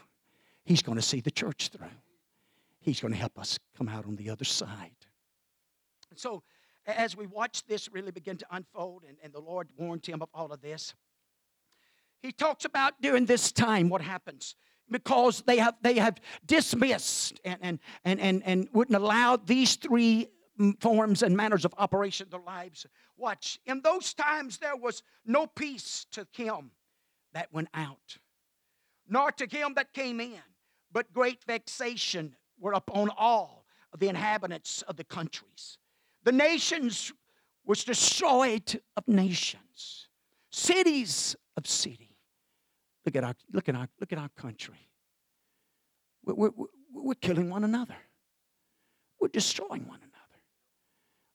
He's 0.64 0.82
going 0.82 0.96
to 0.96 1.02
see 1.02 1.20
the 1.20 1.32
church 1.32 1.68
through. 1.68 1.88
He's 2.80 3.00
going 3.00 3.12
to 3.12 3.18
help 3.18 3.38
us 3.38 3.58
come 3.76 3.88
out 3.88 4.06
on 4.06 4.14
the 4.14 4.30
other 4.30 4.44
side. 4.44 4.92
So, 6.14 6.44
as 6.86 7.16
we 7.16 7.26
watch 7.26 7.66
this 7.66 7.92
really 7.92 8.12
begin 8.12 8.36
to 8.38 8.46
unfold, 8.52 9.02
and, 9.06 9.18
and 9.22 9.32
the 9.32 9.40
Lord 9.40 9.68
warned 9.76 10.06
him 10.06 10.22
of 10.22 10.28
all 10.32 10.52
of 10.52 10.62
this, 10.62 10.94
he 12.22 12.32
talks 12.32 12.64
about 12.64 12.94
during 13.02 13.26
this 13.26 13.50
time 13.52 13.88
what 13.88 14.00
happens 14.00 14.54
because 14.90 15.42
they 15.46 15.58
have 15.58 15.74
they 15.82 15.98
have 15.98 16.20
dismissed 16.46 17.40
and 17.44 17.58
and 17.62 17.78
and 18.04 18.20
and, 18.20 18.42
and 18.44 18.68
wouldn't 18.72 18.96
allow 18.96 19.36
these 19.36 19.76
three 19.76 20.28
mm, 20.58 20.80
forms 20.80 21.22
and 21.22 21.36
manners 21.36 21.64
of 21.64 21.74
operation 21.78 22.24
of 22.26 22.30
their 22.30 22.40
lives. 22.40 22.86
Watch, 23.16 23.58
in 23.66 23.80
those 23.82 24.14
times 24.14 24.58
there 24.58 24.76
was 24.76 25.02
no 25.26 25.46
peace 25.46 26.06
to 26.12 26.26
him 26.32 26.70
that 27.32 27.52
went 27.52 27.68
out, 27.74 28.18
nor 29.08 29.32
to 29.32 29.46
him 29.46 29.74
that 29.74 29.92
came 29.92 30.20
in, 30.20 30.42
but 30.92 31.12
great 31.12 31.44
vexation 31.44 32.34
were 32.60 32.72
upon 32.72 33.10
all 33.16 33.64
of 33.92 34.00
the 34.00 34.08
inhabitants 34.08 34.82
of 34.82 34.96
the 34.96 35.04
countries. 35.04 35.78
The 36.24 36.32
nations 36.32 37.12
was 37.64 37.84
destroyed 37.84 38.80
of 38.96 39.06
nations, 39.06 40.08
cities 40.50 41.36
of 41.56 41.66
city. 41.66 42.07
Look 43.08 43.16
at 43.16 43.24
our 43.24 43.34
look 43.54 43.70
at 43.70 43.74
our 43.74 43.88
look 43.98 44.12
at 44.12 44.18
our 44.18 44.28
country. 44.36 44.86
We're, 46.26 46.34
we're, 46.34 46.66
we're 46.92 47.14
killing 47.14 47.48
one 47.48 47.64
another. 47.64 47.96
We're 49.18 49.28
destroying 49.28 49.88
one 49.88 50.00
another. 50.00 50.42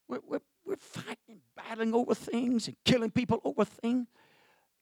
We're, 0.08 0.20
we're, 0.28 0.42
we're 0.64 0.76
fighting 0.76 1.42
battling 1.56 1.96
over 1.96 2.14
things 2.14 2.68
and 2.68 2.78
killing 2.86 3.10
people 3.10 3.42
over 3.44 3.66
things. 3.66 4.06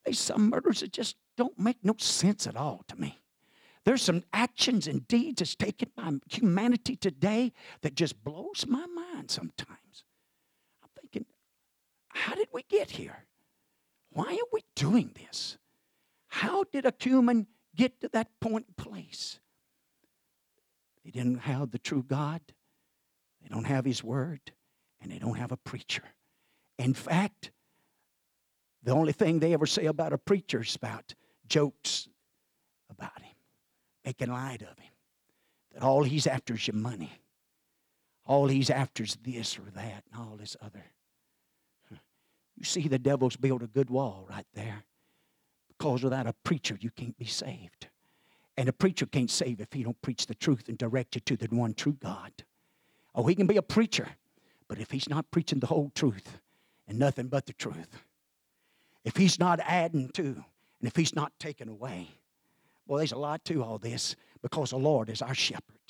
There's 0.04 0.20
some 0.20 0.50
murders 0.50 0.82
that 0.82 0.92
just 0.92 1.16
don't 1.38 1.58
make 1.58 1.78
no 1.82 1.96
sense 1.98 2.46
at 2.46 2.58
all 2.58 2.84
to 2.90 3.00
me. 3.00 3.18
There's 3.86 4.02
some 4.02 4.26
actions 4.34 4.86
and 4.86 5.08
deeds 5.08 5.40
that's 5.40 5.56
taken 5.56 5.92
by 5.96 6.12
humanity 6.30 6.98
today 6.98 7.54
that 7.84 7.96
just 7.96 8.22
blows 8.22 8.66
my 8.68 8.86
mind 8.86 9.32
sometimes. 9.32 10.04
I'm 10.84 10.90
thinking, 11.00 11.26
how 12.10 12.36
did 12.36 12.50
we 12.52 12.64
get 12.64 12.90
here? 12.92 13.28
Why 14.10 14.34
are 14.34 14.50
we 14.52 14.66
doing 14.76 15.12
this? 15.16 15.58
How 16.32 16.64
did 16.64 16.86
a 16.86 16.94
human 16.98 17.46
get 17.76 18.00
to 18.02 18.10
that 18.14 18.30
point 18.40 18.66
and 18.68 18.78
place? 18.78 19.40
They 21.04 21.12
didn't 21.12 21.40
have 21.40 21.72
the 21.72 21.78
true 21.78 22.04
God, 22.04 22.42
they 23.42 23.50
don't 23.50 23.66
have 23.66 23.84
His 23.86 24.04
Word, 24.04 24.40
and 25.02 25.12
they 25.12 25.20
don't 25.20 25.38
have 25.38 25.52
a 25.52 25.58
preacher. 25.58 26.04
In 26.80 26.94
fact, 26.94 27.52
the 28.82 28.92
only 28.92 29.12
thing 29.12 29.40
they 29.40 29.54
ever 29.54 29.66
say 29.66 29.86
about 29.86 30.14
a 30.14 30.18
preacher 30.18 30.62
is 30.62 30.76
about 30.76 31.14
jokes 31.48 32.08
about 32.90 33.22
him, 33.22 33.36
making 34.06 34.32
light 34.32 34.62
of 34.62 34.80
him. 34.80 34.92
That 35.74 35.84
all 35.84 36.04
he's 36.04 36.28
after 36.28 36.54
is 36.54 36.66
your 36.66 36.76
money. 36.78 37.12
All 38.26 38.48
he's 38.48 38.70
after 38.70 39.04
is 39.04 39.18
this 39.22 39.60
or 39.60 39.70
that 39.76 40.04
and 40.12 40.22
all 40.22 40.38
this 40.38 40.56
other. 40.62 40.84
You 42.56 42.64
see, 42.64 42.88
the 42.88 43.00
devil's 43.00 43.36
built 43.36 43.64
a 43.64 43.68
good 43.68 43.90
wall 43.90 44.26
right 44.30 44.46
there. 44.54 44.84
Because 45.82 46.04
without 46.04 46.28
a 46.28 46.34
preacher, 46.44 46.78
you 46.80 46.92
can't 46.92 47.18
be 47.18 47.26
saved. 47.26 47.88
And 48.56 48.70
a 48.70 48.72
preacher 48.72 49.08
can't 49.08 49.32
save 49.32 49.60
if 49.60 49.74
he 49.74 49.82
don't 49.82 50.00
preach 50.04 50.28
the 50.28 50.36
truth 50.36 50.70
and 50.70 50.78
direct 50.78 51.16
you 51.16 51.22
to 51.22 51.36
the 51.36 51.48
one 51.48 51.74
true 51.74 51.98
God. 52.00 52.32
Oh, 53.16 53.26
he 53.26 53.34
can 53.34 53.48
be 53.48 53.58
a 53.58 53.64
preacher, 53.64 54.08
but 54.68 54.78
if 54.78 54.92
he's 54.92 55.10
not 55.10 55.32
preaching 55.32 55.60
the 55.60 55.66
whole 55.66 55.92
truth 55.96 56.40
and 56.88 57.00
nothing 57.00 57.30
but 57.30 57.48
the 57.48 57.54
truth, 57.54 58.04
if 59.04 59.18
he's 59.18 59.40
not 59.40 59.60
adding 59.62 60.10
to, 60.10 60.24
and 60.24 60.44
if 60.84 60.96
he's 60.96 61.16
not 61.16 61.32
taking 61.40 61.68
away, 61.68 62.10
well, 62.86 63.00
there's 63.00 63.12
a 63.12 63.18
lot 63.18 63.44
to 63.46 63.64
all 63.64 63.80
this 63.80 64.16
because 64.44 64.70
the 64.70 64.78
Lord 64.78 65.10
is 65.10 65.24
our 65.24 65.34
shepherd. 65.34 65.82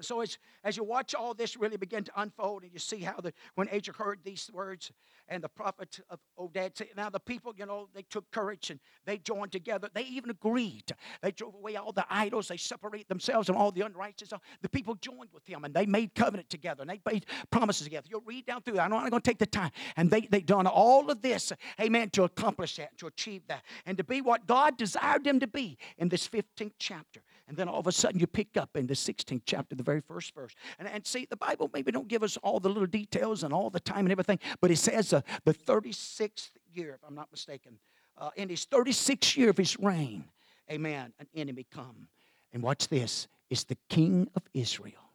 So 0.00 0.20
as, 0.20 0.38
as 0.64 0.76
you 0.76 0.84
watch 0.84 1.14
all 1.14 1.34
this 1.34 1.56
really 1.56 1.76
begin 1.76 2.04
to 2.04 2.12
unfold, 2.16 2.64
and 2.64 2.72
you 2.72 2.78
see 2.78 2.98
how 2.98 3.20
the 3.20 3.32
when 3.54 3.68
Asa 3.68 3.92
heard 3.92 4.20
these 4.24 4.50
words, 4.52 4.90
and 5.30 5.42
the 5.44 5.48
prophet 5.48 6.00
of 6.10 6.18
Oded 6.38 6.76
said, 6.76 6.88
now 6.96 7.08
the 7.08 7.20
people, 7.20 7.54
you 7.56 7.64
know, 7.64 7.88
they 7.94 8.02
took 8.02 8.30
courage 8.32 8.70
and 8.70 8.80
they 9.06 9.16
joined 9.16 9.52
together. 9.52 9.88
They 9.94 10.02
even 10.02 10.30
agreed. 10.30 10.92
They 11.22 11.30
drove 11.30 11.54
away 11.54 11.76
all 11.76 11.92
the 11.92 12.04
idols. 12.10 12.48
They 12.48 12.56
separate 12.56 13.08
themselves 13.08 13.48
and 13.48 13.56
all 13.56 13.70
the 13.70 13.82
unrighteous. 13.82 14.32
The 14.60 14.68
people 14.68 14.96
joined 14.96 15.30
with 15.32 15.46
them 15.46 15.64
and 15.64 15.72
they 15.72 15.86
made 15.86 16.14
covenant 16.14 16.50
together 16.50 16.82
and 16.82 16.90
they 16.90 17.00
made 17.10 17.26
promises 17.50 17.84
together. 17.84 18.08
You'll 18.10 18.22
read 18.26 18.46
down 18.46 18.62
through. 18.62 18.80
I'm 18.80 18.90
not 18.90 19.08
going 19.08 19.22
to 19.22 19.30
take 19.30 19.38
the 19.38 19.46
time. 19.46 19.70
And 19.96 20.10
they 20.10 20.22
they 20.22 20.40
done 20.40 20.66
all 20.66 21.10
of 21.10 21.22
this, 21.22 21.52
amen, 21.80 22.10
to 22.10 22.24
accomplish 22.24 22.76
that, 22.76 22.98
to 22.98 23.06
achieve 23.06 23.42
that, 23.48 23.62
and 23.86 23.96
to 23.98 24.04
be 24.04 24.20
what 24.20 24.46
God 24.46 24.76
desired 24.76 25.24
them 25.24 25.40
to 25.40 25.46
be 25.46 25.78
in 25.96 26.08
this 26.08 26.28
15th 26.28 26.72
chapter. 26.78 27.22
And 27.50 27.58
then 27.58 27.68
all 27.68 27.80
of 27.80 27.88
a 27.88 27.92
sudden 27.92 28.20
you 28.20 28.28
pick 28.28 28.56
up 28.56 28.76
in 28.76 28.86
the 28.86 28.94
16th 28.94 29.42
chapter, 29.44 29.74
the 29.74 29.82
very 29.82 30.00
first 30.00 30.32
verse. 30.36 30.54
And, 30.78 30.86
and 30.86 31.04
see, 31.04 31.26
the 31.28 31.36
Bible 31.36 31.68
maybe 31.74 31.90
don't 31.90 32.06
give 32.06 32.22
us 32.22 32.36
all 32.36 32.60
the 32.60 32.68
little 32.68 32.86
details 32.86 33.42
and 33.42 33.52
all 33.52 33.70
the 33.70 33.80
time 33.80 34.06
and 34.06 34.12
everything, 34.12 34.38
but 34.60 34.70
it 34.70 34.76
says 34.76 35.12
uh, 35.12 35.22
the 35.44 35.52
36th 35.52 36.50
year, 36.72 36.94
if 36.94 37.00
I'm 37.04 37.16
not 37.16 37.26
mistaken, 37.32 37.80
uh, 38.16 38.30
in 38.36 38.48
his 38.48 38.66
36th 38.66 39.36
year 39.36 39.50
of 39.50 39.58
his 39.58 39.76
reign, 39.80 40.26
amen, 40.70 41.12
an 41.18 41.26
enemy 41.34 41.66
come. 41.74 42.06
And 42.52 42.62
watch 42.62 42.86
this, 42.86 43.26
it's 43.50 43.64
the 43.64 43.78
king 43.88 44.28
of 44.36 44.44
Israel 44.54 45.10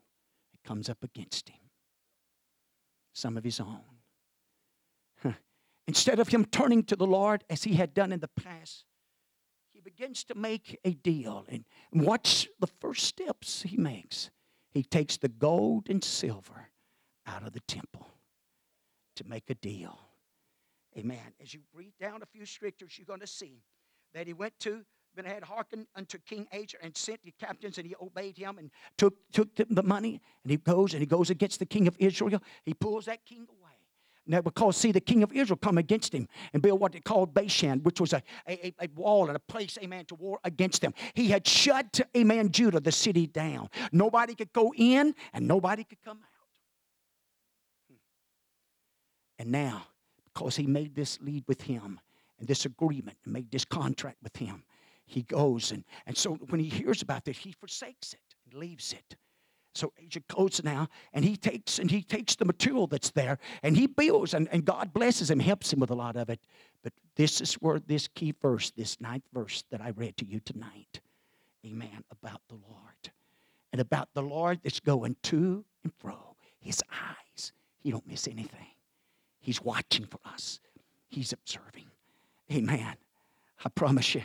that 0.52 0.68
comes 0.68 0.90
up 0.90 1.06
against 1.06 1.48
him. 1.48 1.62
Some 3.14 3.38
of 3.38 3.46
his 3.46 3.62
own. 3.62 3.80
Instead 5.88 6.20
of 6.20 6.28
him 6.28 6.44
turning 6.44 6.84
to 6.84 6.98
the 6.98 7.08
Lord 7.08 7.46
as 7.50 7.64
he 7.64 7.76
had 7.76 7.94
done 7.94 8.12
in 8.12 8.20
the 8.20 8.28
past, 8.28 8.84
begins 9.86 10.24
to 10.26 10.36
make 10.36 10.80
a 10.84 10.92
deal. 10.92 11.46
And 11.48 11.64
watch 11.94 12.50
the 12.60 12.68
first 12.68 13.06
steps 13.06 13.62
he 13.62 13.78
makes. 13.78 14.32
He 14.72 14.84
takes 14.84 15.16
the 15.16 15.30
gold 15.30 15.88
and 15.90 16.04
silver 16.04 16.70
out 17.26 17.48
of 17.48 17.54
the 17.54 17.62
temple 17.62 18.08
to 19.16 19.24
make 19.26 19.50
a 19.50 19.56
deal. 19.56 19.98
Amen. 20.98 21.34
As 21.42 21.54
you 21.54 21.62
read 21.74 21.94
down 22.02 22.22
a 22.22 22.26
few 22.26 22.46
scriptures, 22.46 22.98
you're 22.98 23.06
going 23.06 23.20
to 23.22 23.28
see 23.28 23.62
that 24.14 24.28
he 24.28 24.34
went 24.34 24.60
to 24.60 24.84
but 25.16 25.26
had 25.26 25.44
hearkened 25.44 25.88
unto 25.96 26.18
King 26.18 26.46
Asa 26.52 26.78
and 26.82 26.96
sent 26.96 27.24
the 27.24 27.34
captains, 27.40 27.78
and 27.78 27.88
he 27.88 27.96
obeyed 28.02 28.38
him 28.38 28.58
and 28.58 28.70
took, 28.98 29.14
took 29.32 29.50
the 29.56 29.84
money, 29.84 30.22
and 30.44 30.52
he 30.52 30.58
goes 30.58 30.94
and 30.94 31.02
he 31.02 31.06
goes 31.06 31.30
against 31.30 31.60
the 31.60 31.66
king 31.66 31.88
of 31.88 31.96
Israel. 32.00 32.42
He 32.66 32.74
pulls 32.74 33.06
that 33.06 33.26
king 33.26 33.48
away. 33.50 33.65
Now, 34.28 34.42
because 34.42 34.76
see, 34.78 34.92
the 34.92 35.02
king 35.02 35.22
of 35.22 35.32
Israel 35.32 35.58
come 35.62 35.78
against 35.78 36.14
him 36.14 36.28
and 36.54 36.62
build 36.62 36.80
what 36.80 36.94
they 36.94 37.00
called 37.00 37.34
Bashan, 37.34 37.84
which 37.84 38.02
was 38.02 38.14
a, 38.14 38.24
a, 38.48 38.74
a 38.80 38.90
wall 38.96 39.28
and 39.28 39.36
a 39.36 39.40
place, 39.40 39.78
amen, 39.84 40.06
to 40.06 40.16
war 40.16 40.40
against 40.44 40.82
them. 40.82 40.94
He 41.14 41.28
had 41.28 41.48
shut, 41.48 42.00
amen, 42.18 42.52
Judah, 42.52 42.80
the 42.80 42.92
city 42.92 43.28
down. 43.28 43.70
Nobody 43.92 44.34
could 44.34 44.52
go 44.52 44.74
in 44.76 45.14
and 45.34 45.48
nobody 45.48 45.84
could 45.84 46.02
come 46.04 46.18
out. 46.18 46.60
Hmm. 47.90 47.96
And 49.40 49.52
now, 49.52 49.88
because 50.34 50.56
he 50.56 50.66
made 50.66 50.96
this 50.96 51.20
lead 51.22 51.44
with 51.48 51.62
him 51.62 52.00
and 52.40 52.48
this 52.48 52.66
agreement 52.66 53.18
and 53.24 53.34
made 53.34 53.52
this 53.52 53.66
contract 53.66 54.18
with 54.24 54.36
him, 54.38 54.64
he 55.06 55.22
goes 55.22 55.72
and, 55.72 55.84
and 56.08 56.18
so 56.18 56.34
when 56.50 56.60
he 56.60 56.68
hears 56.68 57.04
about 57.04 57.26
this, 57.26 57.38
he 57.38 57.52
forsakes 57.52 58.14
it 58.14 58.36
and 58.46 58.60
leaves 58.60 58.92
it. 58.92 59.16
So 59.76 59.92
Asa 60.04 60.22
goes 60.34 60.64
now 60.64 60.88
and 61.14 61.26
he 61.26 61.36
takes 61.36 61.80
and 61.80 61.92
he 61.92 62.02
takes 62.02 62.36
the 62.36 62.46
material 62.46 62.88
that's 62.88 63.12
there 63.12 63.38
and 63.62 63.76
he 63.76 63.88
builds 63.88 64.34
and, 64.34 64.48
and 64.52 64.64
God 64.64 64.94
blesses 64.94 65.30
him, 65.30 65.40
helps 65.40 65.72
him 65.72 65.80
with 65.80 65.90
a 65.90 65.96
lot 65.96 66.16
of 66.16 66.30
it. 66.30 66.40
But 66.82 66.94
this 67.16 67.42
is 67.42 67.56
where 67.56 67.80
this 67.80 68.08
key 68.08 68.34
verse, 68.42 68.72
this 68.72 69.02
ninth 69.02 69.26
verse 69.34 69.64
that 69.72 69.82
I 69.82 69.90
read 69.90 70.16
to 70.18 70.26
you 70.26 70.40
tonight, 70.40 71.02
amen, 71.66 72.04
about 72.10 72.42
the 72.48 72.56
Lord. 72.56 73.12
And 73.74 73.82
about 73.82 74.08
the 74.14 74.22
Lord 74.22 74.62
that's 74.64 74.80
going 74.80 75.18
to 75.24 75.66
and 75.84 75.92
fro. 76.00 76.38
His 76.62 76.82
eyes, 76.90 77.52
he 77.80 77.92
don't 77.92 78.08
miss 78.08 78.28
anything. 78.28 78.68
He's 79.42 79.62
watching 79.62 80.06
for 80.06 80.20
us. 80.26 80.62
He's 81.10 81.34
observing. 81.34 81.88
Amen. 82.52 82.96
I 83.64 83.70
promise 83.70 84.16
you, 84.16 84.24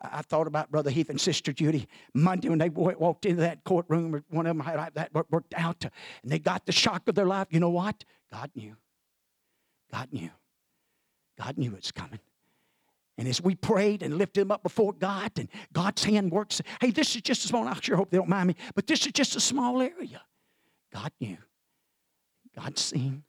I 0.00 0.22
thought 0.22 0.46
about 0.46 0.70
Brother 0.70 0.90
Heath 0.90 1.08
and 1.08 1.20
Sister 1.20 1.52
Judy 1.52 1.88
Monday 2.12 2.48
when 2.48 2.58
they 2.58 2.68
walked 2.68 3.24
into 3.24 3.40
that 3.40 3.64
courtroom, 3.64 4.22
one 4.28 4.46
of 4.46 4.56
them 4.56 4.64
had 4.64 4.94
that 4.94 5.10
worked 5.30 5.54
out, 5.56 5.84
and 6.22 6.30
they 6.30 6.38
got 6.38 6.66
the 6.66 6.72
shock 6.72 7.08
of 7.08 7.14
their 7.14 7.26
life. 7.26 7.48
You 7.50 7.60
know 7.60 7.70
what? 7.70 8.04
God 8.30 8.50
knew. 8.54 8.76
God 9.90 10.08
knew. 10.12 10.30
God 11.38 11.56
knew 11.56 11.74
it's 11.74 11.92
coming. 11.92 12.20
And 13.18 13.26
as 13.26 13.40
we 13.40 13.54
prayed 13.54 14.02
and 14.02 14.18
lifted 14.18 14.42
them 14.42 14.50
up 14.50 14.62
before 14.62 14.92
God, 14.92 15.32
and 15.38 15.48
God's 15.72 16.04
hand 16.04 16.30
works, 16.30 16.60
hey, 16.80 16.90
this 16.90 17.16
is 17.16 17.22
just 17.22 17.44
a 17.46 17.48
small, 17.48 17.66
I 17.66 17.74
sure 17.80 17.96
hope 17.96 18.10
they 18.10 18.18
don't 18.18 18.28
mind 18.28 18.48
me, 18.48 18.56
but 18.74 18.86
this 18.86 19.06
is 19.06 19.12
just 19.12 19.36
a 19.36 19.40
small 19.40 19.80
area. 19.80 20.20
God 20.92 21.12
knew. 21.20 21.38
God's 22.54 22.82
seen. 22.82 23.22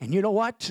And 0.00 0.12
you 0.12 0.20
know 0.20 0.30
what? 0.30 0.70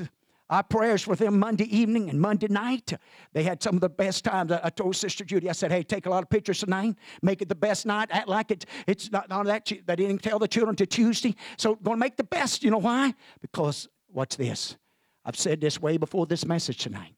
Our 0.50 0.62
prayers 0.62 1.08
with 1.08 1.20
them 1.20 1.40
Monday 1.40 1.66
evening 1.76 2.10
and 2.10 2.22
Monday 2.22 2.48
night. 2.48 2.94
They 3.34 3.42
had 3.42 3.64
some 3.64 3.76
of 3.76 3.82
the 3.82 3.90
best 3.90 4.24
times. 4.24 4.52
I, 4.52 4.70
told 4.70 4.96
Sister 4.96 5.26
Judy, 5.26 5.50
I 5.50 5.54
said, 5.54 5.72
hey, 5.72 5.82
take 5.82 6.06
a 6.06 6.10
lot 6.10 6.22
of 6.22 6.30
pictures 6.30 6.60
tonight, 6.60 6.96
make 7.24 7.42
it 7.42 7.50
the 7.50 7.56
best 7.56 7.86
night, 7.88 8.10
act 8.12 8.28
like 8.28 8.52
it, 8.52 8.66
it's 8.86 9.12
not, 9.12 9.28
not 9.28 9.48
that. 9.48 9.66
They 9.66 9.96
didn't 9.96 10.22
tell 10.22 10.38
the 10.38 10.48
children 10.48 10.76
to 10.76 10.86
Tuesday. 10.86 11.36
So, 11.58 11.76
going 11.76 11.98
to 11.98 12.00
make 12.00 12.16
the 12.16 12.24
best. 12.24 12.64
You 12.64 12.70
know 12.70 12.78
why? 12.78 13.16
Because, 13.42 13.88
watch 14.14 14.38
this. 14.38 14.78
I've 15.26 15.38
said 15.38 15.62
this 15.62 15.82
way 15.82 15.98
before 15.98 16.28
this 16.28 16.46
message 16.46 16.78
tonight. 16.78 17.16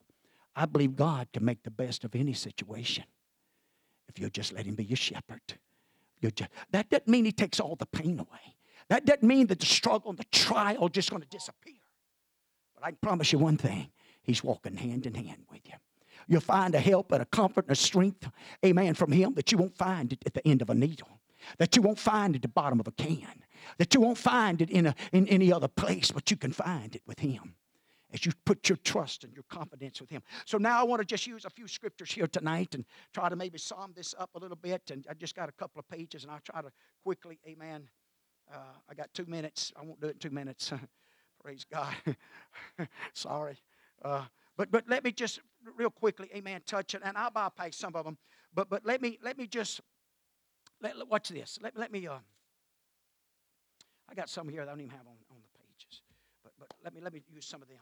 I 0.56 0.66
believe 0.66 0.96
God 0.96 1.28
can 1.34 1.44
make 1.44 1.64
the 1.64 1.72
best 1.72 2.06
of 2.06 2.16
any 2.16 2.34
situation 2.34 3.04
if 4.08 4.18
you 4.20 4.30
just 4.30 4.54
let 4.54 4.66
Him 4.66 4.76
be 4.76 4.86
your 4.86 4.96
shepherd. 4.96 5.42
Just, 6.22 6.50
that 6.72 6.90
doesn't 6.90 7.08
mean 7.10 7.26
He 7.26 7.34
takes 7.34 7.60
all 7.60 7.76
the 7.76 7.86
pain 7.86 8.20
away. 8.20 8.56
That 8.90 9.06
doesn't 9.06 9.24
mean 9.24 9.48
that 9.48 9.60
the 9.60 9.66
struggle 9.66 10.12
and 10.12 10.18
the 10.18 10.24
trial 10.26 10.88
just 10.88 11.10
going 11.10 11.22
to 11.22 11.28
disappear. 11.28 11.74
But 12.78 12.86
I 12.86 12.92
can 12.92 13.00
promise 13.02 13.32
you 13.34 13.40
one 13.40 13.58
thing 13.58 13.90
He's 14.22 14.44
walking 14.44 14.76
hand 14.76 15.06
in 15.06 15.16
hand 15.16 15.46
with 15.50 15.62
you. 15.66 15.74
You'll 16.28 16.42
find 16.42 16.76
a 16.76 16.80
help 16.80 17.12
and 17.14 17.22
a 17.22 17.26
comfort 17.26 17.66
and 17.66 17.72
a 17.72 17.76
strength, 17.76 18.30
amen, 18.66 18.94
from 18.94 19.12
Him 19.12 19.34
that 19.36 19.52
you 19.52 19.58
won't 19.58 19.78
find 19.78 20.16
at 20.26 20.34
the 20.34 20.46
end 20.46 20.62
of 20.62 20.70
a 20.70 20.76
needle, 20.76 21.20
that 21.58 21.76
you 21.76 21.82
won't 21.82 21.98
find 21.98 22.36
at 22.36 22.42
the 22.42 22.50
bottom 22.50 22.80
of 22.80 22.88
a 22.88 22.92
can, 22.92 23.44
that 23.78 23.94
you 23.94 24.02
won't 24.02 24.18
find 24.18 24.62
it 24.62 24.70
in, 24.70 24.88
a, 24.88 24.96
in 25.14 25.28
any 25.30 25.52
other 25.52 25.70
place, 25.70 26.12
but 26.12 26.30
you 26.30 26.36
can 26.38 26.52
find 26.52 26.94
it 26.96 27.02
with 27.08 27.20
Him. 27.20 27.56
as 28.14 28.26
you 28.26 28.34
put 28.46 28.68
your 28.68 28.78
trust 28.84 29.24
and 29.24 29.34
your 29.34 29.46
confidence 29.50 30.02
with 30.02 30.10
Him. 30.10 30.22
So 30.46 30.58
now 30.58 30.80
I 30.80 30.84
want 30.84 31.00
to 31.00 31.06
just 31.06 31.26
use 31.26 31.46
a 31.46 31.50
few 31.50 31.68
scriptures 31.68 32.12
here 32.12 32.28
tonight 32.28 32.76
and 32.76 32.84
try 33.14 33.30
to 33.30 33.36
maybe 33.38 33.58
sum 33.58 33.94
this 33.96 34.14
up 34.20 34.32
a 34.36 34.40
little 34.40 34.58
bit. 34.58 34.92
And 34.92 35.06
I 35.10 35.14
just 35.14 35.36
got 35.36 35.48
a 35.48 35.54
couple 35.54 35.80
of 35.80 35.88
pages, 35.88 36.24
and 36.24 36.32
I'll 36.32 36.42
try 36.44 36.62
to 36.62 36.72
quickly, 37.04 37.40
amen. 37.48 37.88
Uh, 38.54 38.58
I 38.90 38.94
got 38.94 39.14
two 39.14 39.26
minutes. 39.26 39.72
I 39.80 39.86
won't 39.86 40.02
do 40.02 40.08
it 40.08 40.12
in 40.12 40.20
two 40.20 40.30
minutes. 40.32 40.74
Praise 41.48 41.66
God. 41.72 41.96
Sorry. 43.14 43.58
Uh, 44.02 44.26
but 44.58 44.70
but 44.70 44.84
let 44.90 45.06
me 45.06 45.14
just 45.14 45.40
real 45.78 45.90
quickly, 45.90 46.30
amen, 46.36 46.60
touch 46.66 46.94
it, 46.94 47.02
and 47.06 47.18
I'll 47.18 47.32
bypass 47.32 47.78
some 47.78 47.96
of 47.96 48.04
them. 48.04 48.18
But 48.54 48.70
but 48.70 48.86
let 48.86 49.02
me 49.02 49.18
let 49.24 49.38
me 49.38 49.48
just 49.48 49.80
let, 50.82 50.96
watch 51.08 51.30
this. 51.30 51.58
Let, 51.62 51.78
let 51.78 51.90
me 51.90 52.06
uh, 52.06 52.18
I 54.10 54.14
got 54.14 54.28
some 54.28 54.50
here 54.50 54.66
that 54.66 54.72
I 54.72 54.74
don't 54.74 54.82
even 54.82 54.92
have 54.92 55.08
on, 55.08 55.16
on 55.32 55.38
the 55.42 55.58
pages. 55.58 56.02
But 56.44 56.52
but 56.60 56.68
let 56.84 56.94
me 56.94 57.00
let 57.00 57.14
me 57.14 57.22
use 57.34 57.46
some 57.46 57.62
of 57.62 57.70
them. 57.70 57.78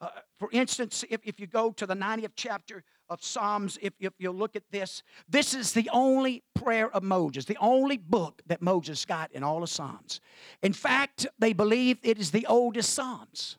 Uh, 0.00 0.08
for 0.38 0.48
instance, 0.52 1.04
if, 1.08 1.20
if 1.24 1.38
you 1.40 1.46
go 1.46 1.70
to 1.72 1.86
the 1.86 1.94
90th 1.94 2.32
chapter 2.36 2.82
of 3.08 3.22
Psalms, 3.22 3.78
if, 3.80 3.92
if 4.00 4.12
you 4.18 4.30
look 4.30 4.56
at 4.56 4.64
this, 4.70 5.02
this 5.28 5.54
is 5.54 5.72
the 5.72 5.88
only 5.92 6.42
prayer 6.54 6.90
of 6.90 7.02
Moses, 7.02 7.44
the 7.44 7.56
only 7.60 7.96
book 7.96 8.42
that 8.46 8.60
Moses 8.60 9.04
got 9.04 9.30
in 9.32 9.42
all 9.42 9.62
of 9.62 9.68
Psalms. 9.68 10.20
In 10.62 10.72
fact, 10.72 11.26
they 11.38 11.52
believe 11.52 11.98
it 12.02 12.18
is 12.18 12.30
the 12.30 12.46
oldest 12.46 12.92
Psalms 12.92 13.58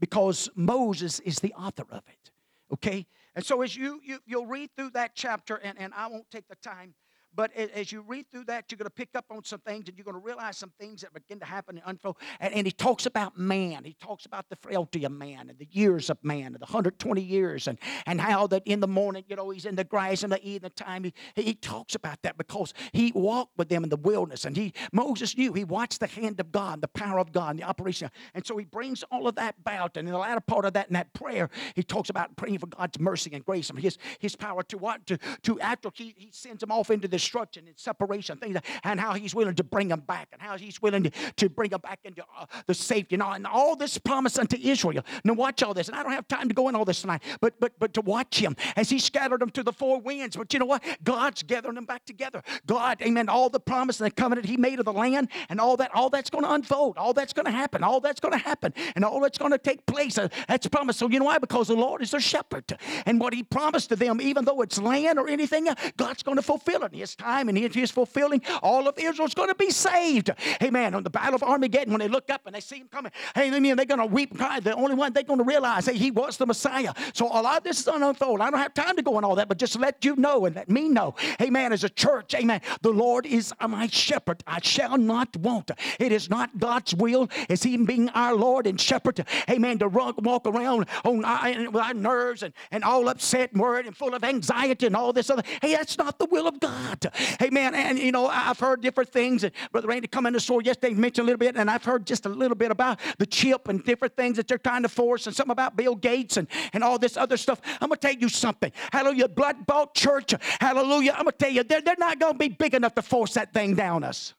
because 0.00 0.48
Moses 0.54 1.20
is 1.20 1.36
the 1.36 1.52
author 1.54 1.84
of 1.90 2.02
it. 2.08 2.30
Okay? 2.72 3.06
And 3.34 3.44
so 3.44 3.62
as 3.62 3.76
you, 3.76 4.00
you 4.04 4.18
you'll 4.26 4.46
read 4.46 4.70
through 4.76 4.90
that 4.90 5.12
chapter, 5.14 5.56
and, 5.56 5.78
and 5.78 5.92
I 5.94 6.06
won't 6.06 6.30
take 6.30 6.48
the 6.48 6.56
time, 6.56 6.94
but 7.34 7.52
as 7.54 7.92
you 7.92 8.02
read 8.06 8.30
through 8.30 8.44
that, 8.44 8.70
you're 8.70 8.78
going 8.78 8.86
to 8.86 8.90
pick 8.90 9.10
up 9.14 9.26
on 9.30 9.44
some 9.44 9.60
things 9.60 9.88
and 9.88 9.96
you're 9.96 10.04
going 10.04 10.20
to 10.20 10.24
realize 10.24 10.56
some 10.56 10.72
things 10.78 11.02
that 11.02 11.12
begin 11.12 11.40
to 11.40 11.46
happen 11.46 11.76
and 11.76 11.84
unfold. 11.86 12.16
And, 12.40 12.54
and 12.54 12.66
he 12.66 12.72
talks 12.72 13.06
about 13.06 13.38
man. 13.38 13.84
He 13.84 13.94
talks 13.94 14.26
about 14.26 14.48
the 14.48 14.56
frailty 14.56 15.04
of 15.04 15.12
man 15.12 15.48
and 15.50 15.58
the 15.58 15.68
years 15.70 16.10
of 16.10 16.18
man 16.22 16.46
and 16.46 16.56
the 16.56 16.66
120 16.66 17.20
years 17.20 17.66
and, 17.66 17.78
and 18.06 18.20
how 18.20 18.46
that 18.48 18.62
in 18.66 18.80
the 18.80 18.88
morning, 18.88 19.24
you 19.28 19.36
know, 19.36 19.50
he's 19.50 19.66
in 19.66 19.74
the 19.74 19.84
grass 19.84 20.22
and 20.22 20.32
the 20.32 20.42
evening 20.46 20.72
time. 20.76 21.04
He, 21.04 21.12
he 21.34 21.54
talks 21.54 21.94
about 21.94 22.22
that 22.22 22.38
because 22.38 22.72
he 22.92 23.12
walked 23.14 23.58
with 23.58 23.68
them 23.68 23.84
in 23.84 23.90
the 23.90 23.96
wilderness 23.96 24.44
and 24.44 24.56
he 24.56 24.72
Moses 24.92 25.36
knew 25.36 25.52
he 25.52 25.64
watched 25.64 26.00
the 26.00 26.06
hand 26.06 26.40
of 26.40 26.52
God, 26.52 26.80
the 26.80 26.88
power 26.88 27.18
of 27.18 27.32
God, 27.32 27.58
the 27.58 27.62
operation. 27.62 28.10
And 28.34 28.46
so 28.46 28.56
he 28.56 28.64
brings 28.64 29.02
all 29.04 29.26
of 29.26 29.34
that 29.36 29.56
about. 29.60 29.96
And 29.96 30.06
in 30.08 30.12
the 30.12 30.18
latter 30.18 30.40
part 30.40 30.64
of 30.64 30.74
that, 30.74 30.88
in 30.88 30.94
that 30.94 31.12
prayer, 31.12 31.50
he 31.74 31.82
talks 31.82 32.10
about 32.10 32.36
praying 32.36 32.58
for 32.58 32.66
God's 32.66 32.98
mercy 32.98 33.30
and 33.32 33.44
grace 33.44 33.70
and 33.70 33.78
his, 33.78 33.98
his 34.18 34.36
power 34.36 34.62
to 34.64 34.78
what? 34.78 35.06
To, 35.06 35.18
to 35.42 35.60
after 35.60 35.90
he, 35.94 36.14
he 36.16 36.30
sends 36.32 36.60
them 36.60 36.70
off 36.70 36.90
into 36.90 37.08
destruction 37.24 37.66
and 37.66 37.78
separation, 37.78 38.36
things 38.36 38.58
and 38.84 39.00
how 39.00 39.14
he's 39.14 39.34
willing 39.34 39.54
to 39.54 39.64
bring 39.64 39.88
them 39.88 40.00
back 40.00 40.28
and 40.32 40.42
how 40.42 40.58
he's 40.58 40.82
willing 40.82 41.04
to, 41.04 41.10
to 41.36 41.48
bring 41.48 41.70
them 41.70 41.80
back 41.80 42.00
into 42.04 42.22
uh, 42.38 42.44
the 42.66 42.74
safety 42.74 43.14
and 43.14 43.22
all, 43.22 43.32
and 43.32 43.46
all 43.46 43.76
this 43.76 43.96
promise 43.96 44.38
unto 44.38 44.56
Israel. 44.56 45.02
Now 45.24 45.32
watch 45.32 45.62
all 45.62 45.72
this. 45.72 45.88
And 45.88 45.96
I 45.96 46.02
don't 46.02 46.12
have 46.12 46.28
time 46.28 46.48
to 46.48 46.54
go 46.54 46.68
in 46.68 46.74
all 46.74 46.84
this 46.84 47.00
tonight, 47.00 47.22
but 47.40 47.54
but 47.58 47.72
but 47.78 47.94
to 47.94 48.02
watch 48.02 48.38
him 48.38 48.56
as 48.76 48.90
he 48.90 48.98
scattered 48.98 49.40
them 49.40 49.50
to 49.50 49.62
the 49.62 49.72
four 49.72 50.00
winds. 50.00 50.36
But 50.36 50.52
you 50.52 50.58
know 50.58 50.66
what? 50.66 50.82
God's 51.02 51.42
gathering 51.42 51.76
them 51.76 51.86
back 51.86 52.04
together. 52.04 52.42
God, 52.66 53.00
amen. 53.00 53.28
All 53.28 53.48
the 53.48 53.60
promise 53.60 54.00
and 54.00 54.06
the 54.06 54.14
covenant 54.14 54.46
he 54.46 54.56
made 54.56 54.78
of 54.78 54.84
the 54.84 54.92
land 54.92 55.28
and 55.48 55.60
all 55.60 55.76
that, 55.78 55.90
all 55.94 56.10
that's 56.10 56.30
going 56.30 56.44
to 56.44 56.52
unfold. 56.52 56.98
All 56.98 57.14
that's 57.14 57.32
going 57.32 57.46
to 57.46 57.52
happen. 57.52 57.82
All 57.82 58.00
that's 58.00 58.20
going 58.20 58.32
to 58.32 58.38
happen. 58.38 58.74
And 58.94 59.04
all 59.04 59.20
that's 59.20 59.38
going 59.38 59.52
to 59.52 59.58
take 59.58 59.86
place. 59.86 60.18
Uh, 60.18 60.28
that's 60.46 60.66
promised. 60.66 60.98
So 60.98 61.08
you 61.08 61.18
know 61.18 61.24
why? 61.24 61.38
Because 61.38 61.68
the 61.68 61.74
Lord 61.74 62.02
is 62.02 62.10
their 62.10 62.20
shepherd. 62.20 62.78
And 63.06 63.18
what 63.18 63.32
he 63.32 63.42
promised 63.42 63.88
to 63.90 63.96
them, 63.96 64.20
even 64.20 64.44
though 64.44 64.60
it's 64.60 64.78
land 64.78 65.18
or 65.18 65.28
anything, 65.28 65.68
God's 65.96 66.22
going 66.22 66.36
to 66.36 66.42
fulfill 66.42 66.82
it 66.84 66.92
in 66.92 66.98
time 67.14 67.48
and 67.48 67.56
in 67.56 67.72
his 67.72 67.90
fulfilling. 67.90 68.42
All 68.62 68.88
of 68.88 68.98
Israel's 68.98 69.34
going 69.34 69.48
to 69.48 69.54
be 69.54 69.70
saved. 69.70 70.30
Amen. 70.62 70.94
On 70.94 71.02
the 71.02 71.10
battle 71.10 71.34
of 71.34 71.42
Armageddon, 71.42 71.92
when 71.92 72.00
they 72.00 72.08
look 72.08 72.30
up 72.30 72.42
and 72.46 72.54
they 72.54 72.60
see 72.60 72.76
him 72.76 72.88
coming, 72.88 73.12
hey, 73.34 73.50
I 73.50 73.60
mean, 73.60 73.76
they're 73.76 73.86
going 73.86 74.00
to 74.00 74.06
weep 74.06 74.30
and 74.30 74.38
cry. 74.38 74.60
The 74.60 74.74
only 74.74 74.94
one 74.94 75.12
they're 75.12 75.22
going 75.22 75.38
to 75.38 75.44
realize, 75.44 75.86
hey, 75.86 75.96
he 75.96 76.10
was 76.10 76.36
the 76.36 76.46
Messiah. 76.46 76.92
So 77.12 77.26
a 77.26 77.40
lot 77.40 77.58
of 77.58 77.64
this 77.64 77.80
is 77.80 77.84
going 77.84 78.02
unfold. 78.02 78.40
I 78.40 78.50
don't 78.50 78.60
have 78.60 78.74
time 78.74 78.96
to 78.96 79.02
go 79.02 79.16
on 79.16 79.24
all 79.24 79.34
that, 79.36 79.48
but 79.48 79.58
just 79.58 79.78
let 79.78 80.04
you 80.04 80.16
know 80.16 80.46
and 80.46 80.56
let 80.56 80.68
me 80.68 80.88
know. 80.88 81.14
Amen. 81.40 81.72
As 81.72 81.84
a 81.84 81.88
church, 81.88 82.34
amen. 82.34 82.60
The 82.82 82.90
Lord 82.90 83.26
is 83.26 83.52
my 83.66 83.86
shepherd. 83.86 84.42
I 84.46 84.60
shall 84.60 84.98
not 84.98 85.36
want. 85.36 85.70
It 85.98 86.12
is 86.12 86.30
not 86.30 86.58
God's 86.58 86.94
will. 86.94 87.28
It's 87.48 87.62
Him 87.62 87.84
being 87.84 88.08
our 88.10 88.34
Lord 88.34 88.66
and 88.66 88.80
shepherd. 88.80 89.24
Amen. 89.48 89.78
To 89.78 89.88
run, 89.88 90.14
walk 90.18 90.46
around 90.46 90.86
on 91.04 91.24
our, 91.24 91.70
with 91.70 91.82
our 91.82 91.94
nerves 91.94 92.42
and, 92.42 92.54
and 92.70 92.84
all 92.84 93.08
upset 93.08 93.52
and 93.52 93.60
worried 93.60 93.86
and 93.86 93.96
full 93.96 94.14
of 94.14 94.24
anxiety 94.24 94.86
and 94.86 94.96
all 94.96 95.12
this 95.12 95.30
other. 95.30 95.42
Hey, 95.60 95.74
that's 95.74 95.98
not 95.98 96.18
the 96.18 96.26
will 96.26 96.46
of 96.46 96.60
God. 96.60 97.03
Amen. 97.42 97.74
And 97.74 97.98
you 97.98 98.12
know, 98.12 98.26
I've 98.26 98.58
heard 98.58 98.80
different 98.80 99.10
things. 99.10 99.44
And 99.44 99.52
Brother 99.72 99.88
Randy 99.88 100.08
come 100.08 100.26
in 100.26 100.32
the 100.32 100.40
store 100.40 100.62
yesterday 100.62 100.94
mentioned 100.94 101.24
a 101.24 101.26
little 101.26 101.38
bit, 101.38 101.56
and 101.56 101.70
I've 101.70 101.84
heard 101.84 102.06
just 102.06 102.26
a 102.26 102.28
little 102.28 102.56
bit 102.56 102.70
about 102.70 103.00
the 103.18 103.26
chip 103.26 103.68
and 103.68 103.84
different 103.84 104.16
things 104.16 104.36
that 104.36 104.48
they're 104.48 104.58
trying 104.58 104.82
to 104.82 104.88
force, 104.88 105.26
and 105.26 105.34
something 105.34 105.52
about 105.52 105.76
Bill 105.76 105.94
Gates 105.94 106.36
and, 106.36 106.48
and 106.72 106.84
all 106.84 106.98
this 106.98 107.16
other 107.16 107.36
stuff. 107.36 107.60
I'm 107.80 107.88
gonna 107.88 107.96
tell 107.96 108.14
you 108.14 108.28
something. 108.28 108.72
Hallelujah. 108.92 109.28
Blood 109.28 109.66
bought 109.66 109.94
church. 109.94 110.34
Hallelujah. 110.60 111.12
I'm 111.12 111.24
gonna 111.24 111.32
tell 111.32 111.50
you, 111.50 111.64
they're, 111.64 111.80
they're 111.80 111.96
not 111.98 112.18
gonna 112.18 112.38
be 112.38 112.48
big 112.48 112.74
enough 112.74 112.94
to 112.94 113.02
force 113.02 113.34
that 113.34 113.52
thing 113.52 113.74
down 113.74 114.04
us. 114.04 114.34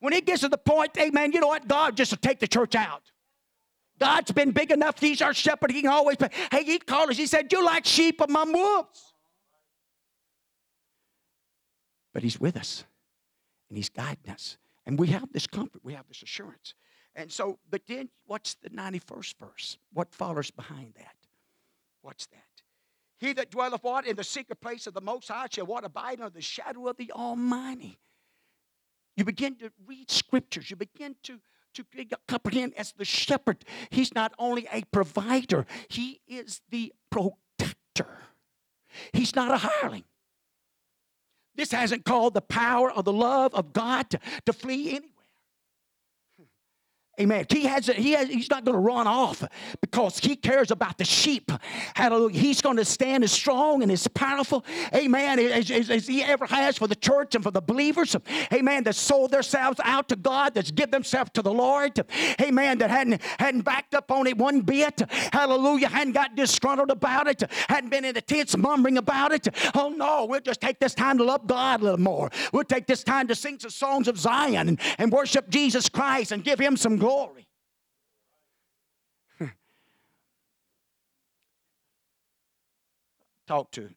When 0.00 0.12
it 0.12 0.26
gets 0.26 0.40
to 0.40 0.48
the 0.48 0.58
point, 0.58 0.98
amen, 0.98 1.32
you 1.32 1.40
know 1.40 1.46
what? 1.46 1.68
God 1.68 1.96
just 1.96 2.10
will 2.10 2.18
take 2.18 2.40
the 2.40 2.48
church 2.48 2.74
out. 2.74 3.02
God's 4.00 4.32
been 4.32 4.50
big 4.50 4.72
enough. 4.72 4.98
He's 4.98 5.22
our 5.22 5.32
shepherd. 5.32 5.70
He 5.70 5.82
can 5.82 5.90
always 5.90 6.16
pay. 6.16 6.28
Hey, 6.50 6.64
he 6.64 6.80
called 6.80 7.10
us. 7.10 7.16
He 7.16 7.26
said, 7.26 7.52
You 7.52 7.64
like 7.64 7.84
sheep 7.84 8.20
among 8.20 8.52
wolves. 8.52 9.11
But 12.12 12.22
he's 12.22 12.38
with 12.38 12.56
us 12.56 12.84
and 13.68 13.76
he's 13.76 13.88
guiding 13.88 14.30
us. 14.30 14.58
And 14.84 14.98
we 14.98 15.08
have 15.08 15.32
this 15.32 15.46
comfort, 15.46 15.82
we 15.84 15.94
have 15.94 16.06
this 16.08 16.22
assurance. 16.22 16.74
And 17.14 17.30
so, 17.30 17.58
but 17.70 17.82
then 17.86 18.08
what's 18.26 18.54
the 18.54 18.70
91st 18.70 19.34
verse? 19.38 19.78
What 19.92 20.14
follows 20.14 20.50
behind 20.50 20.94
that? 20.96 21.14
What's 22.00 22.26
that? 22.26 22.38
He 23.18 23.32
that 23.34 23.50
dwelleth 23.50 23.84
what? 23.84 24.06
In 24.06 24.16
the 24.16 24.24
secret 24.24 24.60
place 24.60 24.86
of 24.86 24.94
the 24.94 25.00
Most 25.00 25.28
High 25.28 25.46
shall 25.50 25.66
what? 25.66 25.84
Abide 25.84 26.20
under 26.20 26.30
the 26.30 26.40
shadow 26.40 26.88
of 26.88 26.96
the 26.96 27.12
Almighty. 27.12 27.98
You 29.16 29.24
begin 29.24 29.54
to 29.56 29.70
read 29.86 30.10
scriptures. 30.10 30.70
You 30.70 30.76
begin 30.76 31.14
to, 31.24 31.38
to 31.74 31.84
comprehend 32.26 32.74
as 32.76 32.92
the 32.92 33.04
shepherd. 33.04 33.64
He's 33.90 34.14
not 34.14 34.32
only 34.38 34.66
a 34.72 34.82
provider, 34.90 35.66
he 35.88 36.20
is 36.26 36.62
the 36.70 36.92
protector. 37.10 38.18
He's 39.12 39.36
not 39.36 39.50
a 39.52 39.58
hireling. 39.58 40.04
This 41.54 41.72
hasn't 41.72 42.04
called 42.04 42.34
the 42.34 42.40
power 42.40 42.92
or 42.92 43.02
the 43.02 43.12
love 43.12 43.54
of 43.54 43.72
God 43.72 44.10
to, 44.10 44.20
to 44.46 44.52
flee 44.52 44.88
anywhere. 44.90 45.11
Amen. 47.20 47.44
He 47.50 47.66
has, 47.66 47.88
he 47.88 48.12
has 48.12 48.28
he's 48.28 48.48
not 48.48 48.64
going 48.64 48.74
to 48.74 48.80
run 48.80 49.06
off 49.06 49.44
because 49.82 50.18
he 50.18 50.34
cares 50.34 50.70
about 50.70 50.96
the 50.96 51.04
sheep. 51.04 51.52
Hallelujah. 51.94 52.40
He's 52.40 52.62
going 52.62 52.78
to 52.78 52.86
stand 52.86 53.22
as 53.22 53.30
strong 53.30 53.82
and 53.82 53.92
as 53.92 54.08
powerful, 54.08 54.64
amen, 54.94 55.38
as, 55.38 55.70
as, 55.70 55.90
as 55.90 56.06
he 56.06 56.22
ever 56.22 56.46
has 56.46 56.78
for 56.78 56.86
the 56.86 56.94
church 56.94 57.34
and 57.34 57.44
for 57.44 57.50
the 57.50 57.60
believers. 57.60 58.16
Amen. 58.50 58.84
That 58.84 58.94
sold 58.94 59.32
themselves 59.32 59.78
out 59.84 60.08
to 60.08 60.16
God, 60.16 60.54
that's 60.54 60.70
give 60.70 60.90
themselves 60.90 61.30
to 61.34 61.42
the 61.42 61.52
Lord. 61.52 62.02
Amen. 62.40 62.78
That 62.78 62.88
hadn't 62.88 63.20
hadn't 63.38 63.62
backed 63.62 63.94
up 63.94 64.10
on 64.10 64.26
it 64.26 64.38
one 64.38 64.62
bit. 64.62 65.02
Hallelujah. 65.34 65.88
Hadn't 65.88 66.14
got 66.14 66.34
disgruntled 66.34 66.90
about 66.90 67.28
it. 67.28 67.42
Hadn't 67.68 67.90
been 67.90 68.06
in 68.06 68.14
the 68.14 68.22
tents 68.22 68.56
mumbling 68.56 68.96
about 68.96 69.32
it. 69.32 69.48
Oh 69.74 69.90
no, 69.90 70.24
we'll 70.24 70.40
just 70.40 70.62
take 70.62 70.80
this 70.80 70.94
time 70.94 71.18
to 71.18 71.24
love 71.24 71.46
God 71.46 71.82
a 71.82 71.84
little 71.84 72.00
more. 72.00 72.30
We'll 72.54 72.64
take 72.64 72.86
this 72.86 73.04
time 73.04 73.28
to 73.28 73.34
sing 73.34 73.58
some 73.58 73.70
songs 73.70 74.08
of 74.08 74.16
Zion 74.16 74.70
and, 74.70 74.80
and 74.96 75.12
worship 75.12 75.50
Jesus 75.50 75.90
Christ 75.90 76.32
and 76.32 76.42
give 76.42 76.58
him 76.58 76.74
some 76.74 77.01
glory. 77.02 77.46
Talked 83.46 83.74
to 83.74 83.90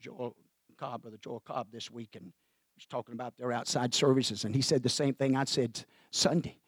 Joel 0.00 0.34
Cobb, 0.78 1.02
Brother 1.02 1.18
Joel 1.22 1.40
Cobb, 1.40 1.68
this 1.70 1.90
week, 1.90 2.16
and 2.16 2.24
he 2.24 2.32
was 2.78 2.86
talking 2.86 3.12
about 3.14 3.36
their 3.36 3.52
outside 3.52 3.94
services, 3.94 4.44
and 4.44 4.54
he 4.54 4.62
said 4.62 4.82
the 4.82 4.88
same 4.88 5.14
thing 5.14 5.36
I 5.36 5.44
said 5.44 5.84
Sunday. 6.10 6.58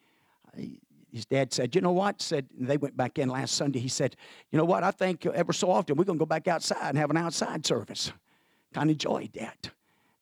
I- 0.55 0.77
His 1.11 1.25
dad 1.25 1.51
said, 1.51 1.73
"You 1.73 1.81
know 1.81 1.91
what?" 1.91 2.21
Said 2.21 2.47
they 2.53 2.77
went 2.77 2.95
back 2.95 3.17
in 3.17 3.29
last 3.29 3.55
Sunday. 3.55 3.79
He 3.79 3.87
said, 3.87 4.15
"You 4.51 4.57
know 4.59 4.65
what? 4.65 4.83
I 4.83 4.91
think 4.91 5.25
uh, 5.25 5.31
ever 5.31 5.53
so 5.53 5.71
often 5.71 5.95
we're 5.95 6.03
to 6.03 6.13
go 6.13 6.25
back 6.27 6.47
outside 6.47 6.89
and 6.89 6.97
have 6.99 7.09
an 7.09 7.17
outside 7.17 7.65
service." 7.65 8.11
Kind 8.75 8.91
of 8.91 8.93
enjoyed 8.93 9.33
that. 9.33 9.71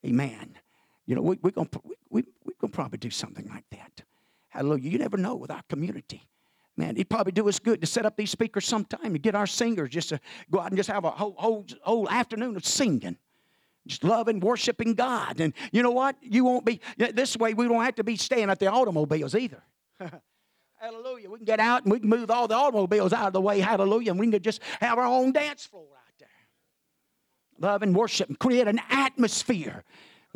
Amen. 0.05 0.57
You 1.05 1.15
know, 1.15 1.22
we, 1.22 1.38
we're 1.41 1.51
going 1.51 1.70
we, 1.84 1.95
we, 2.09 2.24
we're 2.45 2.68
to 2.68 2.74
probably 2.74 2.99
do 2.99 3.09
something 3.09 3.49
like 3.49 3.65
that. 3.72 4.03
Hallelujah. 4.58 4.89
You 4.89 4.97
never 4.97 5.18
know 5.18 5.36
with 5.36 5.51
our 5.51 5.62
community. 5.70 6.24
Man, 6.78 6.95
it'd 6.95 7.10
probably 7.10 7.32
do 7.32 7.47
us 7.47 7.60
good 7.60 7.80
to 7.82 7.86
set 7.86 8.08
up 8.08 8.18
these 8.18 8.32
speakers 8.32 8.66
sometime 8.66 9.14
to 9.14 9.20
get 9.20 9.36
our 9.36 9.45
singers 9.45 9.91
just 9.91 10.10
to 10.10 10.20
go 10.49 10.60
out 10.60 10.68
and 10.68 10.78
just 10.78 10.89
have 10.89 11.05
a 11.05 11.12
whole, 11.12 11.36
whole, 11.38 11.66
whole 11.84 12.10
afternoon 12.10 12.55
of 12.55 12.66
singing. 12.66 13.18
Just 13.86 14.03
loving, 14.03 14.39
worshiping 14.39 14.95
God. 14.95 15.39
And 15.39 15.53
you 15.72 15.84
know 15.84 15.91
what? 15.91 16.16
You 16.22 16.43
won't 16.43 16.66
be, 16.66 16.82
this 16.97 17.38
way 17.38 17.53
we 17.53 17.68
don't 17.68 17.84
have 17.84 17.95
to 17.95 18.03
be 18.03 18.16
staying 18.16 18.49
at 18.49 18.58
the 18.58 18.66
automobiles 18.66 19.36
either. 19.36 19.62
Hallelujah. 20.76 21.30
We 21.30 21.38
can 21.38 21.45
get 21.45 21.60
out 21.60 21.84
and 21.84 21.91
we 21.91 21.99
can 21.99 22.10
move 22.10 22.32
all 22.32 22.47
the 22.47 22.55
automobiles 22.55 23.14
out 23.14 23.28
of 23.28 23.34
the 23.34 23.41
way. 23.41 23.60
Hallelujah. 23.60 24.10
And 24.10 24.20
we 24.20 24.30
can 24.32 24.41
just 24.41 24.62
have 24.82 24.97
our 24.97 25.05
own 25.05 25.34
dance 25.34 25.68
floor 25.68 25.86
out 25.95 26.14
there. 26.18 26.30
Love 27.60 27.84
and 27.84 27.95
worship 27.95 28.28
and 28.28 28.39
create 28.39 28.68
an 28.68 28.82
atmosphere 28.89 29.84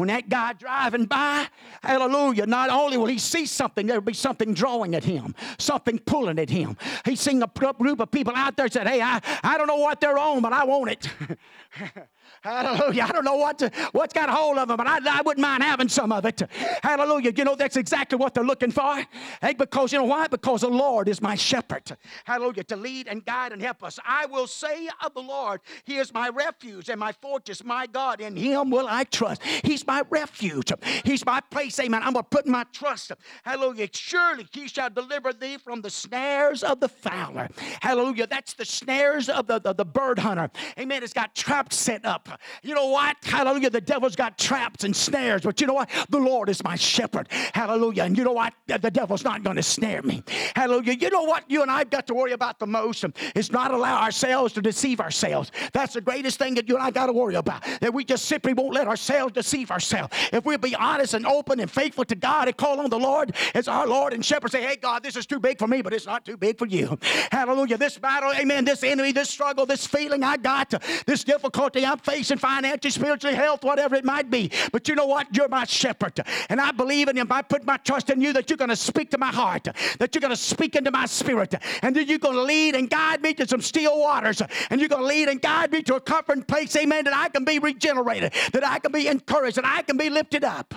when 0.01 0.07
that 0.07 0.29
guy 0.29 0.53
driving 0.53 1.05
by, 1.05 1.45
hallelujah, 1.83 2.47
not 2.47 2.71
only 2.71 2.97
will 2.97 3.05
he 3.05 3.19
see 3.19 3.45
something, 3.45 3.85
there'll 3.85 4.01
be 4.01 4.13
something 4.13 4.51
drawing 4.51 4.95
at 4.95 5.03
him, 5.03 5.35
something 5.59 5.99
pulling 5.99 6.39
at 6.39 6.49
him. 6.49 6.75
He's 7.05 7.21
seeing 7.21 7.43
a 7.43 7.47
group 7.47 7.99
of 7.99 8.09
people 8.09 8.33
out 8.35 8.57
there 8.57 8.67
said, 8.67 8.87
Hey, 8.87 8.99
I, 8.99 9.21
I 9.43 9.59
don't 9.59 9.67
know 9.67 9.75
what 9.75 10.01
they're 10.01 10.17
on, 10.17 10.41
but 10.41 10.53
I 10.53 10.63
want 10.63 10.89
it. 10.89 11.07
Hallelujah. 12.41 13.05
I 13.07 13.11
don't 13.11 13.25
know 13.25 13.35
what 13.35 13.59
to, 13.59 13.71
what's 13.91 14.13
got 14.13 14.29
a 14.29 14.31
hold 14.31 14.57
of 14.57 14.67
them, 14.67 14.77
but 14.77 14.87
I, 14.87 14.99
I 15.19 15.21
wouldn't 15.21 15.41
mind 15.41 15.63
having 15.63 15.89
some 15.89 16.11
of 16.11 16.25
it. 16.25 16.41
Hallelujah. 16.81 17.31
You 17.35 17.43
know, 17.43 17.55
that's 17.55 17.77
exactly 17.77 18.17
what 18.17 18.33
they're 18.33 18.43
looking 18.43 18.71
for. 18.71 19.03
Hey, 19.41 19.53
because 19.53 19.93
you 19.93 19.99
know 19.99 20.05
why? 20.05 20.27
Because 20.27 20.61
the 20.61 20.69
Lord 20.69 21.07
is 21.07 21.21
my 21.21 21.35
shepherd. 21.35 21.95
Hallelujah. 22.25 22.63
To 22.65 22.75
lead 22.75 23.07
and 23.07 23.23
guide 23.23 23.51
and 23.51 23.61
help 23.61 23.83
us. 23.83 23.99
I 24.05 24.25
will 24.25 24.47
say 24.47 24.89
of 25.03 25.13
the 25.13 25.21
Lord, 25.21 25.61
He 25.83 25.97
is 25.97 26.13
my 26.13 26.29
refuge 26.29 26.89
and 26.89 26.99
my 26.99 27.11
fortress, 27.11 27.63
my 27.63 27.85
God. 27.87 28.21
In 28.21 28.35
Him 28.35 28.69
will 28.71 28.87
I 28.87 29.03
trust. 29.03 29.43
He's 29.43 29.85
my 29.85 30.03
refuge. 30.09 30.71
He's 31.05 31.25
my 31.25 31.41
place. 31.41 31.79
Amen. 31.79 32.01
I'm 32.03 32.13
going 32.13 32.23
to 32.23 32.29
put 32.29 32.47
my 32.47 32.65
trust. 32.73 33.11
Hallelujah. 33.43 33.87
Surely 33.93 34.47
He 34.51 34.67
shall 34.67 34.89
deliver 34.89 35.33
thee 35.33 35.57
from 35.57 35.81
the 35.81 35.89
snares 35.89 36.63
of 36.63 36.79
the 36.79 36.89
fowler. 36.89 37.49
Hallelujah. 37.81 38.27
That's 38.27 38.53
the 38.53 38.65
snares 38.65 39.29
of 39.29 39.47
the, 39.47 39.59
the, 39.59 39.73
the 39.73 39.85
bird 39.85 40.19
hunter. 40.19 40.49
Amen. 40.79 41.03
It's 41.03 41.13
got 41.13 41.35
traps 41.35 41.75
set 41.75 42.05
up. 42.05 42.20
You 42.63 42.75
know 42.75 42.87
what? 42.87 43.17
Hallelujah. 43.23 43.69
The 43.69 43.81
devil's 43.81 44.15
got 44.15 44.37
traps 44.37 44.83
and 44.83 44.95
snares, 44.95 45.41
but 45.41 45.59
you 45.61 45.67
know 45.67 45.73
what? 45.73 45.89
The 46.09 46.19
Lord 46.19 46.49
is 46.49 46.63
my 46.63 46.75
shepherd. 46.75 47.27
Hallelujah. 47.53 48.03
And 48.03 48.17
you 48.17 48.23
know 48.23 48.33
what? 48.33 48.53
The 48.67 48.91
devil's 48.91 49.23
not 49.23 49.43
going 49.43 49.55
to 49.55 49.63
snare 49.63 50.01
me. 50.01 50.23
Hallelujah. 50.55 50.93
You 50.93 51.09
know 51.09 51.23
what 51.23 51.49
you 51.49 51.61
and 51.61 51.71
I've 51.71 51.89
got 51.89 52.07
to 52.07 52.13
worry 52.13 52.33
about 52.33 52.59
the 52.59 52.67
most 52.67 53.05
is 53.35 53.51
not 53.51 53.71
allow 53.71 54.01
ourselves 54.01 54.53
to 54.53 54.61
deceive 54.61 54.99
ourselves. 54.99 55.51
That's 55.73 55.93
the 55.93 56.01
greatest 56.01 56.37
thing 56.37 56.55
that 56.55 56.67
you 56.67 56.75
and 56.75 56.83
I 56.83 56.91
got 56.91 57.07
to 57.07 57.13
worry 57.13 57.35
about. 57.35 57.63
That 57.81 57.93
we 57.93 58.03
just 58.03 58.25
simply 58.25 58.53
won't 58.53 58.73
let 58.73 58.87
ourselves 58.87 59.33
deceive 59.33 59.71
ourselves. 59.71 60.13
If 60.31 60.45
we'll 60.45 60.57
be 60.57 60.75
honest 60.75 61.13
and 61.13 61.25
open 61.25 61.59
and 61.59 61.69
faithful 61.69 62.05
to 62.05 62.15
God 62.15 62.47
and 62.47 62.57
call 62.57 62.79
on 62.79 62.89
the 62.89 62.99
Lord 62.99 63.35
as 63.53 63.67
our 63.67 63.87
Lord 63.87 64.13
and 64.13 64.23
shepherd, 64.23 64.51
say, 64.51 64.61
hey, 64.61 64.75
God, 64.75 65.03
this 65.03 65.15
is 65.15 65.25
too 65.25 65.39
big 65.39 65.59
for 65.59 65.67
me, 65.67 65.81
but 65.81 65.93
it's 65.93 66.05
not 66.05 66.25
too 66.25 66.37
big 66.37 66.57
for 66.57 66.65
you. 66.65 66.97
Hallelujah. 67.31 67.77
This 67.77 67.97
battle, 67.97 68.31
amen, 68.33 68.65
this 68.65 68.83
enemy, 68.83 69.11
this 69.11 69.29
struggle, 69.29 69.65
this 69.65 69.87
feeling 69.87 70.23
I 70.23 70.37
got, 70.37 70.73
this 71.05 71.23
difficulty 71.23 71.85
I'm 71.85 71.97
facing 71.97 72.10
facing 72.11 72.37
financial, 72.37 72.91
spiritually, 72.91 73.35
health, 73.35 73.63
whatever 73.63 73.95
it 73.95 74.05
might 74.05 74.29
be. 74.29 74.51
But 74.71 74.87
you 74.87 74.95
know 74.95 75.05
what? 75.05 75.35
You're 75.35 75.47
my 75.47 75.65
shepherd. 75.65 76.19
And 76.49 76.59
I 76.59 76.71
believe 76.71 77.07
in 77.07 77.17
Him. 77.17 77.31
I 77.31 77.41
put 77.41 77.65
my 77.65 77.77
trust 77.77 78.09
in 78.09 78.21
you 78.21 78.33
that 78.33 78.49
you're 78.49 78.57
going 78.57 78.69
to 78.69 78.75
speak 78.75 79.11
to 79.11 79.17
my 79.17 79.31
heart, 79.31 79.63
that 79.99 80.13
you're 80.13 80.21
going 80.21 80.31
to 80.31 80.35
speak 80.35 80.75
into 80.75 80.91
my 80.91 81.05
spirit, 81.05 81.55
and 81.81 81.95
that 81.95 82.07
you're 82.07 82.19
going 82.19 82.35
to 82.35 82.43
lead 82.43 82.75
and 82.75 82.89
guide 82.89 83.21
me 83.21 83.33
to 83.35 83.47
some 83.47 83.61
still 83.61 83.97
waters, 83.99 84.41
and 84.69 84.81
you're 84.81 84.89
going 84.89 85.03
to 85.03 85.07
lead 85.07 85.29
and 85.29 85.41
guide 85.41 85.71
me 85.71 85.81
to 85.83 85.95
a 85.95 86.01
comforting 86.01 86.43
place, 86.43 86.75
amen, 86.75 87.05
that 87.05 87.15
I 87.15 87.29
can 87.29 87.45
be 87.45 87.59
regenerated, 87.59 88.33
that 88.53 88.65
I 88.65 88.79
can 88.79 88.91
be 88.91 89.07
encouraged, 89.07 89.57
that 89.57 89.65
I 89.65 89.81
can 89.83 89.97
be 89.97 90.09
lifted 90.09 90.43
up. 90.43 90.73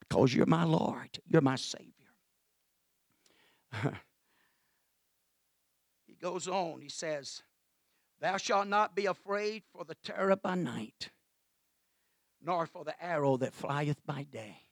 Because 0.00 0.34
you're 0.34 0.46
my 0.46 0.64
Lord, 0.64 1.18
you're 1.26 1.40
my 1.40 1.56
Savior. 1.56 1.86
he 6.06 6.14
goes 6.20 6.48
on, 6.48 6.80
he 6.80 6.88
says, 6.88 7.42
Thou 8.20 8.36
shalt 8.36 8.68
not 8.68 8.94
be 8.94 9.06
afraid 9.06 9.62
for 9.72 9.84
the 9.84 9.94
terror 9.96 10.36
by 10.36 10.54
night, 10.54 11.10
nor 12.42 12.66
for 12.66 12.84
the 12.84 13.02
arrow 13.02 13.36
that 13.38 13.54
flieth 13.54 14.04
by 14.04 14.24
day. 14.24 14.62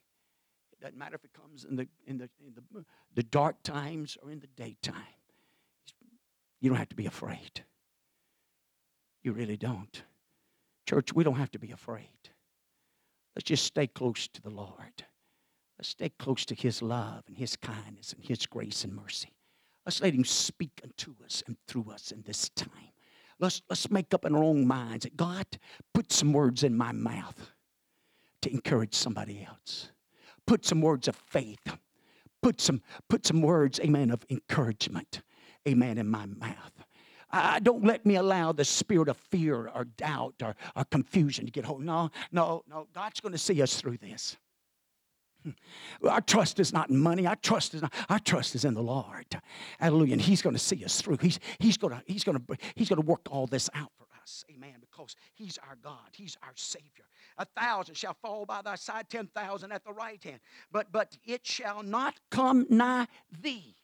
It 0.72 0.80
doesn't 0.80 0.99
matter 0.99 1.14
if 1.14 1.24
it 1.24 1.32
comes 1.32 1.64
in 1.64 1.76
the 1.76 1.88
in 2.07 2.18
the 2.18 2.28
in 2.44 2.55
the, 2.55 2.84
the 3.14 3.22
dark 3.22 3.62
times 3.62 4.16
or 4.22 4.30
in 4.30 4.40
the 4.40 4.46
daytime. 4.49 4.94
You 6.61 6.70
don't 6.70 6.78
have 6.78 6.90
to 6.90 6.96
be 6.96 7.07
afraid. 7.07 7.64
You 9.22 9.32
really 9.32 9.57
don't. 9.57 10.03
Church, 10.86 11.14
we 11.14 11.24
don't 11.24 11.36
have 11.36 11.51
to 11.53 11.59
be 11.59 11.70
afraid. 11.70 12.09
Let's 13.34 13.49
just 13.49 13.64
stay 13.64 13.86
close 13.86 14.28
to 14.28 14.42
the 14.42 14.51
Lord. 14.51 15.05
Let's 15.78 15.90
stay 15.90 16.09
close 16.09 16.44
to 16.46 16.55
His 16.55 16.82
love 16.82 17.24
and 17.28 17.36
His 17.36 17.57
kindness 17.57 18.12
and 18.12 18.24
His 18.24 18.46
grace 18.46 18.84
and 18.84 18.94
mercy. 18.94 19.32
Let's 19.86 20.03
let 20.03 20.14
Him 20.14 20.24
speak 20.24 20.80
unto 20.82 21.14
us 21.24 21.42
and 21.46 21.57
through 21.66 21.86
us 21.92 22.11
in 22.11 22.22
this 22.22 22.49
time. 22.51 22.92
Let's, 23.41 23.62
let's 23.68 23.91
make 23.91 24.12
up 24.14 24.24
in 24.24 24.34
our 24.34 24.43
own 24.43 24.66
minds 24.66 25.05
that 25.05 25.16
God, 25.16 25.47
put 25.95 26.12
some 26.12 26.32
words 26.32 26.64
in 26.64 26.76
my 26.76 26.93
mouth 26.93 27.53
to 28.43 28.51
encourage 28.51 28.95
somebody 28.95 29.47
else. 29.49 29.91
Put 30.47 30.64
some 30.64 30.80
words 30.80 31.09
of 31.09 31.16
faith. 31.16 31.61
Put 32.43 32.61
some, 32.61 32.82
put 33.09 33.26
some 33.26 33.43
words, 33.43 33.80
amen, 33.80 34.11
of 34.11 34.24
encouragement, 34.30 35.22
amen, 35.66 35.99
in 35.99 36.09
my 36.09 36.26
mouth. 36.26 36.72
I, 37.30 37.59
don't 37.61 37.84
let 37.84 38.07
me 38.07 38.14
allow 38.14 38.53
the 38.53 38.64
spirit 38.64 39.09
of 39.09 39.16
fear 39.16 39.68
or 39.68 39.84
doubt 39.84 40.36
or, 40.43 40.55
or 40.76 40.84
confusion 40.84 41.45
to 41.47 41.51
get 41.51 41.64
hold. 41.64 41.82
No, 41.84 42.11
no, 42.32 42.62
no. 42.68 42.86
God's 42.95 43.20
going 43.20 43.32
to 43.32 43.39
see 43.39 43.61
us 43.61 43.78
through 43.78 43.99
this. 43.99 44.36
Our 46.09 46.20
trust 46.20 46.61
is 46.61 46.72
not 46.72 46.90
in 46.90 46.99
money. 46.99 47.26
Our 47.26 47.36
trust 47.36 47.74
is 47.74 47.82
not, 47.82 47.92
our 48.09 48.18
trust 48.18 48.55
is 48.55 48.64
in 48.64 48.74
the 48.74 48.82
Lord. 48.82 49.26
Hallelujah. 49.78 50.14
And 50.14 50.22
He's 50.22 50.42
going 50.42 50.55
to 50.55 50.61
see 50.61 50.84
us 50.84 51.01
through. 51.01 51.18
He's, 51.20 51.38
he's 51.59 51.76
going 51.76 52.01
He's 52.07 52.24
to 52.24 52.40
He's 52.74 52.88
to 52.88 53.01
work 53.01 53.26
all 53.30 53.46
this 53.46 53.68
out 53.74 53.90
for 53.96 54.07
us. 54.22 54.44
Amen. 54.55 54.74
Because 54.80 55.16
He's 55.34 55.59
our 55.68 55.76
God. 55.82 56.09
He's 56.12 56.36
our 56.42 56.53
Savior. 56.55 57.05
A 57.38 57.44
thousand 57.44 57.96
shall 57.96 58.16
fall 58.20 58.44
by 58.46 58.62
thy 58.62 58.74
side, 58.74 59.09
ten 59.09 59.28
thousand 59.28 59.72
at 59.72 59.84
the 59.84 59.92
right 59.92 60.22
hand. 60.22 60.40
But 60.72 60.90
but 60.90 61.16
it 61.24 61.46
shall 61.46 61.82
not 61.82 62.14
come 62.30 62.66
nigh 62.68 63.07
thee. 63.40 63.76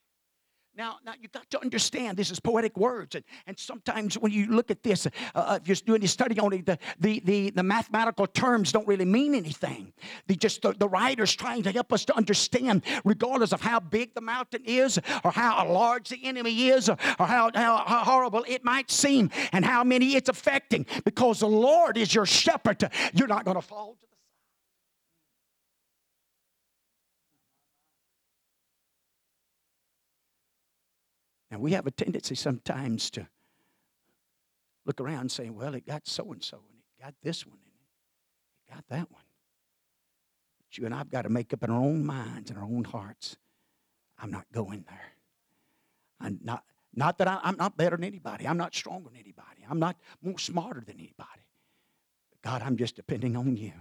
Now, 0.76 0.96
now 1.06 1.12
you 1.20 1.28
got 1.28 1.48
to 1.50 1.60
understand 1.62 2.16
this 2.16 2.32
is 2.32 2.40
poetic 2.40 2.76
words, 2.76 3.14
and, 3.14 3.24
and 3.46 3.56
sometimes 3.56 4.18
when 4.18 4.32
you 4.32 4.46
look 4.46 4.72
at 4.72 4.82
this, 4.82 5.06
uh, 5.06 5.10
uh 5.34 5.58
if 5.62 5.68
you're 5.68 5.76
doing 5.76 6.02
your 6.02 6.08
study 6.08 6.38
on 6.40 6.52
it, 6.52 6.66
the, 6.66 6.78
the, 6.98 7.22
the, 7.24 7.50
the, 7.50 7.62
mathematical 7.62 8.26
terms 8.26 8.72
don't 8.72 8.86
really 8.88 9.04
mean 9.04 9.36
anything. 9.36 9.92
They 10.26 10.34
just 10.34 10.62
the, 10.62 10.72
the 10.72 10.88
writer's 10.88 11.32
trying 11.32 11.62
to 11.62 11.70
help 11.70 11.92
us 11.92 12.04
to 12.06 12.16
understand, 12.16 12.82
regardless 13.04 13.52
of 13.52 13.60
how 13.60 13.78
big 13.78 14.14
the 14.14 14.20
mountain 14.20 14.64
is, 14.64 14.98
or 15.22 15.30
how 15.30 15.64
large 15.68 16.08
the 16.08 16.18
enemy 16.24 16.68
is, 16.68 16.88
or, 16.88 16.96
or 17.20 17.26
how, 17.26 17.52
how, 17.54 17.84
how 17.86 18.04
horrible 18.04 18.44
it 18.48 18.64
might 18.64 18.90
seem, 18.90 19.30
and 19.52 19.64
how 19.64 19.84
many 19.84 20.16
it's 20.16 20.28
affecting. 20.28 20.86
Because 21.04 21.38
the 21.38 21.46
Lord 21.46 21.96
is 21.96 22.12
your 22.12 22.26
shepherd, 22.26 22.82
you're 23.12 23.28
not 23.28 23.44
going 23.44 23.56
to 23.56 23.62
fall 23.62 23.96
to 24.00 24.06
the 24.10 24.13
And 31.55 31.62
we 31.62 31.70
have 31.70 31.86
a 31.86 31.92
tendency 31.92 32.34
sometimes 32.34 33.11
to 33.11 33.28
look 34.84 35.00
around 35.00 35.20
and 35.20 35.30
say, 35.30 35.50
well, 35.50 35.76
it 35.76 35.86
got 35.86 36.05
so 36.05 36.32
and 36.32 36.42
so, 36.42 36.57
and 36.57 36.80
it 36.80 37.00
got 37.00 37.14
this 37.22 37.46
one, 37.46 37.59
and 37.64 37.72
it 38.66 38.74
got 38.74 38.84
that 38.88 39.09
one. 39.12 39.22
But 40.59 40.76
you 40.76 40.84
and 40.84 40.92
I've 40.92 41.12
got 41.12 41.22
to 41.22 41.28
make 41.28 41.52
up 41.55 41.62
in 41.62 41.70
our 41.70 41.80
own 41.80 42.05
minds 42.05 42.50
and 42.50 42.59
our 42.59 42.64
own 42.64 42.82
hearts. 42.82 43.36
I'm 44.18 44.32
not 44.32 44.46
going 44.52 44.84
there. 44.88 45.12
I'm 46.20 46.40
not, 46.42 46.64
not 46.92 47.18
that 47.18 47.28
I, 47.28 47.38
am 47.44 47.57
not 47.57 47.76
better 47.76 47.96
than 47.96 48.05
anybody. 48.05 48.48
I'm 48.48 48.59
not 48.59 48.74
stronger 48.74 49.11
than 49.11 49.20
anybody. 49.20 49.64
I'm 49.70 49.78
not 49.78 49.96
more 50.22 50.40
smarter 50.40 50.82
than 50.84 50.96
anybody. 50.96 51.44
But 52.32 52.42
God, 52.42 52.62
I'm 52.62 52.76
just 52.76 52.96
depending 52.96 53.36
on 53.36 53.57
you. 53.57 53.74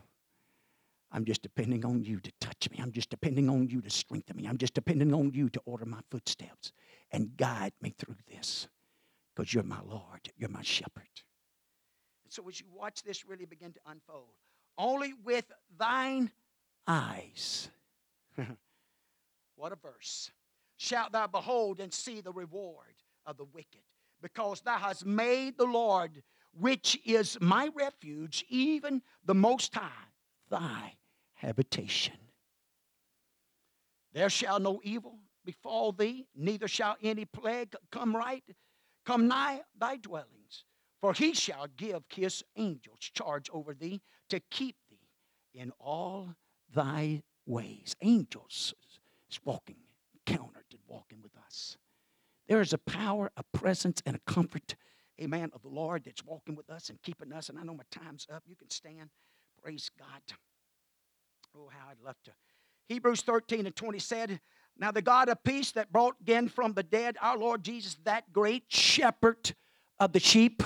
I'm 1.14 1.26
just 1.26 1.43
depending 1.43 1.86
on 1.86 2.03
you 2.03 2.20
to 2.20 2.32
touch 2.41 2.68
me. 2.72 2.80
I'm 2.82 2.91
just 2.91 3.11
depending 3.11 3.47
on 3.47 3.70
you 3.70 3.82
to 3.82 3.89
strengthen 3.89 4.36
me. 4.36 4.47
I'm 4.47 4.57
just 4.57 4.74
depending 4.74 5.14
on 5.14 5.32
you 5.32 5.47
to 5.49 5.61
order 5.66 5.86
my 5.86 5.99
footsteps 6.09 6.74
and 7.11 7.38
guide 7.38 7.74
me 7.82 7.93
through 7.97 8.18
this 8.28 8.68
because 9.36 9.53
you're 9.53 9.64
my 9.64 9.80
Lord, 9.88 10.32
you're 10.38 10.49
my 10.49 10.64
shepherd. 10.64 11.07
So 12.30 12.47
as 12.49 12.59
you 12.59 12.66
watch 12.74 13.03
this 13.03 13.28
really 13.28 13.45
begin 13.45 13.74
to 13.74 13.80
unfold, 13.86 14.34
only 14.76 15.14
with 15.24 15.45
thine 15.78 16.32
eyes, 16.88 17.70
what 19.55 19.72
a 19.72 19.76
verse, 19.76 20.32
shalt 20.78 21.11
thou 21.11 21.28
behold 21.28 21.80
and 21.80 21.93
see 21.93 22.22
the 22.22 22.32
reward 22.32 22.95
of 23.28 23.38
the 23.38 23.45
wicked, 23.45 23.84
because 24.20 24.61
thou 24.61 24.78
hast 24.78 25.05
made 25.05 25.59
the 25.59 25.66
Lord, 25.66 26.24
which 26.59 26.99
is 27.05 27.38
my 27.39 27.70
refuge, 27.76 28.43
even 28.49 29.03
the 29.26 29.36
Most 29.36 29.76
High, 29.76 29.91
thy 30.49 30.95
habitation. 31.43 32.15
There 34.13 34.29
shall 34.29 34.59
no 34.59 34.79
evil 34.83 35.19
befall 35.45 35.91
thee, 35.91 36.25
neither 36.35 36.67
shall 36.67 36.95
any 37.01 37.25
plague 37.25 37.75
come 37.91 38.15
right, 38.15 38.43
come 39.05 39.27
nigh 39.27 39.61
thy 39.77 39.97
dwellings. 39.97 40.63
For 41.01 41.13
he 41.13 41.33
shall 41.33 41.67
give 41.75 42.03
his 42.07 42.43
angels 42.55 42.99
charge 43.13 43.49
over 43.51 43.73
thee 43.73 44.01
to 44.29 44.39
keep 44.39 44.77
thee 44.89 45.09
in 45.53 45.73
all 45.79 46.33
thy 46.73 47.23
ways. 47.45 47.93
Angels 48.01 48.73
is 49.29 49.39
walking, 49.43 49.75
encountered 50.13 50.65
and 50.71 50.79
walking 50.87 51.21
with 51.21 51.35
us. 51.45 51.77
There 52.47 52.61
is 52.61 52.71
a 52.71 52.77
power, 52.77 53.31
a 53.35 53.43
presence, 53.57 54.01
and 54.05 54.15
a 54.15 54.31
comfort, 54.31 54.75
amen, 55.21 55.51
of 55.53 55.61
the 55.61 55.67
Lord 55.67 56.05
that's 56.05 56.23
walking 56.23 56.55
with 56.55 56.69
us 56.69 56.89
and 56.89 57.01
keeping 57.01 57.33
us. 57.33 57.49
And 57.49 57.59
I 57.59 57.63
know 57.63 57.73
my 57.73 57.83
time's 57.91 58.27
up. 58.33 58.43
You 58.47 58.55
can 58.55 58.69
stand. 58.69 59.09
Praise 59.61 59.91
God. 59.99 60.21
Oh, 61.56 61.70
how 61.70 61.89
I'd 61.89 62.01
love 62.04 62.18
to. 62.26 62.32
Hebrews 62.88 63.22
13 63.22 63.66
and 63.66 63.76
20 63.76 63.99
said, 63.99 64.39
now, 64.78 64.91
the 64.91 65.01
God 65.01 65.30
of 65.30 65.43
peace 65.43 65.72
that 65.74 65.91
brought 65.91 66.16
again 66.20 66.47
from 66.47 66.74
the 66.74 66.82
dead 66.84 67.16
our 67.22 67.38
Lord 67.38 67.64
Jesus, 67.64 67.95
that 68.06 68.34
great 68.34 68.64
shepherd 68.70 69.54
of 69.99 70.14
the 70.14 70.20
sheep, 70.20 70.64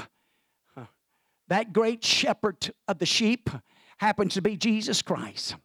that 1.49 1.73
great 1.73 2.03
shepherd 2.03 2.71
of 2.87 2.99
the 2.99 3.05
sheep, 3.05 3.49
happens 3.97 4.35
to 4.35 4.41
be 4.41 4.55
Jesus 4.55 5.01
Christ. 5.01 5.55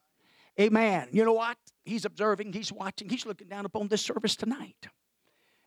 Amen. 0.61 1.09
You 1.13 1.25
know 1.25 1.33
what? 1.35 1.57
He's 1.85 2.05
observing, 2.05 2.53
he's 2.53 2.73
watching, 2.73 3.09
he's 3.09 3.27
looking 3.27 3.49
down 3.49 3.65
upon 3.65 3.89
this 3.89 4.03
service 4.03 4.37
tonight. 4.37 4.89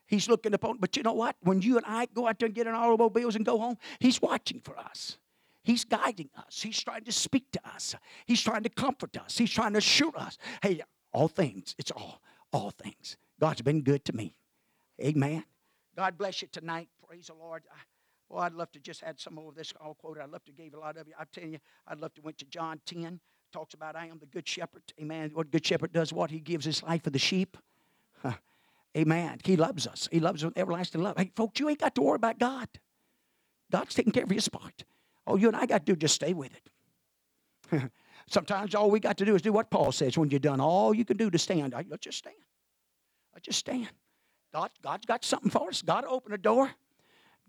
He's 0.06 0.30
looking 0.30 0.53
upon, 0.53 0.78
but 0.78 0.95
you 0.95 1.03
know 1.03 1.14
what? 1.14 1.36
When 1.41 1.62
you 1.62 1.78
and 1.78 1.86
I 1.88 2.08
go 2.14 2.28
out 2.28 2.39
there 2.39 2.45
and 2.45 2.56
get 2.56 2.68
in 2.68 2.74
automobiles 2.74 3.36
and 3.36 3.45
go 3.45 3.58
home, 3.58 3.78
he's 3.99 4.22
watching 4.22 4.60
for 4.60 4.78
us. 4.78 5.18
He's 5.66 5.84
guiding 5.84 6.30
us. 6.38 6.61
He's 6.61 6.82
trying 6.82 7.03
to 7.05 7.11
speak 7.11 7.51
to 7.53 7.59
us. 7.68 7.95
He's 8.28 8.41
trying 8.41 8.61
to 8.63 8.70
comfort 8.70 9.18
us. 9.18 9.36
He's 9.36 9.49
trying 9.49 9.74
to 9.74 9.80
assure 9.80 10.16
us, 10.16 10.38
hey, 10.61 10.82
all 11.11 11.28
things, 11.28 11.74
it's 11.80 11.89
all, 11.89 12.22
all 12.53 12.70
things. 12.70 13.18
God's 13.39 13.63
been 13.63 13.82
good 13.82 14.05
to 14.05 14.16
me. 14.16 14.36
Amen. 15.01 15.43
God 15.97 16.20
bless 16.20 16.43
you 16.43 16.47
tonight. 16.51 16.88
Praise 17.07 17.28
the 17.28 17.34
Lord. 17.34 17.63
I, 17.72 17.78
well, 18.30 18.43
I'd 18.43 18.53
love 18.53 18.72
to 18.74 18.80
just 18.80 19.01
add 19.01 19.20
some 19.20 19.34
more 19.34 19.49
of 19.49 19.55
this 19.55 19.74
all 19.82 19.95
quoted. 19.95 20.22
I'd 20.22 20.30
love 20.30 20.45
to 20.45 20.51
give 20.51 20.76
a 20.76 20.80
lot 20.80 20.97
of 20.97 21.07
you. 21.07 21.16
I'm 21.20 21.26
telling 21.34 21.53
you, 21.53 21.59
I'd 21.88 21.99
love 21.99 22.13
to 22.13 22.22
went 22.22 22.38
to 22.38 22.45
John 22.45 22.80
10. 22.86 23.20
Talks 23.51 23.74
about 23.74 23.95
I 23.95 24.05
am 24.05 24.20
the 24.20 24.28
good 24.28 24.47
shepherd. 24.47 24.84
Amen. 25.01 25.32
What 25.34 25.49
good 25.49 25.66
shepherd 25.66 25.93
does 25.93 26.13
what? 26.13 26.30
He 26.30 26.39
gives 26.39 26.66
his 26.66 26.84
life 26.84 27.03
for 27.03 27.09
the 27.09 27.20
sheep. 27.20 27.57
Huh. 28.22 28.34
Amen. 28.95 29.39
He 29.43 29.55
loves 29.55 29.88
us. 29.88 30.07
He 30.11 30.20
loves 30.20 30.43
us 30.43 30.49
with 30.49 30.57
everlasting 30.59 31.01
love. 31.01 31.18
Hey, 31.18 31.32
folks, 31.36 31.59
you 31.59 31.70
ain't 31.70 31.80
got 31.80 31.95
to 31.95 32.03
worry 32.03 32.18
about 32.18 32.38
God. 32.38 32.68
God's 33.72 33.95
taking 33.95 34.13
care 34.13 34.24
of 34.24 34.32
your 34.32 34.41
spot. 34.41 34.84
All 35.26 35.39
you 35.39 35.47
and 35.47 35.57
I 35.57 35.65
got 35.65 35.86
to 35.86 35.93
do 35.93 35.95
just 35.95 36.15
stay 36.15 36.34
with 36.34 36.51
it. 37.71 37.91
Sometimes 38.30 38.73
all 38.73 38.89
we 38.89 38.99
got 38.99 39.17
to 39.17 39.26
do 39.26 39.36
is 39.36 39.41
do 39.41 39.53
what 39.53 39.69
Paul 39.69 39.91
says. 39.91 40.17
When 40.17 40.30
you're 40.30 40.39
done 40.39 40.59
all 40.59 40.93
you 40.93 41.05
can 41.05 41.17
do 41.17 41.30
to 41.30 41.38
stand, 41.38 41.73
let's 41.73 42.03
just 42.03 42.17
stand. 42.17 42.36
Let's 43.34 43.45
just 43.45 43.59
stand. 43.59 43.89
God, 44.53 44.71
God's 44.82 45.05
got 45.05 45.26
something 45.26 45.51
for 45.51 45.69
us. 45.69 45.82
God 45.82 46.05
open 46.07 46.34
a 46.34 46.38
door. 46.38 46.71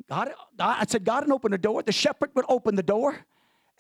God, 0.09 0.31
God, 0.59 0.77
I 0.81 0.85
said, 0.87 1.05
God 1.05 1.25
would 1.25 1.33
open 1.33 1.53
the 1.53 1.59
door. 1.59 1.83
The 1.83 1.93
shepherd 1.93 2.31
would 2.35 2.45
open 2.49 2.75
the 2.75 2.83
door. 2.83 3.17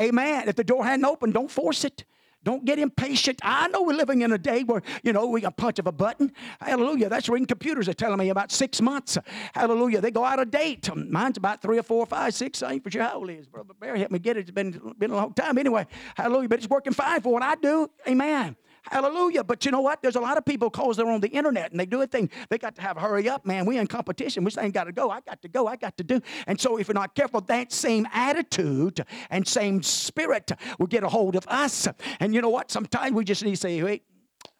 Amen. 0.00 0.48
If 0.48 0.56
the 0.56 0.64
door 0.64 0.84
hadn't 0.84 1.04
opened, 1.04 1.34
don't 1.34 1.50
force 1.50 1.84
it. 1.84 2.04
Don't 2.46 2.64
get 2.64 2.78
impatient. 2.78 3.40
I 3.42 3.66
know 3.66 3.82
we're 3.82 3.96
living 3.96 4.22
in 4.22 4.30
a 4.30 4.38
day 4.38 4.62
where, 4.62 4.80
you 5.02 5.12
know, 5.12 5.26
we 5.26 5.40
got 5.40 5.48
a 5.48 5.50
punch 5.50 5.80
of 5.80 5.88
a 5.88 5.92
button. 5.92 6.32
Hallelujah. 6.60 7.08
That's 7.08 7.28
when 7.28 7.44
computers 7.44 7.88
are 7.88 7.92
telling 7.92 8.18
me 8.18 8.28
about 8.28 8.52
six 8.52 8.80
months. 8.80 9.18
Hallelujah. 9.52 10.00
They 10.00 10.12
go 10.12 10.22
out 10.22 10.38
of 10.38 10.52
date. 10.52 10.88
Mine's 10.94 11.38
about 11.38 11.60
three 11.60 11.76
or 11.76 11.82
four 11.82 12.04
or 12.04 12.06
five, 12.06 12.34
six. 12.34 12.62
I 12.62 12.74
ain't 12.74 12.84
for 12.84 12.90
sure 12.92 13.02
how 13.02 13.16
old 13.16 13.30
it 13.30 13.40
is. 13.40 13.48
Brother 13.48 13.74
Barry 13.80 13.98
helped 13.98 14.12
me 14.12 14.20
get 14.20 14.36
it. 14.36 14.42
It's 14.42 14.52
been, 14.52 14.94
been 14.96 15.10
a 15.10 15.16
long 15.16 15.32
time 15.32 15.58
anyway. 15.58 15.88
Hallelujah. 16.16 16.48
But 16.48 16.60
it's 16.60 16.68
working 16.68 16.92
fine 16.92 17.20
for 17.20 17.32
what 17.32 17.42
I 17.42 17.56
do. 17.56 17.90
Amen. 18.06 18.54
Hallelujah. 18.90 19.42
But 19.42 19.64
you 19.64 19.70
know 19.72 19.80
what? 19.80 20.00
There's 20.02 20.16
a 20.16 20.20
lot 20.20 20.38
of 20.38 20.44
people 20.44 20.70
because 20.70 20.96
they're 20.96 21.08
on 21.08 21.20
the 21.20 21.28
internet 21.28 21.70
and 21.70 21.80
they 21.80 21.86
do 21.86 22.02
a 22.02 22.06
thing. 22.06 22.30
They 22.48 22.58
got 22.58 22.76
to 22.76 22.82
have 22.82 22.96
hurry 22.96 23.28
up, 23.28 23.44
man. 23.44 23.66
We 23.66 23.78
in 23.78 23.86
competition. 23.86 24.44
We 24.44 24.52
ain't 24.58 24.74
got 24.74 24.84
to 24.84 24.92
go. 24.92 25.10
I 25.10 25.20
got 25.20 25.42
to 25.42 25.48
go. 25.48 25.66
I 25.66 25.76
got 25.76 25.96
to 25.98 26.04
do. 26.04 26.20
And 26.46 26.60
so 26.60 26.78
if 26.78 26.88
we're 26.88 26.94
not 26.94 27.14
careful, 27.14 27.40
that 27.42 27.72
same 27.72 28.06
attitude 28.12 29.04
and 29.30 29.46
same 29.46 29.82
spirit 29.82 30.52
will 30.78 30.86
get 30.86 31.02
a 31.02 31.08
hold 31.08 31.36
of 31.36 31.46
us. 31.48 31.88
And 32.20 32.34
you 32.34 32.40
know 32.40 32.50
what? 32.50 32.70
Sometimes 32.70 33.12
we 33.12 33.24
just 33.24 33.44
need 33.44 33.52
to 33.52 33.56
say, 33.56 33.82
wait, 33.82 34.04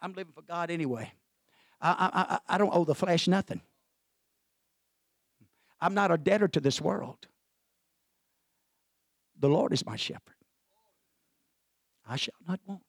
I'm 0.01 0.13
living 0.13 0.33
for 0.35 0.43
God 0.43 0.71
anyway. 0.71 1.13
I, 1.81 2.39
I, 2.49 2.55
I 2.55 2.59
don't 2.59 2.75
owe 2.75 2.85
the 2.85 2.95
flesh 2.95 3.29
nothing. 3.29 3.61
I'm 5.81 5.95
not 5.95 6.11
a 6.11 6.17
debtor 6.17 6.49
to 6.49 6.61
this 6.61 6.81
world. 6.81 7.29
The 9.39 9.49
Lord 9.49 9.73
is 9.73 9.85
my 9.85 9.97
shepherd. 9.97 10.35
I 12.09 12.17
shall 12.17 12.35
not 12.49 12.61
want. 12.67 12.83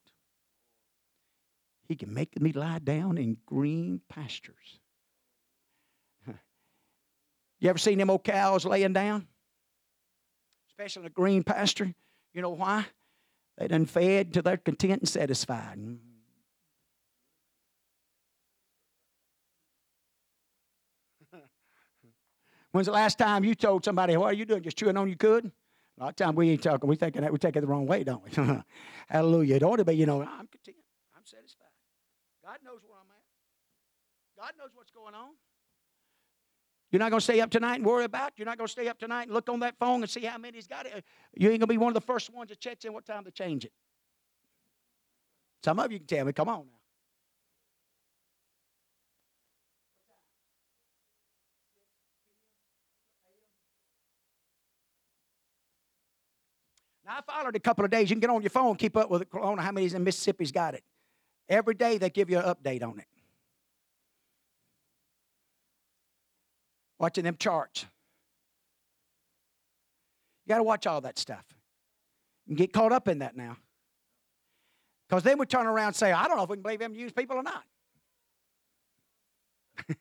He 1.88 1.96
can 1.96 2.14
make 2.14 2.40
me 2.40 2.52
lie 2.52 2.80
down 2.80 3.18
in 3.18 3.38
green 3.46 4.02
pastures. 4.10 4.80
You 7.60 7.70
ever 7.70 7.80
seen 7.80 7.98
them 7.98 8.12
old 8.12 8.24
cows 8.24 8.66
laying 8.66 8.94
down? 8.94 9.28
Especially 10.70 11.02
in 11.02 11.08
a 11.08 11.10
green 11.10 11.44
pasture. 11.44 11.92
You 12.34 12.42
know 12.44 12.52
why? 12.52 12.86
They 13.58 13.68
done 13.68 13.88
fed 13.88 14.32
till 14.34 14.44
they're 14.44 14.58
content 14.58 15.02
and 15.02 15.10
satisfied. 15.10 15.80
Mm. 15.80 15.98
When's 22.72 22.86
the 22.86 22.94
last 22.94 23.18
time 23.18 23.44
you 23.44 23.56
told 23.56 23.84
somebody, 23.84 24.16
what 24.18 24.28
are 24.28 24.34
you 24.34 24.46
doing? 24.46 24.62
Just 24.62 24.78
chewing 24.78 24.98
on 24.98 25.08
your 25.08 25.18
cud? 25.18 25.52
A 26.00 26.04
lot 26.04 26.10
of 26.10 26.16
time 26.16 26.36
we 26.36 26.52
ain't 26.52 26.62
talking. 26.62 26.88
We 26.88 26.96
thinking 26.96 27.24
that 27.24 27.32
we 27.32 27.40
take 27.40 27.56
it 27.56 27.62
the 27.62 27.68
wrong 27.68 27.88
way, 27.88 28.04
don't 28.04 28.24
we? 28.24 28.32
Hallelujah. 29.10 29.56
It 29.56 29.64
ought 29.64 29.78
to 29.78 29.86
be, 29.86 29.96
you 29.96 30.06
know, 30.06 30.22
I'm 30.22 30.48
content. 30.48 30.78
I'm 31.16 31.26
satisfied. 31.26 31.57
God 32.48 32.60
knows 32.64 32.80
where 32.88 32.98
I'm 32.98 33.10
at. 33.10 34.42
God 34.42 34.54
knows 34.58 34.70
what's 34.74 34.92
going 34.92 35.14
on. 35.14 35.32
You're 36.92 37.02
not 37.02 37.10
going 37.10 37.20
to 37.20 37.24
stay 37.24 37.42
up 37.42 37.50
tonight 37.50 37.76
and 37.76 37.86
worry 37.86 38.06
about. 38.06 38.32
You're 38.38 38.46
not 38.46 38.58
going 38.58 38.68
to 38.68 38.72
stay 38.72 38.88
up 38.88 38.98
tonight 38.98 39.24
and 39.24 39.34
look 39.34 39.50
on 39.50 39.60
that 39.60 39.76
phone 39.78 40.02
and 40.02 40.10
see 40.10 40.22
how 40.22 40.38
many's 40.38 40.66
got 40.66 40.86
it. 40.86 41.04
You 41.36 41.50
ain't 41.50 41.60
going 41.60 41.68
to 41.68 41.68
be 41.68 41.78
one 41.78 41.90
of 41.90 41.94
the 41.96 42.08
first 42.08 42.34
ones 42.34 42.48
that 42.48 42.62
checks 42.62 42.86
in 42.86 42.94
what 42.94 43.06
time 43.06 43.26
to 43.26 43.32
change 43.32 43.66
it. 43.66 43.74
Some 45.62 45.78
of 45.78 45.92
you 45.92 45.98
can 45.98 46.08
tell 46.08 46.26
me, 46.26 46.32
come 46.32 46.48
on 46.48 46.68
now. 46.68 46.72
Now 57.06 57.18
I 57.18 57.22
followed 57.30 57.58
a 57.58 57.60
couple 57.60 57.84
of 57.84 57.92
days. 57.92 58.10
You 58.10 58.16
can 58.16 58.22
get 58.22 58.30
on 58.30 58.42
your 58.42 58.52
phone, 58.52 58.78
keep 58.78 58.96
up 58.96 59.10
with 59.10 59.24
it. 59.24 59.28
I 59.34 59.40
don't 59.40 59.58
know 59.58 59.62
how 59.64 59.74
many's 59.74 59.94
in 59.94 60.04
Mississippi's 60.06 60.54
got 60.54 60.76
it. 60.76 60.84
Every 61.50 61.74
day 61.74 61.98
they 61.98 62.10
give 62.10 62.30
you 62.30 62.40
an 62.40 62.46
update 62.46 62.84
on 62.84 63.00
it. 63.00 63.08
Watching 67.00 67.24
them 67.24 67.38
charts. 67.38 67.86
You 70.46 70.50
got 70.50 70.58
to 70.58 70.64
watch 70.64 70.88
all 70.88 71.02
that 71.02 71.20
stuff. 71.20 71.46
And 72.48 72.58
get 72.58 72.74
caught 72.74 72.92
up 72.92 73.08
in 73.08 73.20
that 73.20 73.36
now. 73.36 73.58
Because 75.08 75.24
then 75.24 75.38
we 75.38 75.46
turn 75.46 75.68
around 75.68 75.88
and 75.88 75.96
say, 75.96 76.12
I 76.12 76.28
don't 76.28 76.38
know 76.38 76.44
if 76.44 76.50
we 76.50 76.58
can 76.58 76.64
believe 76.64 76.80
them 76.80 76.94
used 76.94 77.16
people 77.16 77.38
or 77.38 77.44
not. 77.44 77.64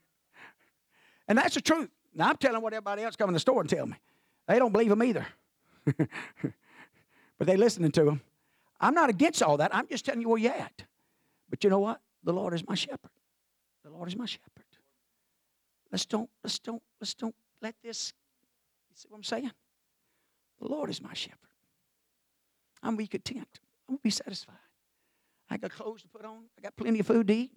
and 1.29 1.39
that's 1.39 1.55
the 1.55 1.61
truth. 1.61 1.91
Now 2.15 2.29
I'm 2.31 2.37
telling 2.37 2.63
what 2.63 2.73
everybody 2.73 3.03
else 3.03 3.15
come 3.15 3.29
in 3.29 3.35
the 3.35 3.41
store 3.41 3.61
and 3.61 3.71
tell 3.71 3.87
me. 3.87 3.97
They 4.49 4.59
don't 4.59 4.73
believe 4.73 4.89
them 4.89 5.03
either. 5.03 5.27
but 5.85 7.47
they 7.47 7.57
listening 7.57 7.93
to 7.93 8.05
them. 8.05 8.21
I'm 8.81 8.95
not 8.95 9.11
against 9.11 9.43
all 9.43 9.59
that. 9.59 9.75
I'm 9.75 9.87
just 9.87 10.05
telling 10.05 10.21
you 10.21 10.29
where 10.29 10.39
you're 10.39 10.53
at. 10.53 10.85
But 11.49 11.65
you 11.65 11.71
know 11.71 11.79
what? 11.79 12.01
The 12.25 12.33
Lord 12.33 12.55
is 12.55 12.67
my 12.67 12.75
shepherd. 12.75 13.11
The 13.85 13.91
Lord 13.91 14.09
is 14.09 14.17
my 14.17 14.27
shepherd. 14.27 14.51
Let's 15.93 16.05
don't, 16.05 16.29
let's 16.43 16.59
don't, 16.59 16.83
let's 17.01 17.15
don't 17.15 17.35
let 17.63 17.75
this, 17.83 18.13
you 18.91 18.97
see 18.97 19.07
what 19.09 19.19
I'm 19.19 19.23
saying? 19.23 19.53
The 20.61 20.69
Lord 20.69 20.91
is 20.91 21.01
my 21.01 21.15
shepherd. 21.15 21.39
I'm 22.83 22.97
be 22.97 23.07
content. 23.07 23.61
I'm 23.89 23.95
gonna 23.95 24.01
be 24.03 24.11
satisfied. 24.11 24.57
I 25.49 25.57
got 25.57 25.71
clothes 25.71 26.03
to 26.03 26.09
put 26.09 26.25
on. 26.25 26.45
I 26.59 26.63
got 26.63 26.77
plenty 26.77 26.99
of 26.99 27.07
food 27.07 27.29
to 27.29 27.35
eat. 27.35 27.53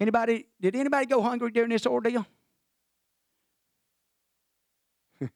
Anybody, 0.00 0.46
did 0.60 0.76
anybody 0.76 1.06
go 1.06 1.22
hungry 1.22 1.50
during 1.50 1.70
this 1.70 1.86
ordeal? 1.86 2.26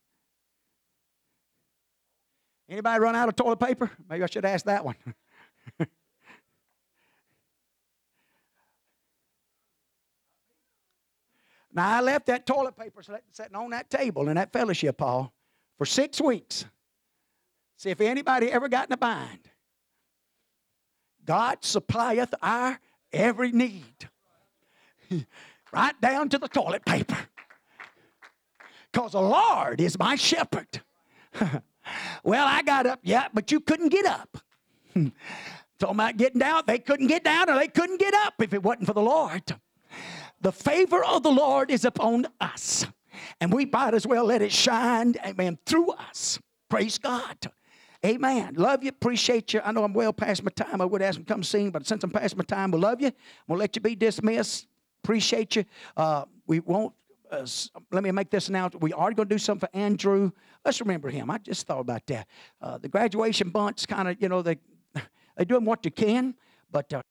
Anybody 2.68 3.01
run 3.01 3.16
out 3.16 3.28
of 3.28 3.36
toilet 3.36 3.61
paper? 3.61 3.90
Maybe 4.09 4.22
I 4.22 4.26
should 4.26 4.45
ask 4.45 4.66
that 4.66 4.84
one. 4.84 4.97
Now, 11.75 11.99
I 11.99 12.01
left 12.01 12.27
that 12.27 12.47
toilet 12.47 12.77
paper 12.77 13.03
sitting 13.03 13.55
on 13.57 13.70
that 13.70 13.89
table 13.89 14.29
in 14.29 14.37
that 14.37 14.53
fellowship 14.53 15.01
hall 15.01 15.33
for 15.79 15.87
six 15.87 16.20
weeks. 16.20 16.66
See 17.77 17.91
if 17.91 18.01
anybody 18.01 18.51
ever 18.51 18.68
got 18.68 18.89
in 18.89 18.93
a 18.93 18.97
bind. 18.97 19.51
God 21.25 21.59
supplieth 21.62 22.35
our 22.43 22.79
every 23.12 23.53
need, 23.53 24.09
right 25.73 26.01
down 26.01 26.29
to 26.31 26.39
the 26.39 26.49
toilet 26.49 26.85
paper. 26.85 27.16
Because 28.93 29.12
the 29.12 29.23
Lord 29.23 29.81
is 29.81 29.99
my 29.99 30.16
shepherd. 30.16 30.83
well, 32.25 32.47
I 32.47 32.62
got 32.62 32.87
up, 32.87 33.01
yeah, 33.03 33.29
but 33.33 33.51
you 33.51 33.61
couldn't 33.61 33.89
get 33.89 34.05
up. 34.05 34.39
Talking 34.95 35.12
about 35.81 36.16
getting 36.16 36.41
down, 36.41 36.64
they 36.66 36.79
couldn't 36.79 37.07
get 37.07 37.25
down 37.25 37.49
or 37.49 37.57
they 37.57 37.68
couldn't 37.68 37.99
get 37.99 38.14
up 38.14 38.35
if 38.41 38.53
it 38.53 38.62
wasn't 38.62 38.87
for 38.87 38.93
the 38.93 39.03
Lord. 39.03 39.43
The 40.43 40.53
favor 40.53 41.05
of 41.05 41.22
the 41.22 41.30
Lord 41.30 41.70
is 41.70 41.84
upon 41.84 42.26
us. 42.40 42.84
And 43.40 43.53
we 43.53 43.64
might 43.64 43.95
as 43.95 44.07
well 44.07 44.24
let 44.24 44.43
it 44.43 44.53
shine, 44.53 45.14
amen, 45.24 45.59
through 45.64 45.93
us. 45.93 46.40
Praise 46.68 46.99
God. 46.99 47.36
Amen. 48.05 48.55
Love 48.57 48.82
you. 48.82 48.88
Appreciate 48.88 49.55
you. 49.55 49.61
I 49.64 49.70
know 49.70 49.84
I'm 49.84 49.93
well 49.93 50.12
past 50.12 50.43
my 50.43 50.51
time. 50.51 50.80
I 50.80 50.84
would 50.84 51.01
ask 51.01 51.14
them 51.14 51.24
to 51.24 51.32
come 51.32 51.45
sing, 51.45 51.70
but 51.70 51.86
since 51.86 52.03
I'm 52.03 52.11
past 52.11 52.36
my 52.36 52.43
time, 52.43 52.72
we'll 52.72 52.80
love 52.80 53.01
you. 53.01 53.12
We'll 53.47 53.59
let 53.59 53.76
you 53.76 53.82
be 53.82 53.95
dismissed. 53.95 54.66
Appreciate 55.05 55.55
you. 55.55 55.64
Uh, 55.97 56.24
we 56.49 56.59
won't. 56.59 56.93
Uh, 57.30 57.47
let 57.93 58.03
me 58.03 58.11
make 58.11 58.30
this 58.30 58.49
announcement. 58.49 58.82
We 58.82 58.93
are 58.93 59.12
going 59.12 59.28
to 59.28 59.34
do 59.34 59.38
something 59.38 59.68
for 59.68 59.76
Andrew. 59.76 60.32
Let's 60.64 60.80
remember 60.80 61.09
him. 61.11 61.30
I 61.30 61.38
just 61.38 61.66
thought 61.66 61.80
about 61.80 62.05
that. 62.07 62.26
Uh, 62.61 62.78
the 62.78 62.88
graduation 62.88 63.51
bunch 63.51 63.86
kind 63.86 64.09
of, 64.09 64.20
you 64.20 64.28
know, 64.28 64.43
they 64.43 64.59
they 65.36 65.45
doing 65.45 65.64
what 65.64 65.84
they 65.84 65.90
can, 65.90 66.34
but. 66.72 66.93
Uh, 66.93 67.03